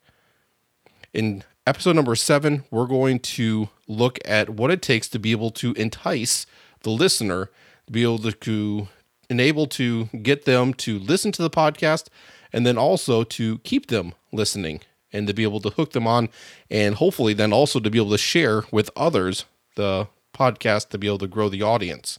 In 1.12 1.44
episode 1.66 1.96
number 1.96 2.14
seven, 2.14 2.64
we're 2.70 2.86
going 2.86 3.18
to 3.18 3.68
look 3.86 4.18
at 4.24 4.50
what 4.50 4.70
it 4.70 4.80
takes 4.80 5.08
to 5.08 5.18
be 5.18 5.32
able 5.32 5.50
to 5.50 5.72
entice 5.72 6.46
the 6.82 6.90
listener, 6.90 7.50
to 7.86 7.92
be 7.92 8.02
able 8.02 8.18
to 8.18 8.88
enable 9.28 9.66
to 9.66 10.06
get 10.22 10.44
them 10.44 10.72
to 10.74 10.98
listen 10.98 11.32
to 11.32 11.42
the 11.42 11.50
podcast 11.50 12.06
and 12.52 12.64
then 12.64 12.78
also 12.78 13.22
to 13.22 13.58
keep 13.58 13.86
them 13.86 14.14
listening 14.32 14.80
and 15.12 15.26
to 15.26 15.34
be 15.34 15.42
able 15.42 15.60
to 15.60 15.70
hook 15.70 15.92
them 15.92 16.06
on 16.06 16.28
and 16.70 16.96
hopefully 16.96 17.32
then 17.32 17.52
also 17.52 17.80
to 17.80 17.90
be 17.90 17.98
able 17.98 18.10
to 18.10 18.18
share 18.18 18.64
with 18.70 18.90
others 18.96 19.44
the 19.76 20.06
podcast 20.34 20.88
to 20.90 20.98
be 20.98 21.06
able 21.06 21.18
to 21.18 21.26
grow 21.26 21.48
the 21.48 21.62
audience. 21.62 22.18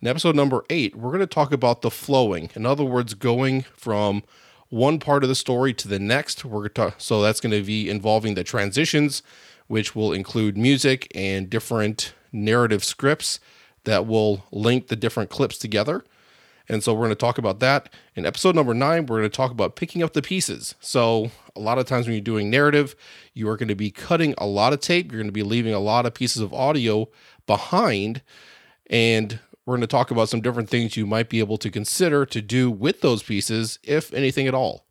In 0.00 0.06
episode 0.06 0.36
number 0.36 0.64
eight, 0.70 0.94
we're 0.94 1.10
going 1.10 1.20
to 1.20 1.26
talk 1.26 1.52
about 1.52 1.82
the 1.82 1.90
flowing. 1.90 2.50
In 2.54 2.64
other 2.64 2.84
words, 2.84 3.14
going 3.14 3.62
from 3.74 4.22
one 4.68 4.98
part 4.98 5.22
of 5.22 5.28
the 5.28 5.34
story 5.34 5.72
to 5.74 5.88
the 5.88 5.98
next. 5.98 6.44
We're 6.44 6.68
to 6.68 6.94
so 6.98 7.22
that's 7.22 7.40
going 7.40 7.52
to 7.52 7.62
be 7.62 7.88
involving 7.88 8.34
the 8.34 8.44
transitions, 8.44 9.22
which 9.66 9.96
will 9.96 10.12
include 10.12 10.56
music 10.56 11.10
and 11.14 11.50
different 11.50 12.14
narrative 12.32 12.84
scripts 12.84 13.40
that 13.84 14.06
will 14.06 14.44
link 14.52 14.88
the 14.88 14.96
different 14.96 15.30
clips 15.30 15.58
together. 15.58 16.04
And 16.68 16.84
so 16.84 16.92
we're 16.92 17.06
going 17.06 17.10
to 17.10 17.14
talk 17.14 17.38
about 17.38 17.60
that. 17.60 17.92
In 18.14 18.26
episode 18.26 18.54
number 18.54 18.74
nine, 18.74 19.06
we're 19.06 19.20
going 19.20 19.30
to 19.30 19.36
talk 19.36 19.50
about 19.50 19.74
picking 19.74 20.02
up 20.02 20.12
the 20.12 20.20
pieces. 20.20 20.74
So 20.80 21.30
a 21.58 21.60
lot 21.60 21.78
of 21.78 21.86
times 21.86 22.06
when 22.06 22.14
you're 22.14 22.22
doing 22.22 22.48
narrative, 22.50 22.94
you 23.34 23.48
are 23.48 23.56
going 23.56 23.68
to 23.68 23.74
be 23.74 23.90
cutting 23.90 24.34
a 24.38 24.46
lot 24.46 24.72
of 24.72 24.80
tape. 24.80 25.10
You're 25.10 25.20
going 25.20 25.28
to 25.28 25.32
be 25.32 25.42
leaving 25.42 25.74
a 25.74 25.80
lot 25.80 26.06
of 26.06 26.14
pieces 26.14 26.40
of 26.40 26.54
audio 26.54 27.08
behind. 27.46 28.22
And 28.88 29.40
we're 29.66 29.72
going 29.72 29.82
to 29.82 29.86
talk 29.86 30.10
about 30.10 30.28
some 30.28 30.40
different 30.40 30.70
things 30.70 30.96
you 30.96 31.06
might 31.06 31.28
be 31.28 31.40
able 31.40 31.58
to 31.58 31.70
consider 31.70 32.24
to 32.26 32.40
do 32.40 32.70
with 32.70 33.00
those 33.00 33.22
pieces, 33.22 33.78
if 33.82 34.14
anything 34.14 34.46
at 34.46 34.54
all. 34.54 34.86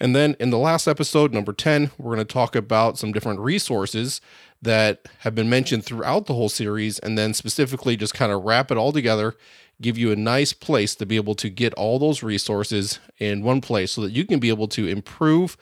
And 0.00 0.14
then 0.14 0.36
in 0.40 0.50
the 0.50 0.58
last 0.58 0.88
episode, 0.88 1.32
number 1.32 1.52
10, 1.52 1.92
we're 1.96 2.14
going 2.14 2.26
to 2.26 2.32
talk 2.32 2.56
about 2.56 2.98
some 2.98 3.12
different 3.12 3.40
resources 3.40 4.20
that 4.60 5.08
have 5.20 5.34
been 5.34 5.48
mentioned 5.48 5.84
throughout 5.84 6.26
the 6.26 6.34
whole 6.34 6.48
series, 6.48 6.98
and 6.98 7.16
then 7.16 7.32
specifically 7.32 7.96
just 7.96 8.14
kind 8.14 8.32
of 8.32 8.42
wrap 8.42 8.70
it 8.70 8.76
all 8.76 8.92
together 8.92 9.36
give 9.80 9.98
you 9.98 10.12
a 10.12 10.16
nice 10.16 10.52
place 10.52 10.94
to 10.94 11.06
be 11.06 11.16
able 11.16 11.34
to 11.34 11.50
get 11.50 11.74
all 11.74 11.98
those 11.98 12.22
resources 12.22 13.00
in 13.18 13.42
one 13.42 13.60
place 13.60 13.92
so 13.92 14.00
that 14.02 14.12
you 14.12 14.24
can 14.24 14.38
be 14.38 14.48
able 14.48 14.68
to 14.68 14.86
improve 14.86 15.56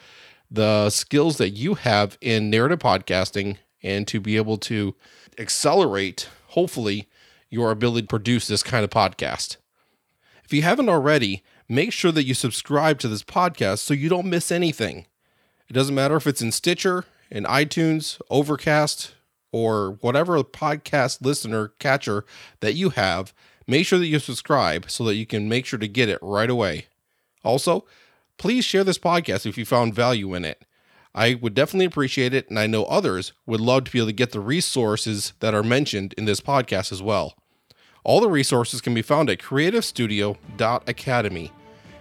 the 0.51 0.91
skills 0.91 1.39
that 1.39 1.51
you 1.51 1.75
have 1.75 2.19
in 2.21 2.51
narrative 2.51 2.79
podcasting 2.79 3.57
and 3.83 4.07
to 4.07 4.21
be 4.21 4.37
able 4.37 4.59
to 4.59 4.95
accelerate, 5.39 6.29
hopefully, 6.49 7.09
your 7.49 7.71
ability 7.71 8.03
to 8.03 8.09
produce 8.09 8.47
this 8.47 8.63
kind 8.63 8.85
of 8.85 8.91
podcast. 8.91 9.57
If 10.45 10.53
you 10.53 10.63
haven't 10.63 10.89
already, 10.89 11.43
make 11.69 11.93
sure 11.93 12.13
that 12.13 12.25
you 12.25 12.35
subscribe 12.35 12.99
to 13.01 13.09
this 13.09 13.23
podcast 13.23 13.79
so 13.79 13.95
you 13.95 14.09
don't 14.09 14.29
miss 14.29 14.53
anything. 14.53 15.07
It 15.69 15.73
doesn't 15.73 15.95
matter 15.95 16.17
if 16.17 16.27
it's 16.27 16.43
in 16.43 16.53
Stitcher, 16.53 17.07
in 17.31 17.45
iTunes, 17.45 18.21
Overcast, 18.31 19.15
or 19.53 19.93
whatever 20.01 20.43
podcast 20.43 21.23
listener 21.23 21.69
catcher 21.79 22.25
that 22.61 22.75
you 22.75 22.91
have 22.91 23.33
Make 23.67 23.87
sure 23.87 23.99
that 23.99 24.07
you 24.07 24.19
subscribe 24.19 24.91
so 24.91 25.05
that 25.05 25.15
you 25.15 25.27
can 25.27 25.49
make 25.49 25.67
sure 25.67 25.79
to 25.79 25.89
get 25.89 26.09
it 26.09 26.19
right 26.23 26.51
away. 26.51 26.87
Also, 27.45 27.85
please 28.39 28.65
share 28.65 28.85
this 28.85 28.99
podcast 28.99 29.47
if 29.47 29.59
you 29.59 29.65
found 29.65 29.95
value 29.95 30.35
in 30.35 30.45
it. 30.45 30.65
I 31.15 31.35
would 31.35 31.55
definitely 31.55 31.87
appreciate 31.87 32.33
it, 32.33 32.49
and 32.49 32.59
I 32.59 32.67
know 32.67 32.85
others 32.85 33.35
would 33.47 33.61
love 33.61 33.85
to 33.85 33.93
be 33.93 33.99
able 33.99 34.07
to 34.07 34.13
get 34.13 34.33
the 34.33 34.41
resources 34.41 35.35
that 35.41 35.55
are 35.55 35.63
mentioned 35.63 36.15
in 36.17 36.25
this 36.25 36.41
podcast 36.41 36.91
as 36.91 37.03
well. 37.03 37.35
All 38.05 38.21
the 38.21 38.31
resources 38.31 38.81
can 38.81 38.95
be 38.95 39.03
found 39.03 39.31
at 39.31 39.39
creativestudio.academy. 39.39 41.53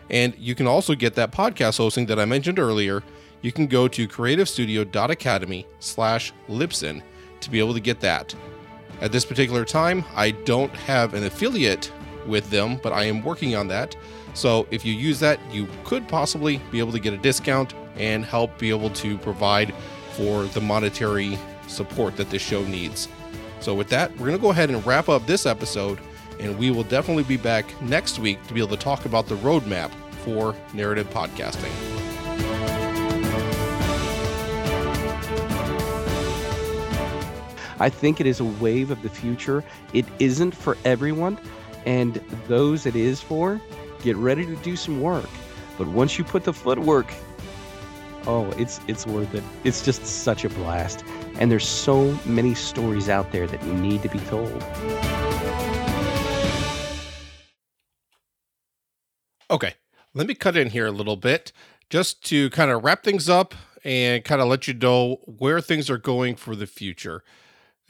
And 0.09 0.34
you 0.38 0.55
can 0.55 0.68
also 0.68 0.95
get 0.95 1.16
that 1.16 1.32
podcast 1.32 1.78
hosting 1.78 2.05
that 2.07 2.20
I 2.20 2.26
mentioned 2.26 2.59
earlier. 2.59 3.03
You 3.41 3.51
can 3.51 3.68
go 3.68 3.88
to 3.89 4.07
creativestudio.academy 4.07 5.68
slash 5.80 6.34
Libsyn 6.49 7.03
to 7.41 7.51
be 7.51 7.59
able 7.59 7.74
to 7.74 7.80
get 7.80 7.99
that. 8.01 8.36
At 9.02 9.12
this 9.12 9.26
particular 9.26 9.66
time, 9.66 10.06
I 10.16 10.32
don't 10.32 10.74
have 10.76 11.16
an 11.16 11.24
affiliate 11.24 11.91
with 12.28 12.49
them, 12.52 12.80
but 12.84 12.93
I 12.93 13.06
am 13.06 13.24
working 13.24 13.56
on 13.56 13.68
that. 13.70 13.95
So 14.36 14.68
if 14.70 14.86
you 14.86 14.93
use 14.93 15.20
that, 15.22 15.39
you 15.52 15.68
could 15.84 16.08
possibly 16.08 16.62
be 16.72 16.80
able 16.80 16.91
to 16.91 16.99
get 16.99 17.14
a 17.14 17.18
discount 17.18 17.74
and 17.97 18.24
help 18.24 18.58
be 18.60 18.70
able 18.70 18.91
to 18.91 19.18
provide 19.18 19.74
for 20.14 20.43
the 20.43 20.62
monetary 20.62 21.38
support 21.68 22.16
that 22.18 22.30
this 22.30 22.41
show 22.41 22.64
needs. 22.64 23.08
So 23.60 23.74
with 23.74 23.89
that, 23.89 24.12
we're 24.12 24.28
going 24.28 24.38
to 24.38 24.41
go 24.41 24.52
ahead 24.52 24.70
and 24.70 24.86
wrap 24.86 25.10
up 25.10 25.26
this 25.26 25.45
episode, 25.45 25.99
and 26.39 26.58
we 26.58 26.72
will 26.72 26.84
definitely 26.84 27.24
be 27.24 27.38
back 27.38 27.82
next 27.82 28.20
week 28.20 28.45
to 28.47 28.54
be 28.54 28.60
able 28.60 28.76
to 28.76 28.84
talk 28.84 29.06
about 29.06 29.28
the 29.28 29.36
roadmap 29.38 29.91
for 30.24 30.56
narrative 30.74 31.10
podcasting. 31.10 31.90
I 37.82 37.89
think 37.89 38.21
it 38.21 38.27
is 38.27 38.39
a 38.39 38.45
wave 38.45 38.91
of 38.91 39.01
the 39.01 39.09
future. 39.09 39.63
It 39.91 40.05
isn't 40.19 40.55
for 40.55 40.77
everyone, 40.86 41.39
and 41.88 42.21
those 42.47 42.86
it 42.86 42.95
is 42.95 43.21
for, 43.21 43.59
get 44.03 44.15
ready 44.17 44.45
to 44.45 44.55
do 44.57 44.75
some 44.75 45.01
work. 45.01 45.27
But 45.79 45.88
once 45.88 46.19
you 46.19 46.23
put 46.23 46.43
the 46.43 46.53
footwork, 46.53 47.11
oh, 48.27 48.51
it's 48.51 48.79
it's 48.88 49.07
worth 49.07 49.34
it. 49.34 49.43
It's 49.63 49.84
just 49.84 50.05
such 50.05 50.45
a 50.45 50.49
blast. 50.49 51.03
And 51.39 51.51
there's 51.51 51.67
so 51.67 52.15
many 52.23 52.53
stories 52.53 53.09
out 53.09 53.32
there 53.32 53.47
that 53.47 53.65
need 53.65 54.03
to 54.03 54.09
be 54.09 54.19
told. 54.19 54.63
Okay, 59.49 59.73
let 60.13 60.27
me 60.27 60.36
cut 60.36 60.55
in 60.55 60.69
here 60.69 60.86
a 60.86 60.91
little 60.91 61.17
bit 61.17 61.51
just 61.89 62.23
to 62.25 62.51
kind 62.51 62.69
of 62.69 62.84
wrap 62.84 63.03
things 63.03 63.27
up 63.27 63.55
and 63.84 64.23
kind 64.23 64.39
of 64.39 64.47
let 64.47 64.67
you 64.67 64.75
know 64.75 65.15
where 65.25 65.59
things 65.59 65.89
are 65.89 65.97
going 65.97 66.36
for 66.36 66.55
the 66.55 66.67
future. 66.67 67.23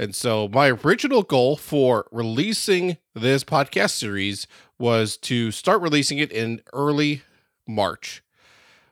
And 0.02 0.16
so, 0.16 0.48
my 0.48 0.72
original 0.72 1.22
goal 1.22 1.56
for 1.56 2.08
releasing 2.12 2.98
this 3.14 3.44
podcast 3.44 3.92
series 3.92 4.48
was 4.80 5.16
to 5.18 5.52
start 5.52 5.80
releasing 5.80 6.18
it 6.18 6.32
in 6.32 6.64
early 6.74 7.22
March. 7.68 8.24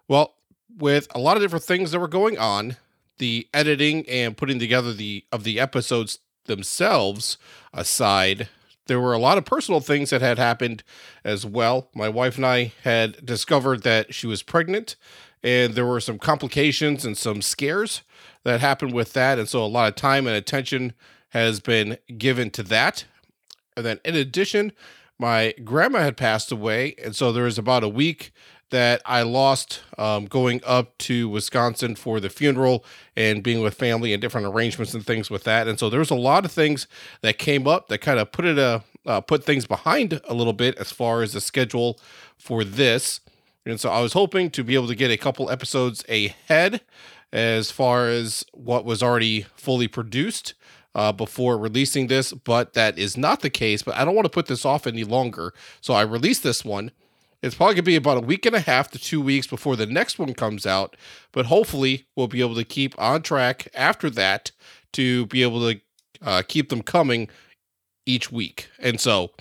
Well, 0.07 0.35
with 0.77 1.07
a 1.15 1.17
lot 1.17 1.35
of 1.35 1.41
different 1.41 1.65
things 1.65 1.89
that 1.89 1.99
were 1.99 2.07
going 2.07 2.37
on, 2.37 2.77
the 3.17 3.47
editing 3.55 4.07
and 4.07 4.37
putting 4.37 4.59
together 4.59 4.93
the 4.93 5.25
of 5.31 5.43
the 5.43 5.59
episodes 5.59 6.19
themselves 6.45 7.39
aside, 7.73 8.47
there 8.89 8.99
were 8.99 9.13
a 9.13 9.19
lot 9.19 9.37
of 9.37 9.45
personal 9.45 9.79
things 9.79 10.09
that 10.09 10.19
had 10.19 10.37
happened 10.37 10.83
as 11.23 11.45
well. 11.45 11.89
My 11.95 12.09
wife 12.09 12.35
and 12.35 12.45
I 12.45 12.73
had 12.83 13.23
discovered 13.25 13.83
that 13.83 14.13
she 14.13 14.27
was 14.27 14.43
pregnant 14.43 14.95
and 15.43 15.75
there 15.75 15.85
were 15.85 16.01
some 16.01 16.17
complications 16.17 17.05
and 17.05 17.15
some 17.15 17.41
scares 17.41 18.01
that 18.43 18.59
happened 18.59 18.93
with 18.93 19.13
that. 19.13 19.39
And 19.39 19.47
so 19.47 19.63
a 19.63 19.67
lot 19.67 19.87
of 19.87 19.95
time 19.95 20.27
and 20.27 20.35
attention 20.35 20.93
has 21.29 21.59
been 21.59 21.97
given 22.17 22.49
to 22.49 22.63
that. 22.63 23.05
And 23.77 23.85
then 23.85 23.99
in 24.03 24.15
addition, 24.15 24.71
my 25.19 25.53
grandma 25.63 25.99
had 25.99 26.17
passed 26.17 26.51
away. 26.51 26.95
And 27.03 27.15
so 27.15 27.31
there 27.31 27.43
was 27.43 27.59
about 27.59 27.83
a 27.83 27.89
week 27.89 28.33
that 28.69 29.01
I 29.05 29.23
lost 29.23 29.81
um, 29.97 30.25
going 30.25 30.61
up 30.65 30.97
to 30.99 31.27
Wisconsin 31.29 31.95
for 31.95 32.19
the 32.19 32.29
funeral 32.29 32.85
and 33.15 33.43
being 33.43 33.61
with 33.61 33.73
family 33.73 34.13
and 34.13 34.21
different 34.21 34.47
arrangements 34.47 34.93
and 34.93 35.05
things 35.05 35.29
with 35.29 35.43
that. 35.45 35.67
And 35.67 35.79
so 35.79 35.89
there 35.89 35.99
was 35.99 36.11
a 36.11 36.15
lot 36.15 36.45
of 36.45 36.51
things 36.51 36.87
that 37.21 37.37
came 37.37 37.67
up 37.67 37.87
that 37.87 37.99
kind 37.99 38.19
of 38.19 38.31
put 38.31 38.45
it 38.45 38.57
a 38.57 38.83
uh, 39.05 39.21
put 39.21 39.43
things 39.43 39.65
behind 39.65 40.21
a 40.25 40.33
little 40.33 40.53
bit 40.53 40.77
as 40.77 40.91
far 40.91 41.21
as 41.23 41.33
the 41.33 41.41
schedule 41.41 41.99
for 42.37 42.63
this. 42.63 43.21
And 43.65 43.79
so 43.79 43.89
I 43.89 44.01
was 44.01 44.13
hoping 44.13 44.51
to 44.51 44.63
be 44.63 44.75
able 44.75 44.87
to 44.87 44.95
get 44.95 45.11
a 45.11 45.17
couple 45.17 45.49
episodes 45.49 46.03
ahead 46.07 46.81
as 47.31 47.71
far 47.71 48.07
as 48.07 48.45
what 48.53 48.85
was 48.85 49.01
already 49.01 49.45
fully 49.55 49.87
produced 49.87 50.53
uh, 50.95 51.11
before 51.11 51.57
releasing 51.57 52.07
this, 52.07 52.33
but 52.33 52.73
that 52.73 52.97
is 52.97 53.15
not 53.15 53.41
the 53.41 53.49
case. 53.49 53.81
But 53.81 53.95
I 53.95 54.05
don't 54.05 54.15
want 54.15 54.25
to 54.25 54.31
put 54.31 54.47
this 54.47 54.65
off 54.65 54.87
any 54.87 55.03
longer. 55.03 55.53
So 55.81 55.93
I 55.93 56.01
released 56.01 56.43
this 56.43 56.65
one. 56.65 56.91
It's 57.41 57.55
probably 57.55 57.75
going 57.75 57.85
to 57.85 57.91
be 57.91 57.95
about 57.95 58.17
a 58.17 58.25
week 58.25 58.45
and 58.45 58.55
a 58.55 58.59
half 58.59 58.91
to 58.91 58.99
two 58.99 59.21
weeks 59.21 59.47
before 59.47 59.75
the 59.75 59.85
next 59.85 60.19
one 60.19 60.33
comes 60.33 60.65
out. 60.65 60.97
But 61.31 61.45
hopefully, 61.45 62.05
we'll 62.15 62.27
be 62.27 62.41
able 62.41 62.55
to 62.55 62.65
keep 62.65 62.99
on 62.99 63.21
track 63.21 63.69
after 63.73 64.09
that 64.11 64.51
to 64.93 65.25
be 65.27 65.41
able 65.41 65.71
to 65.71 65.79
uh, 66.21 66.41
keep 66.47 66.69
them 66.69 66.81
coming 66.81 67.29
each 68.05 68.31
week. 68.31 68.67
And 68.79 68.99
so 68.99 69.31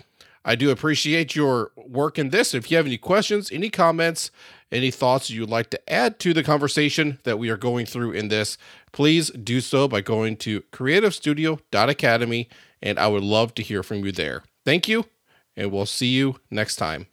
I 0.45 0.55
do 0.55 0.71
appreciate 0.71 1.35
your 1.35 1.73
work 1.77 2.19
in 2.19 2.31
this. 2.31 2.55
If 2.55 2.71
you 2.71 2.77
have 2.77 2.87
any 2.87 2.99
questions, 2.99 3.51
any 3.51 3.71
comments, 3.71 4.31
any 4.71 4.91
thoughts 4.91 5.31
you'd 5.31 5.49
like 5.49 5.71
to 5.71 5.93
add 5.93 6.19
to 6.21 6.33
the 6.33 6.43
conversation 6.43 7.19
that 7.25 7.39
we 7.39 7.49
are 7.49 7.57
going 7.57 7.87
through 7.87 8.13
in 8.13 8.29
this, 8.29 8.59
please 8.93 9.31
do 9.31 9.61
so 9.61 9.89
by 9.89 10.01
going 10.01 10.37
to 10.39 10.61
creativestudio.academy, 10.73 12.49
and 12.83 12.99
I 12.99 13.09
would 13.09 13.25
love 13.25 13.55
to 13.55 13.63
hear 13.63 13.83
from 13.83 14.05
you 14.05 14.13
there. 14.13 14.45
Thank 14.65 14.89
you, 14.89 15.07
and 15.57 15.73
we'll 15.73 15.87
see 15.87 16.09
you 16.09 16.37
next 16.51 16.77
time. 16.77 17.09